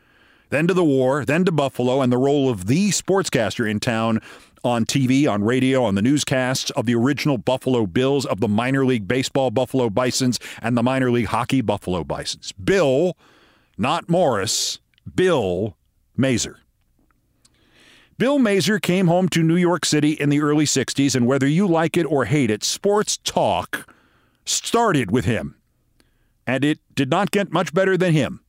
then 0.50 0.68
to 0.68 0.74
the 0.74 0.84
war, 0.84 1.26
then 1.26 1.46
to 1.46 1.52
Buffalo, 1.52 2.02
and 2.02 2.12
the 2.12 2.18
role 2.18 2.50
of 2.50 2.68
the 2.68 2.90
sportscaster 2.90 3.70
in 3.70 3.80
town 3.80 4.22
on 4.64 4.86
TV, 4.86 5.30
on 5.30 5.44
radio, 5.44 5.84
on 5.84 5.96
the 5.96 6.02
newscasts 6.02 6.72
of 6.72 6.86
the 6.86 6.96
original 6.96 7.38
Buffalo 7.38 7.86
Bills, 7.86 8.26
of 8.26 8.40
the 8.40 8.48
minor 8.48 8.86
league 8.86 9.08
baseball 9.08 9.52
Buffalo 9.52 9.90
Bisons, 9.90 10.40
and 10.62 10.78
the 10.78 10.84
minor 10.84 11.12
league 11.12 11.28
hockey 11.28 11.62
Buffalo 11.62 12.04
Bisons. 12.04 12.52
Bill, 12.52 13.18
not 13.78 14.10
Morris, 14.10 14.80
Bill 15.16 15.78
Mazer. 16.16 16.60
Bill 18.18 18.40
Mazer 18.40 18.80
came 18.80 19.08
home 19.08 19.30
to 19.30 19.44
New 19.44 19.56
York 19.56 19.86
City 19.86 20.12
in 20.14 20.30
the 20.30 20.42
early 20.42 20.66
60s, 20.66 21.16
and 21.16 21.28
whether 21.28 21.48
you 21.48 21.68
like 21.68 21.96
it 21.96 22.06
or 22.06 22.26
hate 22.26 22.50
it, 22.50 22.64
sports 22.64 23.18
talk 23.18 23.88
started 24.44 25.12
with 25.12 25.26
him. 25.26 25.56
And 26.48 26.66
it 26.66 26.80
did 26.96 27.12
not 27.12 27.30
get 27.30 27.52
much 27.52 27.74
better 27.74 27.96
than 27.96 28.14
him. 28.14 28.42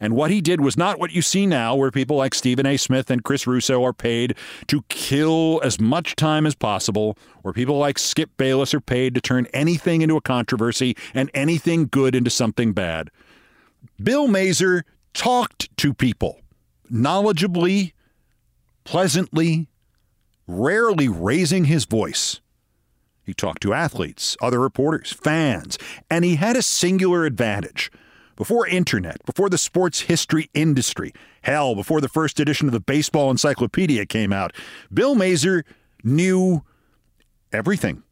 And 0.00 0.14
what 0.14 0.30
he 0.30 0.40
did 0.40 0.60
was 0.60 0.76
not 0.76 0.98
what 0.98 1.12
you 1.12 1.22
see 1.22 1.46
now, 1.46 1.74
where 1.74 1.90
people 1.90 2.16
like 2.16 2.34
Stephen 2.34 2.66
A. 2.66 2.76
Smith 2.76 3.10
and 3.10 3.24
Chris 3.24 3.46
Russo 3.46 3.84
are 3.84 3.92
paid 3.92 4.36
to 4.68 4.82
kill 4.88 5.60
as 5.64 5.80
much 5.80 6.14
time 6.14 6.46
as 6.46 6.54
possible, 6.54 7.18
where 7.42 7.52
people 7.52 7.78
like 7.78 7.98
Skip 7.98 8.30
Bayless 8.36 8.74
are 8.74 8.80
paid 8.80 9.14
to 9.14 9.20
turn 9.20 9.46
anything 9.52 10.02
into 10.02 10.16
a 10.16 10.20
controversy 10.20 10.96
and 11.14 11.30
anything 11.34 11.88
good 11.90 12.14
into 12.14 12.30
something 12.30 12.72
bad. 12.72 13.10
Bill 14.02 14.28
Mazer 14.28 14.84
talked 15.14 15.76
to 15.78 15.92
people 15.92 16.40
knowledgeably, 16.90 17.92
pleasantly, 18.84 19.68
rarely 20.46 21.08
raising 21.08 21.64
his 21.64 21.84
voice. 21.84 22.40
He 23.24 23.34
talked 23.34 23.62
to 23.62 23.74
athletes, 23.74 24.36
other 24.40 24.58
reporters, 24.58 25.12
fans, 25.12 25.76
and 26.10 26.24
he 26.24 26.36
had 26.36 26.56
a 26.56 26.62
singular 26.62 27.26
advantage 27.26 27.90
before 28.38 28.68
internet, 28.68 29.22
before 29.26 29.50
the 29.50 29.58
sports 29.58 30.02
history 30.02 30.48
industry, 30.54 31.12
hell, 31.42 31.74
before 31.74 32.00
the 32.00 32.08
first 32.08 32.38
edition 32.38 32.68
of 32.68 32.72
the 32.72 32.80
Baseball 32.80 33.32
Encyclopedia 33.32 34.06
came 34.06 34.32
out, 34.32 34.52
Bill 34.94 35.16
Mazer 35.16 35.64
knew 36.04 36.62
everything. 37.52 38.04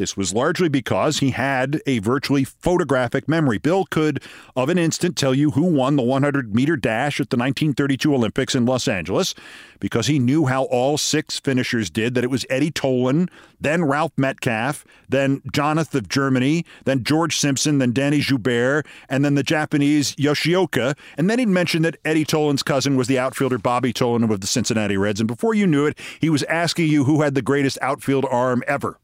This 0.00 0.16
was 0.16 0.32
largely 0.32 0.70
because 0.70 1.18
he 1.18 1.32
had 1.32 1.82
a 1.84 1.98
virtually 1.98 2.42
photographic 2.42 3.28
memory. 3.28 3.58
Bill 3.58 3.84
could, 3.84 4.22
of 4.56 4.70
an 4.70 4.78
instant, 4.78 5.14
tell 5.14 5.34
you 5.34 5.50
who 5.50 5.64
won 5.64 5.96
the 5.96 6.02
100 6.02 6.54
meter 6.54 6.74
dash 6.74 7.20
at 7.20 7.28
the 7.28 7.36
1932 7.36 8.14
Olympics 8.14 8.54
in 8.54 8.64
Los 8.64 8.88
Angeles 8.88 9.34
because 9.78 10.06
he 10.06 10.18
knew 10.18 10.46
how 10.46 10.62
all 10.64 10.96
six 10.96 11.38
finishers 11.38 11.90
did 11.90 12.14
that 12.14 12.24
it 12.24 12.30
was 12.30 12.46
Eddie 12.48 12.70
Tolan, 12.70 13.28
then 13.60 13.84
Ralph 13.84 14.12
Metcalfe, 14.16 14.86
then 15.10 15.42
Jonath 15.52 15.94
of 15.94 16.08
Germany, 16.08 16.64
then 16.86 17.04
George 17.04 17.36
Simpson, 17.36 17.76
then 17.76 17.92
Danny 17.92 18.20
Joubert, 18.20 18.86
and 19.10 19.22
then 19.22 19.34
the 19.34 19.42
Japanese 19.42 20.16
Yoshioka. 20.16 20.96
And 21.18 21.28
then 21.28 21.38
he'd 21.38 21.48
mention 21.48 21.82
that 21.82 21.98
Eddie 22.06 22.24
Tolan's 22.24 22.62
cousin 22.62 22.96
was 22.96 23.06
the 23.06 23.18
outfielder 23.18 23.58
Bobby 23.58 23.92
Tolan 23.92 24.32
of 24.32 24.40
the 24.40 24.46
Cincinnati 24.46 24.96
Reds. 24.96 25.20
And 25.20 25.28
before 25.28 25.52
you 25.52 25.66
knew 25.66 25.84
it, 25.84 25.98
he 26.22 26.30
was 26.30 26.42
asking 26.44 26.88
you 26.88 27.04
who 27.04 27.20
had 27.20 27.34
the 27.34 27.42
greatest 27.42 27.76
outfield 27.82 28.24
arm 28.30 28.62
ever. 28.66 28.96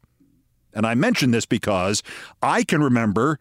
And 0.77 0.85
I 0.85 0.93
mention 0.93 1.31
this 1.31 1.47
because 1.47 2.03
I 2.43 2.63
can 2.63 2.83
remember 2.83 3.39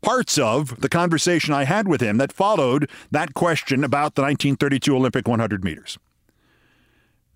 parts 0.00 0.38
of 0.38 0.80
the 0.80 0.88
conversation 0.88 1.52
I 1.52 1.64
had 1.64 1.86
with 1.86 2.00
him 2.00 2.16
that 2.16 2.32
followed 2.32 2.88
that 3.10 3.34
question 3.34 3.84
about 3.84 4.14
the 4.14 4.22
1932 4.22 4.96
Olympic 4.96 5.28
100 5.28 5.62
meters. 5.62 5.98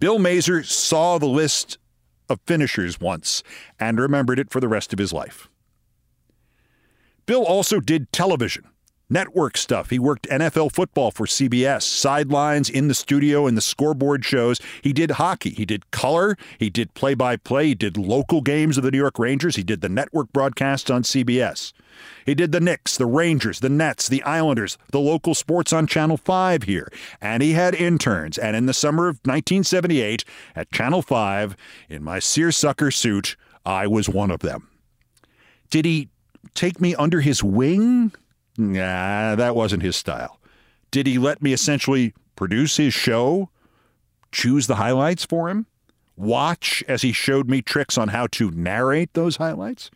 Bill 0.01 0.19
Mazer 0.19 0.63
saw 0.63 1.19
the 1.19 1.27
list 1.27 1.77
of 2.31 2.41
finishers 2.47 3.01
once 3.01 3.43
and 3.79 4.01
remembered 4.01 4.39
it 4.39 4.51
for 4.51 4.61
the 4.61 4.69
rest 4.69 4.95
of 4.95 4.99
his 4.99 5.13
life. 5.13 5.51
Bill 7.27 7.45
also 7.45 7.81
did 7.81 8.11
television 8.13 8.65
network 9.11 9.57
stuff. 9.57 9.91
He 9.91 9.99
worked 9.99 10.29
NFL 10.29 10.73
football 10.73 11.11
for 11.11 11.27
CBS, 11.27 11.83
sidelines 11.83 12.69
in 12.69 12.89
the 12.89 12.95
studio 12.95 13.47
in 13.47 13.55
the 13.55 13.61
scoreboard 13.61 14.25
shows. 14.25 14.61
He 14.83 14.93
did 14.93 15.13
hockey. 15.13 15.51
He 15.51 15.65
did 15.65 15.91
color. 15.91 16.37
He 16.59 16.71
did 16.71 16.95
play 16.95 17.15
by 17.15 17.37
play. 17.37 17.69
He 17.69 17.75
did 17.75 17.97
local 17.97 18.41
games 18.41 18.77
of 18.77 18.85
the 18.85 18.91
New 18.91 18.99
York 18.99 19.19
Rangers. 19.19 19.57
He 19.57 19.63
did 19.63 19.81
the 19.81 19.89
network 19.89 20.33
broadcasts 20.33 20.91
on 20.91 21.03
CBS. 21.03 21.73
He 22.25 22.35
did 22.35 22.53
the 22.53 22.61
Knicks, 22.61 22.97
the 22.97 23.07
Rangers, 23.07 23.61
the 23.61 23.69
Nets, 23.69 24.09
the 24.09 24.23
Islanders, 24.23 24.79
the 24.93 25.01
local 25.01 25.35
sports 25.35 25.73
on 25.73 25.87
Channel 25.87 26.17
5 26.17 26.65
here. 26.65 26.93
And 27.21 27.43
he 27.43 27.53
had 27.53 27.75
interns. 27.75 28.39
And 28.39 28.55
in 28.55 28.67
the 28.67 28.75
summer 28.75 29.09
of 29.09 29.17
1978, 29.25 30.25
at 30.55 30.71
Channel 30.71 31.03
5, 31.03 31.57
in 31.89 32.05
my 32.05 32.19
seersucker 32.19 32.91
suit, 32.91 33.37
I 33.65 33.87
was 33.87 34.09
one 34.09 34.31
of 34.31 34.41
them. 34.41 34.69
Did 35.71 35.85
he 35.85 36.09
take 36.55 36.81
me 36.81 36.95
under 36.95 37.21
his 37.21 37.43
wing? 37.43 38.13
Nah, 38.59 39.37
that 39.37 39.55
wasn't 39.55 39.85
his 39.85 39.95
style. 39.97 40.41
Did 40.91 41.07
he 41.07 41.17
let 41.17 41.41
me 41.41 41.53
essentially 41.53 42.13
produce 42.35 42.77
his 42.77 42.93
show, 42.93 43.51
choose 44.33 44.67
the 44.67 44.75
highlights 44.75 45.25
for 45.25 45.49
him, 45.49 45.67
watch 46.17 46.83
as 46.89 47.03
he 47.03 47.13
showed 47.13 47.49
me 47.49 47.63
tricks 47.63 47.97
on 47.97 48.09
how 48.09 48.27
to 48.27 48.51
narrate 48.51 49.15
those 49.15 49.37
highlights, 49.37 49.91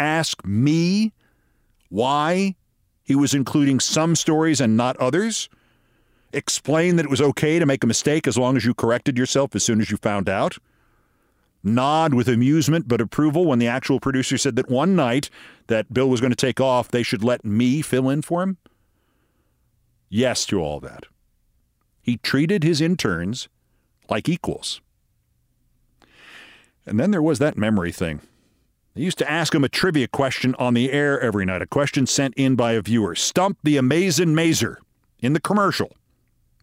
ask 0.00 0.44
me 0.44 1.12
why 1.88 2.56
he 3.04 3.14
was 3.14 3.32
including 3.32 3.78
some 3.78 4.16
stories 4.16 4.60
and 4.60 4.76
not 4.76 4.96
others, 4.96 5.48
explain 6.32 6.96
that 6.96 7.04
it 7.04 7.10
was 7.10 7.20
okay 7.20 7.58
to 7.58 7.66
make 7.66 7.84
a 7.84 7.86
mistake 7.86 8.26
as 8.26 8.36
long 8.36 8.56
as 8.56 8.64
you 8.64 8.74
corrected 8.74 9.16
yourself 9.16 9.54
as 9.54 9.64
soon 9.64 9.80
as 9.80 9.90
you 9.90 9.96
found 9.96 10.28
out? 10.28 10.58
Nod 11.62 12.14
with 12.14 12.28
amusement 12.28 12.88
but 12.88 13.00
approval 13.00 13.44
when 13.46 13.58
the 13.58 13.66
actual 13.66 14.00
producer 14.00 14.38
said 14.38 14.56
that 14.56 14.70
one 14.70 14.96
night 14.96 15.30
that 15.66 15.92
Bill 15.92 16.08
was 16.08 16.20
going 16.20 16.32
to 16.32 16.36
take 16.36 16.60
off, 16.60 16.88
they 16.88 17.02
should 17.02 17.22
let 17.22 17.44
me 17.44 17.82
fill 17.82 18.08
in 18.08 18.22
for 18.22 18.42
him? 18.42 18.58
Yes 20.08 20.44
to 20.46 20.60
all 20.60 20.80
that. 20.80 21.04
He 22.02 22.16
treated 22.16 22.64
his 22.64 22.80
interns 22.80 23.48
like 24.08 24.28
equals. 24.28 24.80
And 26.86 26.98
then 26.98 27.10
there 27.10 27.22
was 27.22 27.38
that 27.38 27.56
memory 27.56 27.92
thing. 27.92 28.20
They 28.94 29.02
used 29.02 29.18
to 29.18 29.30
ask 29.30 29.54
him 29.54 29.62
a 29.62 29.68
trivia 29.68 30.08
question 30.08 30.56
on 30.58 30.74
the 30.74 30.90
air 30.90 31.20
every 31.20 31.44
night, 31.44 31.62
a 31.62 31.66
question 31.66 32.06
sent 32.06 32.34
in 32.34 32.56
by 32.56 32.72
a 32.72 32.82
viewer. 32.82 33.14
Stump 33.14 33.58
the 33.62 33.76
amazing 33.76 34.34
Mazer 34.34 34.80
in 35.20 35.32
the 35.32 35.40
commercial 35.40 35.92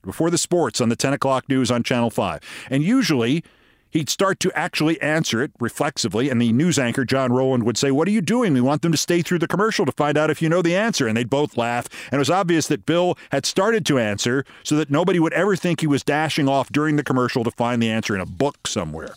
before 0.03 0.29
the 0.29 0.37
sports 0.37 0.81
on 0.81 0.89
the 0.89 0.95
10 0.95 1.13
o'clock 1.13 1.47
news 1.47 1.71
on 1.71 1.83
Channel 1.83 2.09
5. 2.09 2.41
And 2.69 2.83
usually 2.83 3.43
he'd 3.91 4.09
start 4.09 4.39
to 4.41 4.51
actually 4.53 4.99
answer 5.01 5.41
it 5.41 5.51
reflexively, 5.59 6.29
and 6.29 6.41
the 6.41 6.51
news 6.51 6.77
anchor, 6.77 7.05
John 7.05 7.31
Roland, 7.31 7.63
would 7.63 7.77
say, 7.77 7.91
What 7.91 8.07
are 8.07 8.11
you 8.11 8.21
doing? 8.21 8.53
We 8.53 8.61
want 8.61 8.81
them 8.81 8.91
to 8.91 8.97
stay 8.97 9.21
through 9.21 9.39
the 9.39 9.47
commercial 9.47 9.85
to 9.85 9.91
find 9.91 10.17
out 10.17 10.29
if 10.29 10.41
you 10.41 10.49
know 10.49 10.61
the 10.61 10.75
answer. 10.75 11.07
And 11.07 11.17
they'd 11.17 11.29
both 11.29 11.57
laugh. 11.57 11.87
And 12.11 12.15
it 12.15 12.19
was 12.19 12.29
obvious 12.29 12.67
that 12.67 12.85
Bill 12.85 13.17
had 13.31 13.45
started 13.45 13.85
to 13.87 13.99
answer 13.99 14.45
so 14.63 14.75
that 14.75 14.89
nobody 14.89 15.19
would 15.19 15.33
ever 15.33 15.55
think 15.55 15.81
he 15.81 15.87
was 15.87 16.03
dashing 16.03 16.47
off 16.47 16.71
during 16.71 16.95
the 16.95 17.03
commercial 17.03 17.43
to 17.43 17.51
find 17.51 17.81
the 17.81 17.89
answer 17.89 18.15
in 18.15 18.21
a 18.21 18.25
book 18.25 18.67
somewhere. 18.67 19.15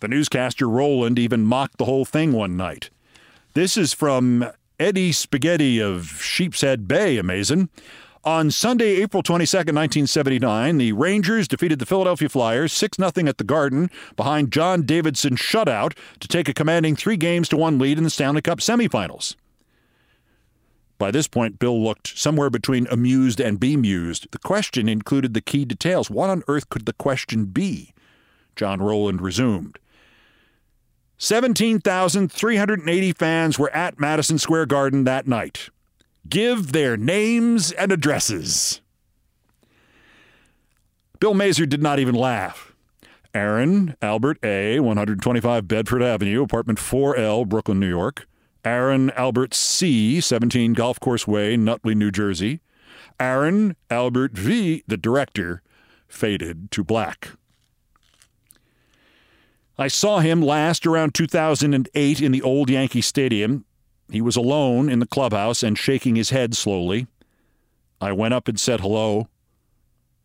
The 0.00 0.08
newscaster 0.08 0.68
Roland 0.68 1.18
even 1.18 1.46
mocked 1.46 1.78
the 1.78 1.86
whole 1.86 2.04
thing 2.04 2.32
one 2.32 2.56
night. 2.56 2.90
This 3.54 3.76
is 3.76 3.94
from 3.94 4.50
Eddie 4.78 5.12
Spaghetti 5.12 5.80
of 5.80 6.20
Sheepshead 6.20 6.88
Bay, 6.88 7.16
amazing. 7.16 7.68
On 8.24 8.50
Sunday, 8.50 9.02
April 9.02 9.22
22, 9.22 9.54
1979, 9.54 10.78
the 10.78 10.92
Rangers 10.92 11.46
defeated 11.46 11.78
the 11.78 11.84
Philadelphia 11.84 12.30
Flyers 12.30 12.72
6 12.72 12.96
0 12.96 13.10
at 13.28 13.36
the 13.36 13.44
Garden 13.44 13.90
behind 14.16 14.50
John 14.50 14.86
Davidson's 14.86 15.40
shutout 15.40 15.94
to 16.20 16.28
take 16.28 16.48
a 16.48 16.54
commanding 16.54 16.96
three 16.96 17.18
games 17.18 17.50
to 17.50 17.58
one 17.58 17.78
lead 17.78 17.98
in 17.98 18.04
the 18.04 18.08
Stanley 18.08 18.40
Cup 18.40 18.60
semifinals. 18.60 19.36
By 20.96 21.10
this 21.10 21.28
point, 21.28 21.58
Bill 21.58 21.78
looked 21.84 22.18
somewhere 22.18 22.48
between 22.48 22.86
amused 22.86 23.40
and 23.40 23.60
bemused. 23.60 24.28
The 24.30 24.38
question 24.38 24.88
included 24.88 25.34
the 25.34 25.42
key 25.42 25.66
details. 25.66 26.08
What 26.08 26.30
on 26.30 26.44
earth 26.48 26.70
could 26.70 26.86
the 26.86 26.94
question 26.94 27.44
be? 27.44 27.92
John 28.56 28.80
Roland 28.80 29.20
resumed. 29.20 29.78
17,380 31.18 33.12
fans 33.12 33.58
were 33.58 33.70
at 33.76 34.00
Madison 34.00 34.38
Square 34.38 34.64
Garden 34.66 35.04
that 35.04 35.26
night 35.28 35.68
give 36.28 36.72
their 36.72 36.96
names 36.96 37.72
and 37.72 37.92
addresses. 37.92 38.80
Bill 41.20 41.34
Mazer 41.34 41.66
did 41.66 41.82
not 41.82 41.98
even 41.98 42.14
laugh. 42.14 42.74
Aaron 43.32 43.96
Albert 44.00 44.38
A., 44.44 44.78
125 44.80 45.66
Bedford 45.66 46.02
Avenue, 46.02 46.42
apartment 46.42 46.78
4L, 46.78 47.48
Brooklyn, 47.48 47.80
New 47.80 47.88
York. 47.88 48.26
Aaron 48.64 49.10
Albert 49.10 49.54
C., 49.54 50.20
17 50.20 50.72
Golf 50.72 51.00
Course 51.00 51.26
Way, 51.26 51.56
Nutley, 51.56 51.94
New 51.94 52.10
Jersey. 52.10 52.60
Aaron 53.18 53.76
Albert 53.90 54.32
V., 54.32 54.84
the 54.86 54.96
director, 54.96 55.62
faded 56.08 56.70
to 56.70 56.84
black. 56.84 57.30
I 59.76 59.88
saw 59.88 60.20
him 60.20 60.40
last 60.40 60.86
around 60.86 61.14
2008 61.14 62.22
in 62.22 62.32
the 62.32 62.42
old 62.42 62.70
Yankee 62.70 63.00
Stadium. 63.00 63.64
He 64.14 64.20
was 64.20 64.36
alone 64.36 64.88
in 64.88 65.00
the 65.00 65.08
clubhouse 65.08 65.64
and 65.64 65.76
shaking 65.76 66.14
his 66.14 66.30
head 66.30 66.54
slowly. 66.54 67.08
I 68.00 68.12
went 68.12 68.32
up 68.32 68.46
and 68.46 68.60
said 68.60 68.78
hello. 68.78 69.28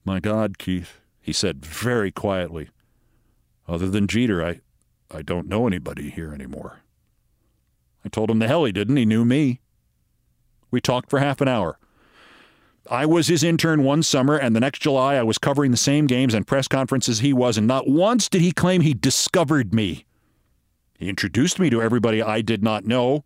My 0.05 0.19
God, 0.19 0.59
Keith, 0.59 1.01
he 1.19 1.33
said 1.33 1.65
very 1.65 2.11
quietly. 2.11 2.69
Other 3.67 3.89
than 3.89 4.05
Jeter, 4.05 4.45
I, 4.45 4.59
I 5.09 5.23
don't 5.23 5.47
know 5.47 5.65
anybody 5.65 6.11
here 6.11 6.31
anymore. 6.31 6.81
I 8.05 8.09
told 8.09 8.29
him 8.29 8.37
the 8.37 8.47
hell 8.47 8.63
he 8.63 8.71
didn't. 8.71 8.95
He 8.95 9.05
knew 9.05 9.25
me. 9.25 9.59
We 10.69 10.79
talked 10.79 11.09
for 11.09 11.17
half 11.17 11.41
an 11.41 11.47
hour. 11.47 11.79
I 12.91 13.07
was 13.07 13.25
his 13.25 13.43
intern 13.43 13.83
one 13.83 14.03
summer, 14.03 14.37
and 14.37 14.55
the 14.55 14.59
next 14.59 14.83
July 14.83 15.15
I 15.15 15.23
was 15.23 15.39
covering 15.39 15.71
the 15.71 15.77
same 15.77 16.05
games 16.05 16.35
and 16.35 16.45
press 16.45 16.67
conferences 16.67 17.21
he 17.21 17.33
was, 17.33 17.57
and 17.57 17.65
not 17.65 17.87
once 17.87 18.29
did 18.29 18.41
he 18.41 18.51
claim 18.51 18.81
he 18.81 18.93
discovered 18.93 19.73
me. 19.73 20.05
He 20.99 21.09
introduced 21.09 21.57
me 21.57 21.71
to 21.71 21.81
everybody 21.81 22.21
I 22.21 22.41
did 22.41 22.61
not 22.61 22.85
know. 22.85 23.23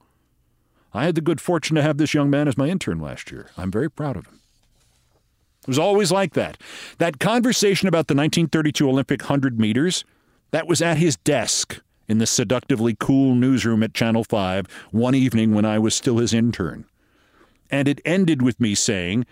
I 0.93 1.05
had 1.05 1.15
the 1.15 1.21
good 1.21 1.41
fortune 1.41 1.75
to 1.75 1.81
have 1.81 1.97
this 1.97 2.13
young 2.13 2.29
man 2.29 2.47
as 2.47 2.57
my 2.57 2.67
intern 2.67 2.99
last 2.99 3.31
year. 3.31 3.49
I'm 3.57 3.71
very 3.71 3.89
proud 3.89 4.15
of 4.15 4.27
him. 4.27 4.39
It 5.63 5.67
was 5.67 5.79
always 5.79 6.11
like 6.11 6.33
that. 6.33 6.57
That 6.97 7.19
conversation 7.19 7.87
about 7.87 8.07
the 8.07 8.15
1932 8.15 8.87
Olympic 8.87 9.21
100 9.21 9.59
meters, 9.59 10.03
that 10.51 10.67
was 10.67 10.81
at 10.81 10.97
his 10.97 11.15
desk 11.17 11.81
in 12.07 12.17
the 12.17 12.27
seductively 12.27 12.95
cool 12.99 13.33
newsroom 13.33 13.81
at 13.81 13.93
Channel 13.93 14.23
5 14.23 14.67
one 14.91 15.15
evening 15.15 15.53
when 15.53 15.65
I 15.65 15.79
was 15.79 15.95
still 15.95 16.17
his 16.17 16.33
intern. 16.33 16.85
And 17.71 17.87
it 17.87 18.01
ended 18.05 18.41
with 18.41 18.59
me 18.59 18.75
saying, 18.75 19.25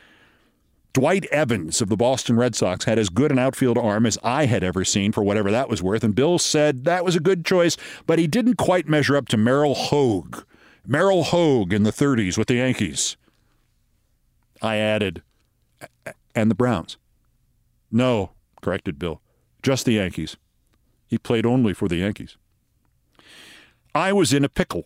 Dwight 0.94 1.26
Evans 1.26 1.82
of 1.82 1.90
the 1.90 1.96
Boston 1.96 2.38
Red 2.38 2.56
Sox 2.56 2.86
had 2.86 2.98
as 2.98 3.10
good 3.10 3.32
an 3.32 3.40
outfield 3.40 3.78
arm 3.78 4.06
as 4.06 4.18
I 4.24 4.46
had 4.46 4.64
ever 4.64 4.84
seen 4.84 5.12
for 5.12 5.24
whatever 5.24 5.52
that 5.52 5.70
was 5.70 5.84
worth, 5.84 6.04
and 6.04 6.16
Bill 6.16 6.40
said 6.40 6.84
that 6.86 7.06
was 7.06 7.16
a 7.16 7.22
good 7.22 7.46
choice, 7.46 7.78
but 8.06 8.20
he 8.20 8.28
didn't 8.28 8.56
quite 8.56 8.90
measure 8.90 9.16
up 9.16 9.28
to 9.30 9.38
Myril 9.38 9.76
Hoag. 9.76 10.44
Myril 10.88 11.26
Hoag 11.26 11.74
in 11.74 11.84
the 11.84 11.92
30s 11.92 12.38
with 12.38 12.48
the 12.48 12.56
Yankees. 12.56 13.18
I 14.62 14.78
added, 14.78 15.22
and 16.36 16.50
the 16.50 16.56
Browns. 16.56 16.98
No, 17.92 18.32
corrected 18.62 18.98
Bill, 19.00 19.22
just 19.62 19.86
the 19.86 19.94
Yankees. 19.94 20.38
He 21.08 21.18
played 21.18 21.46
only 21.46 21.74
for 21.74 21.88
the 21.88 21.98
Yankees. 21.98 22.38
I 23.94 24.14
was 24.14 24.32
in 24.32 24.46
a 24.46 24.50
pickle. 24.50 24.86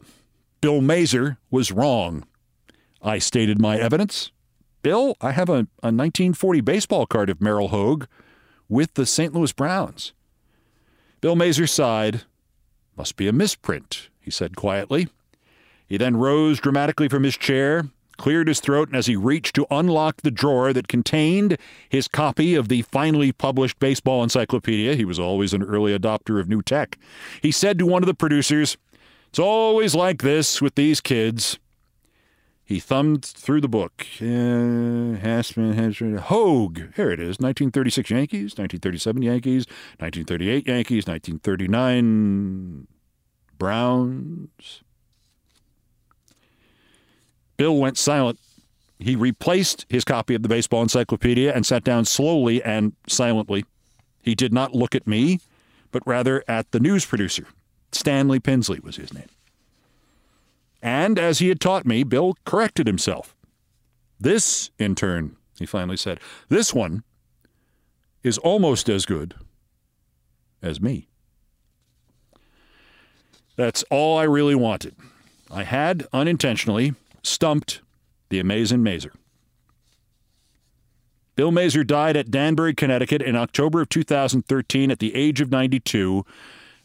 Bill 0.62 0.82
Mazer 0.82 1.38
was 1.52 1.72
wrong. 1.72 2.26
I 3.02 3.20
stated 3.20 3.62
my 3.62 3.78
evidence. 3.78 4.32
Bill, 4.82 5.16
I 5.22 5.32
have 5.32 5.50
a, 5.50 5.68
a 5.84 5.92
1940 5.94 6.62
baseball 6.62 7.06
card 7.06 7.30
of 7.30 7.40
Myril 7.40 7.70
Hoag 7.70 8.08
with 8.68 8.96
the 8.96 9.06
St. 9.06 9.34
Louis 9.34 9.54
Browns. 9.54 10.14
Bill 11.22 11.36
Mazer 11.36 11.68
sighed. 11.68 12.24
Must 12.98 13.16
be 13.16 13.28
a 13.28 13.34
misprint, 13.34 14.10
he 14.20 14.32
said 14.32 14.56
quietly. 14.56 15.10
He 15.88 15.98
then 15.98 16.18
rose 16.18 16.60
dramatically 16.60 17.08
from 17.08 17.24
his 17.24 17.38
chair, 17.38 17.86
cleared 18.18 18.48
his 18.48 18.60
throat, 18.60 18.90
and 18.90 18.98
as 18.98 19.08
he 19.08 19.16
reached 19.16 19.56
to 19.56 19.68
unlock 19.70 20.22
the 20.22 20.32
drawer 20.32 20.74
that 20.74 20.88
contained 20.88 21.58
his 21.90 22.08
copy 22.08 22.56
of 22.56 22.70
the 22.70 22.82
finally 22.84 23.32
published 23.32 23.80
baseball 23.80 24.24
encyclopedia, 24.24 24.96
he 24.96 25.06
was 25.06 25.20
always 25.20 25.54
an 25.54 25.64
early 25.64 25.98
adopter 25.98 26.40
of 26.40 26.48
new 26.48 26.62
tech, 26.62 26.98
he 27.42 27.52
said 27.52 27.78
to 27.80 27.86
one 27.86 28.04
of 28.04 28.08
the 28.08 28.14
producers, 28.14 28.78
It's 29.30 29.40
always 29.40 29.94
like 29.94 30.22
this 30.22 30.62
with 30.62 30.76
these 30.76 31.02
kids. 31.02 31.60
He 32.68 32.80
thumbed 32.80 33.24
through 33.24 33.62
the 33.62 33.68
book. 33.68 34.08
Uh, 34.20 35.22
Hassman, 35.22 35.76
Hassman, 35.76 36.18
Hoag. 36.18 36.96
Here 36.96 37.12
it 37.12 37.20
is 37.20 37.38
1936 37.38 38.10
Yankees, 38.10 38.58
1937 38.58 39.22
Yankees, 39.22 39.68
1938 40.00 40.68
Yankees, 40.68 41.06
1939 41.06 42.88
Browns. 43.60 44.82
Bill 47.58 47.78
went 47.78 47.98
silent. 47.98 48.40
He 49.00 49.16
replaced 49.16 49.86
his 49.90 50.06
copy 50.06 50.36
of 50.36 50.42
the 50.42 50.50
baseball 50.50 50.82
encyclopedia 50.82 51.54
and 51.54 51.66
sat 51.66 51.84
down 51.84 52.06
slowly 52.06 52.64
and 52.64 52.94
silently. 53.08 53.66
He 54.22 54.36
did 54.36 54.54
not 54.54 54.74
look 54.74 54.96
at 54.96 55.06
me, 55.06 55.42
but 55.92 56.06
rather 56.06 56.44
at 56.48 56.72
the 56.72 56.80
news 56.80 57.06
producer. 57.06 57.48
Stanley 57.92 58.40
Pinsley 58.40 58.82
was 58.82 58.96
his 58.96 59.14
name. 59.14 59.28
And 60.82 61.18
as 61.18 61.40
he 61.40 61.50
had 61.50 61.60
taught 61.60 61.86
me, 61.86 62.04
Bill 62.04 62.38
corrected 62.46 62.88
himself. 62.88 63.36
This, 64.20 64.70
in 64.78 64.96
turn, 64.96 65.36
he 65.58 65.66
finally 65.66 65.98
said, 65.98 66.20
this 66.50 66.74
one 66.74 67.04
is 68.24 68.38
almost 68.38 68.90
as 68.90 69.06
good 69.06 69.36
as 70.62 70.82
me. 70.82 71.08
That's 73.56 73.84
all 73.90 74.18
I 74.18 74.24
really 74.24 74.56
wanted. 74.56 74.96
I 75.50 75.64
had, 75.64 76.08
unintentionally, 76.12 76.94
stumped 77.26 77.82
the 78.30 78.40
amazing 78.40 78.84
Mazer. 78.84 79.14
Bill 81.36 81.52
Mazer 81.52 81.84
died 81.84 82.16
at 82.16 82.32
Danbury, 82.32 82.74
Connecticut 82.74 83.22
in 83.22 83.36
October 83.36 83.82
of 83.82 83.90
2013 83.90 84.90
at 84.90 85.00
the 85.00 85.14
age 85.14 85.42
of 85.42 85.52
92, 85.52 86.26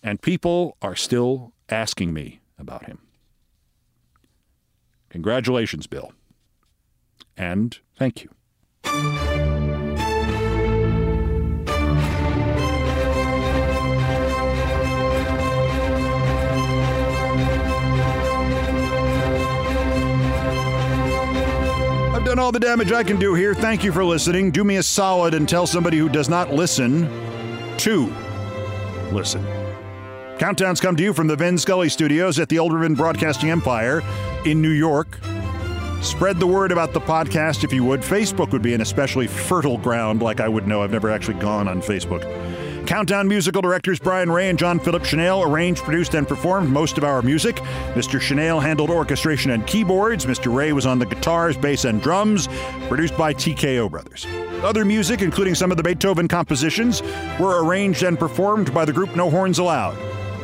and 0.02 0.20
people 0.20 0.76
are 0.82 0.96
still 0.96 1.52
asking 1.68 2.12
me 2.12 2.40
about 2.58 2.86
him. 2.86 2.98
Congratulations, 5.08 5.86
Bill. 5.86 6.12
And 7.36 7.78
thank 7.96 8.24
you. 8.24 9.59
Done 22.30 22.38
all 22.38 22.52
the 22.52 22.60
damage 22.60 22.92
I 22.92 23.02
can 23.02 23.18
do 23.18 23.34
here. 23.34 23.54
Thank 23.54 23.82
you 23.82 23.90
for 23.90 24.04
listening. 24.04 24.52
Do 24.52 24.62
me 24.62 24.76
a 24.76 24.84
solid 24.84 25.34
and 25.34 25.48
tell 25.48 25.66
somebody 25.66 25.98
who 25.98 26.08
does 26.08 26.28
not 26.28 26.52
listen 26.52 27.08
to 27.78 28.06
listen. 29.10 29.42
Countdowns 30.38 30.80
come 30.80 30.94
to 30.94 31.02
you 31.02 31.12
from 31.12 31.26
the 31.26 31.34
Vin 31.34 31.58
Scully 31.58 31.88
studios 31.88 32.38
at 32.38 32.48
the 32.48 32.60
Old 32.60 32.70
Olbermann 32.70 32.96
Broadcasting 32.96 33.50
Empire 33.50 34.00
in 34.44 34.62
New 34.62 34.70
York. 34.70 35.18
Spread 36.02 36.38
the 36.38 36.46
word 36.46 36.70
about 36.70 36.92
the 36.92 37.00
podcast 37.00 37.64
if 37.64 37.72
you 37.72 37.82
would. 37.82 38.02
Facebook 38.02 38.52
would 38.52 38.62
be 38.62 38.74
an 38.74 38.80
especially 38.80 39.26
fertile 39.26 39.78
ground, 39.78 40.22
like 40.22 40.38
I 40.38 40.46
would 40.46 40.68
know. 40.68 40.84
I've 40.84 40.92
never 40.92 41.10
actually 41.10 41.40
gone 41.40 41.66
on 41.66 41.82
Facebook. 41.82 42.22
Countdown 42.90 43.28
musical 43.28 43.62
directors 43.62 44.00
Brian 44.00 44.32
Ray 44.32 44.48
and 44.48 44.58
John 44.58 44.80
Philip 44.80 45.04
Shenale 45.04 45.46
arranged, 45.46 45.84
produced, 45.84 46.14
and 46.14 46.26
performed 46.26 46.68
most 46.70 46.98
of 46.98 47.04
our 47.04 47.22
music. 47.22 47.54
Mr. 47.94 48.18
Shenale 48.18 48.60
handled 48.60 48.90
orchestration 48.90 49.52
and 49.52 49.64
keyboards. 49.64 50.26
Mr. 50.26 50.52
Ray 50.52 50.72
was 50.72 50.86
on 50.86 50.98
the 50.98 51.06
guitars, 51.06 51.56
bass, 51.56 51.84
and 51.84 52.02
drums. 52.02 52.48
Produced 52.88 53.16
by 53.16 53.32
TKO 53.32 53.88
Brothers. 53.88 54.26
Other 54.64 54.84
music, 54.84 55.22
including 55.22 55.54
some 55.54 55.70
of 55.70 55.76
the 55.76 55.84
Beethoven 55.84 56.26
compositions, 56.26 57.00
were 57.38 57.64
arranged 57.64 58.02
and 58.02 58.18
performed 58.18 58.74
by 58.74 58.84
the 58.84 58.92
group 58.92 59.14
No 59.14 59.30
Horns 59.30 59.60
Allowed. 59.60 59.96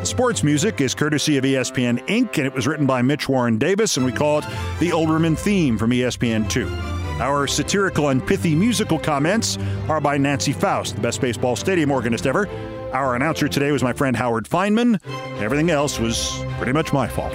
Sports 0.06 0.44
music 0.44 0.80
is 0.80 0.94
courtesy 0.94 1.38
of 1.38 1.42
ESPN 1.42 1.98
Inc., 2.06 2.38
and 2.38 2.46
it 2.46 2.54
was 2.54 2.68
written 2.68 2.86
by 2.86 3.02
Mitch 3.02 3.28
Warren 3.28 3.58
Davis, 3.58 3.96
and 3.96 4.06
we 4.06 4.12
call 4.12 4.38
it 4.38 4.44
the 4.78 4.90
Olbermann 4.90 5.36
theme 5.36 5.76
from 5.76 5.90
ESPN2. 5.90 6.95
Our 7.18 7.46
satirical 7.46 8.10
and 8.10 8.24
pithy 8.24 8.54
musical 8.54 8.98
comments 8.98 9.56
are 9.88 10.02
by 10.02 10.18
Nancy 10.18 10.52
Faust, 10.52 10.96
the 10.96 11.00
best 11.00 11.20
baseball 11.20 11.56
stadium 11.56 11.90
organist 11.90 12.26
ever. 12.26 12.46
Our 12.92 13.16
announcer 13.16 13.48
today 13.48 13.72
was 13.72 13.82
my 13.82 13.94
friend 13.94 14.14
Howard 14.14 14.46
Fineman. 14.46 15.00
Everything 15.40 15.70
else 15.70 15.98
was 15.98 16.38
pretty 16.58 16.72
much 16.72 16.92
my 16.92 17.08
fault. 17.08 17.32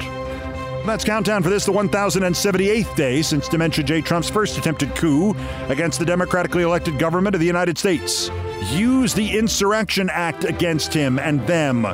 That's 0.86 1.04
countdown 1.04 1.42
for 1.42 1.50
this, 1.50 1.66
the 1.66 1.72
1078th 1.72 2.96
day 2.96 3.24
since 3.24 3.48
Dementia 3.48 3.84
J. 3.84 4.02
Trump's 4.02 4.30
first 4.30 4.58
attempted 4.58 4.96
coup 4.96 5.36
against 5.68 5.98
the 5.98 6.06
democratically 6.06 6.64
elected 6.64 7.00
government 7.00 7.36
of 7.36 7.42
the 7.42 7.48
United 7.48 7.78
States. 7.78 8.30
Use 8.72 9.16
the 9.16 9.36
Insurrection 9.36 10.10
Act 10.12 10.44
against 10.44 10.94
him 10.94 11.18
and 11.18 11.46
them 11.48 11.86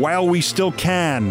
while 0.00 0.26
we 0.26 0.40
still 0.40 0.72
can. 0.72 1.30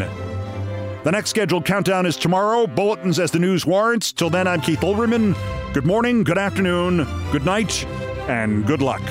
The 1.04 1.12
next 1.12 1.32
scheduled 1.32 1.66
countdown 1.66 2.06
is 2.06 2.16
tomorrow. 2.16 2.68
Bulletins 2.68 3.20
as 3.20 3.32
the 3.32 3.40
news 3.40 3.66
warrants. 3.66 4.12
Till 4.12 4.30
then, 4.30 4.48
I'm 4.48 4.62
Keith 4.62 4.82
Olbermann. 4.82 5.36
Good 5.72 5.86
morning, 5.86 6.24
good 6.24 6.40
afternoon, 6.40 7.06
good 7.32 7.46
night, 7.46 7.86
and 8.28 8.66
good 8.66 8.82
luck. 8.82 9.04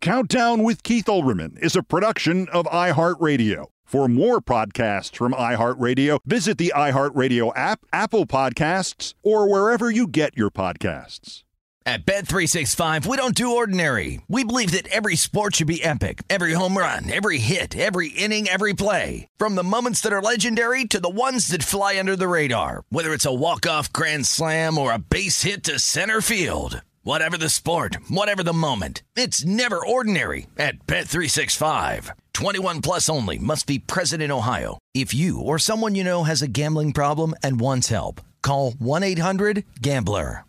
Countdown 0.00 0.64
with 0.64 0.82
Keith 0.82 1.06
Olbermann 1.06 1.56
is 1.60 1.76
a 1.76 1.84
production 1.84 2.48
of 2.48 2.66
iHeartRadio. 2.66 3.71
For 3.92 4.08
more 4.08 4.40
podcasts 4.40 5.14
from 5.14 5.34
iHeartRadio, 5.34 6.20
visit 6.24 6.56
the 6.56 6.72
iHeartRadio 6.74 7.52
app, 7.54 7.80
Apple 7.92 8.24
Podcasts, 8.24 9.12
or 9.22 9.46
wherever 9.50 9.90
you 9.90 10.06
get 10.06 10.34
your 10.34 10.50
podcasts. 10.50 11.42
At 11.84 12.06
Bet365, 12.06 13.04
we 13.04 13.18
don't 13.18 13.34
do 13.34 13.54
ordinary. 13.54 14.22
We 14.28 14.44
believe 14.44 14.72
that 14.72 14.88
every 14.88 15.16
sport 15.16 15.56
should 15.56 15.66
be 15.66 15.84
epic. 15.84 16.22
Every 16.30 16.54
home 16.54 16.78
run, 16.78 17.10
every 17.12 17.36
hit, 17.36 17.76
every 17.76 18.08
inning, 18.08 18.48
every 18.48 18.72
play. 18.72 19.28
From 19.36 19.56
the 19.56 19.64
moments 19.64 20.00
that 20.02 20.12
are 20.14 20.22
legendary 20.22 20.86
to 20.86 20.98
the 20.98 21.10
ones 21.10 21.48
that 21.48 21.62
fly 21.62 21.98
under 21.98 22.16
the 22.16 22.28
radar. 22.28 22.84
Whether 22.88 23.12
it's 23.12 23.26
a 23.26 23.34
walk-off 23.34 23.92
grand 23.92 24.24
slam 24.24 24.78
or 24.78 24.90
a 24.90 24.98
base 24.98 25.42
hit 25.42 25.64
to 25.64 25.78
center 25.78 26.22
field. 26.22 26.80
Whatever 27.04 27.36
the 27.36 27.48
sport, 27.48 27.96
whatever 28.08 28.44
the 28.44 28.52
moment, 28.52 29.02
it's 29.16 29.44
never 29.44 29.84
ordinary 29.84 30.46
at 30.56 30.86
Bet365. 30.86 32.10
21 32.32 32.80
plus 32.80 33.08
only 33.08 33.38
must 33.38 33.66
be 33.66 33.80
present 33.80 34.22
in 34.22 34.30
Ohio. 34.30 34.78
If 34.94 35.12
you 35.12 35.40
or 35.40 35.58
someone 35.58 35.96
you 35.96 36.04
know 36.04 36.22
has 36.22 36.42
a 36.42 36.48
gambling 36.48 36.92
problem 36.92 37.34
and 37.42 37.58
wants 37.58 37.88
help, 37.88 38.20
call 38.40 38.70
1-800-GAMBLER. 38.74 40.44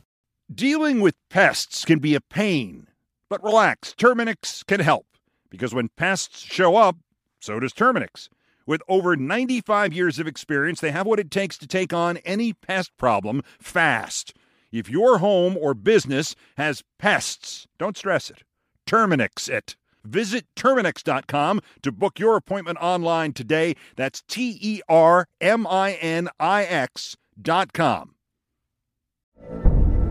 Dealing 0.53 1.01
with 1.01 1.15
pests 1.31 1.85
can 1.85 1.97
be 1.97 2.13
a 2.13 2.21
pain, 2.21 2.85
but 3.29 3.43
relax, 3.43 3.95
Terminix 3.97 4.63
can 4.67 4.79
help 4.79 5.07
because 5.49 5.73
when 5.73 5.89
pests 5.97 6.37
show 6.37 6.75
up, 6.75 6.97
so 7.39 7.59
does 7.59 7.73
Terminix. 7.73 8.29
With 8.67 8.83
over 8.87 9.15
95 9.15 9.91
years 9.91 10.19
of 10.19 10.27
experience, 10.27 10.81
they 10.81 10.91
have 10.91 11.07
what 11.07 11.19
it 11.19 11.31
takes 11.31 11.57
to 11.57 11.65
take 11.65 11.93
on 11.93 12.17
any 12.17 12.53
pest 12.53 12.95
problem 12.97 13.41
fast. 13.59 14.35
If 14.73 14.89
your 14.89 15.19
home 15.19 15.55
or 15.55 15.75
business 15.75 16.35
has 16.57 16.83
pests, 16.97 17.67
don't 17.77 17.95
stress 17.95 18.31
it. 18.31 18.43
Terminix 18.87 19.47
it. 19.47 19.75
Visit 20.03 20.45
Terminix.com 20.55 21.61
to 21.83 21.91
book 21.91 22.19
your 22.19 22.35
appointment 22.35 22.79
online 22.81 23.33
today. 23.33 23.75
That's 23.95 24.23
T 24.27 24.57
E 24.59 24.81
R 24.89 25.27
M 25.39 25.67
I 25.67 25.93
N 25.93 26.27
I 26.39 26.63
X.com. 26.63 28.15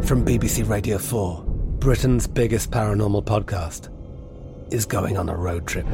From 0.02 0.24
BBC 0.24 0.68
Radio 0.68 0.96
4, 0.96 1.44
Britain's 1.80 2.28
biggest 2.28 2.70
paranormal 2.70 3.24
podcast 3.24 3.88
is 4.72 4.86
going 4.86 5.18
on 5.18 5.28
a 5.28 5.36
road 5.36 5.66
trip. 5.66 5.86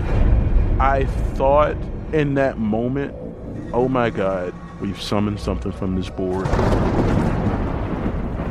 I 0.79 1.07
thought 1.35 1.77
in 2.13 2.35
that 2.35 2.59
moment, 2.59 3.15
oh 3.73 3.89
my 3.89 4.11
God, 4.11 4.55
we've 4.81 5.01
summoned 5.01 5.41
something 5.41 5.73
from 5.73 5.97
this 5.97 6.11
board. 6.11 6.47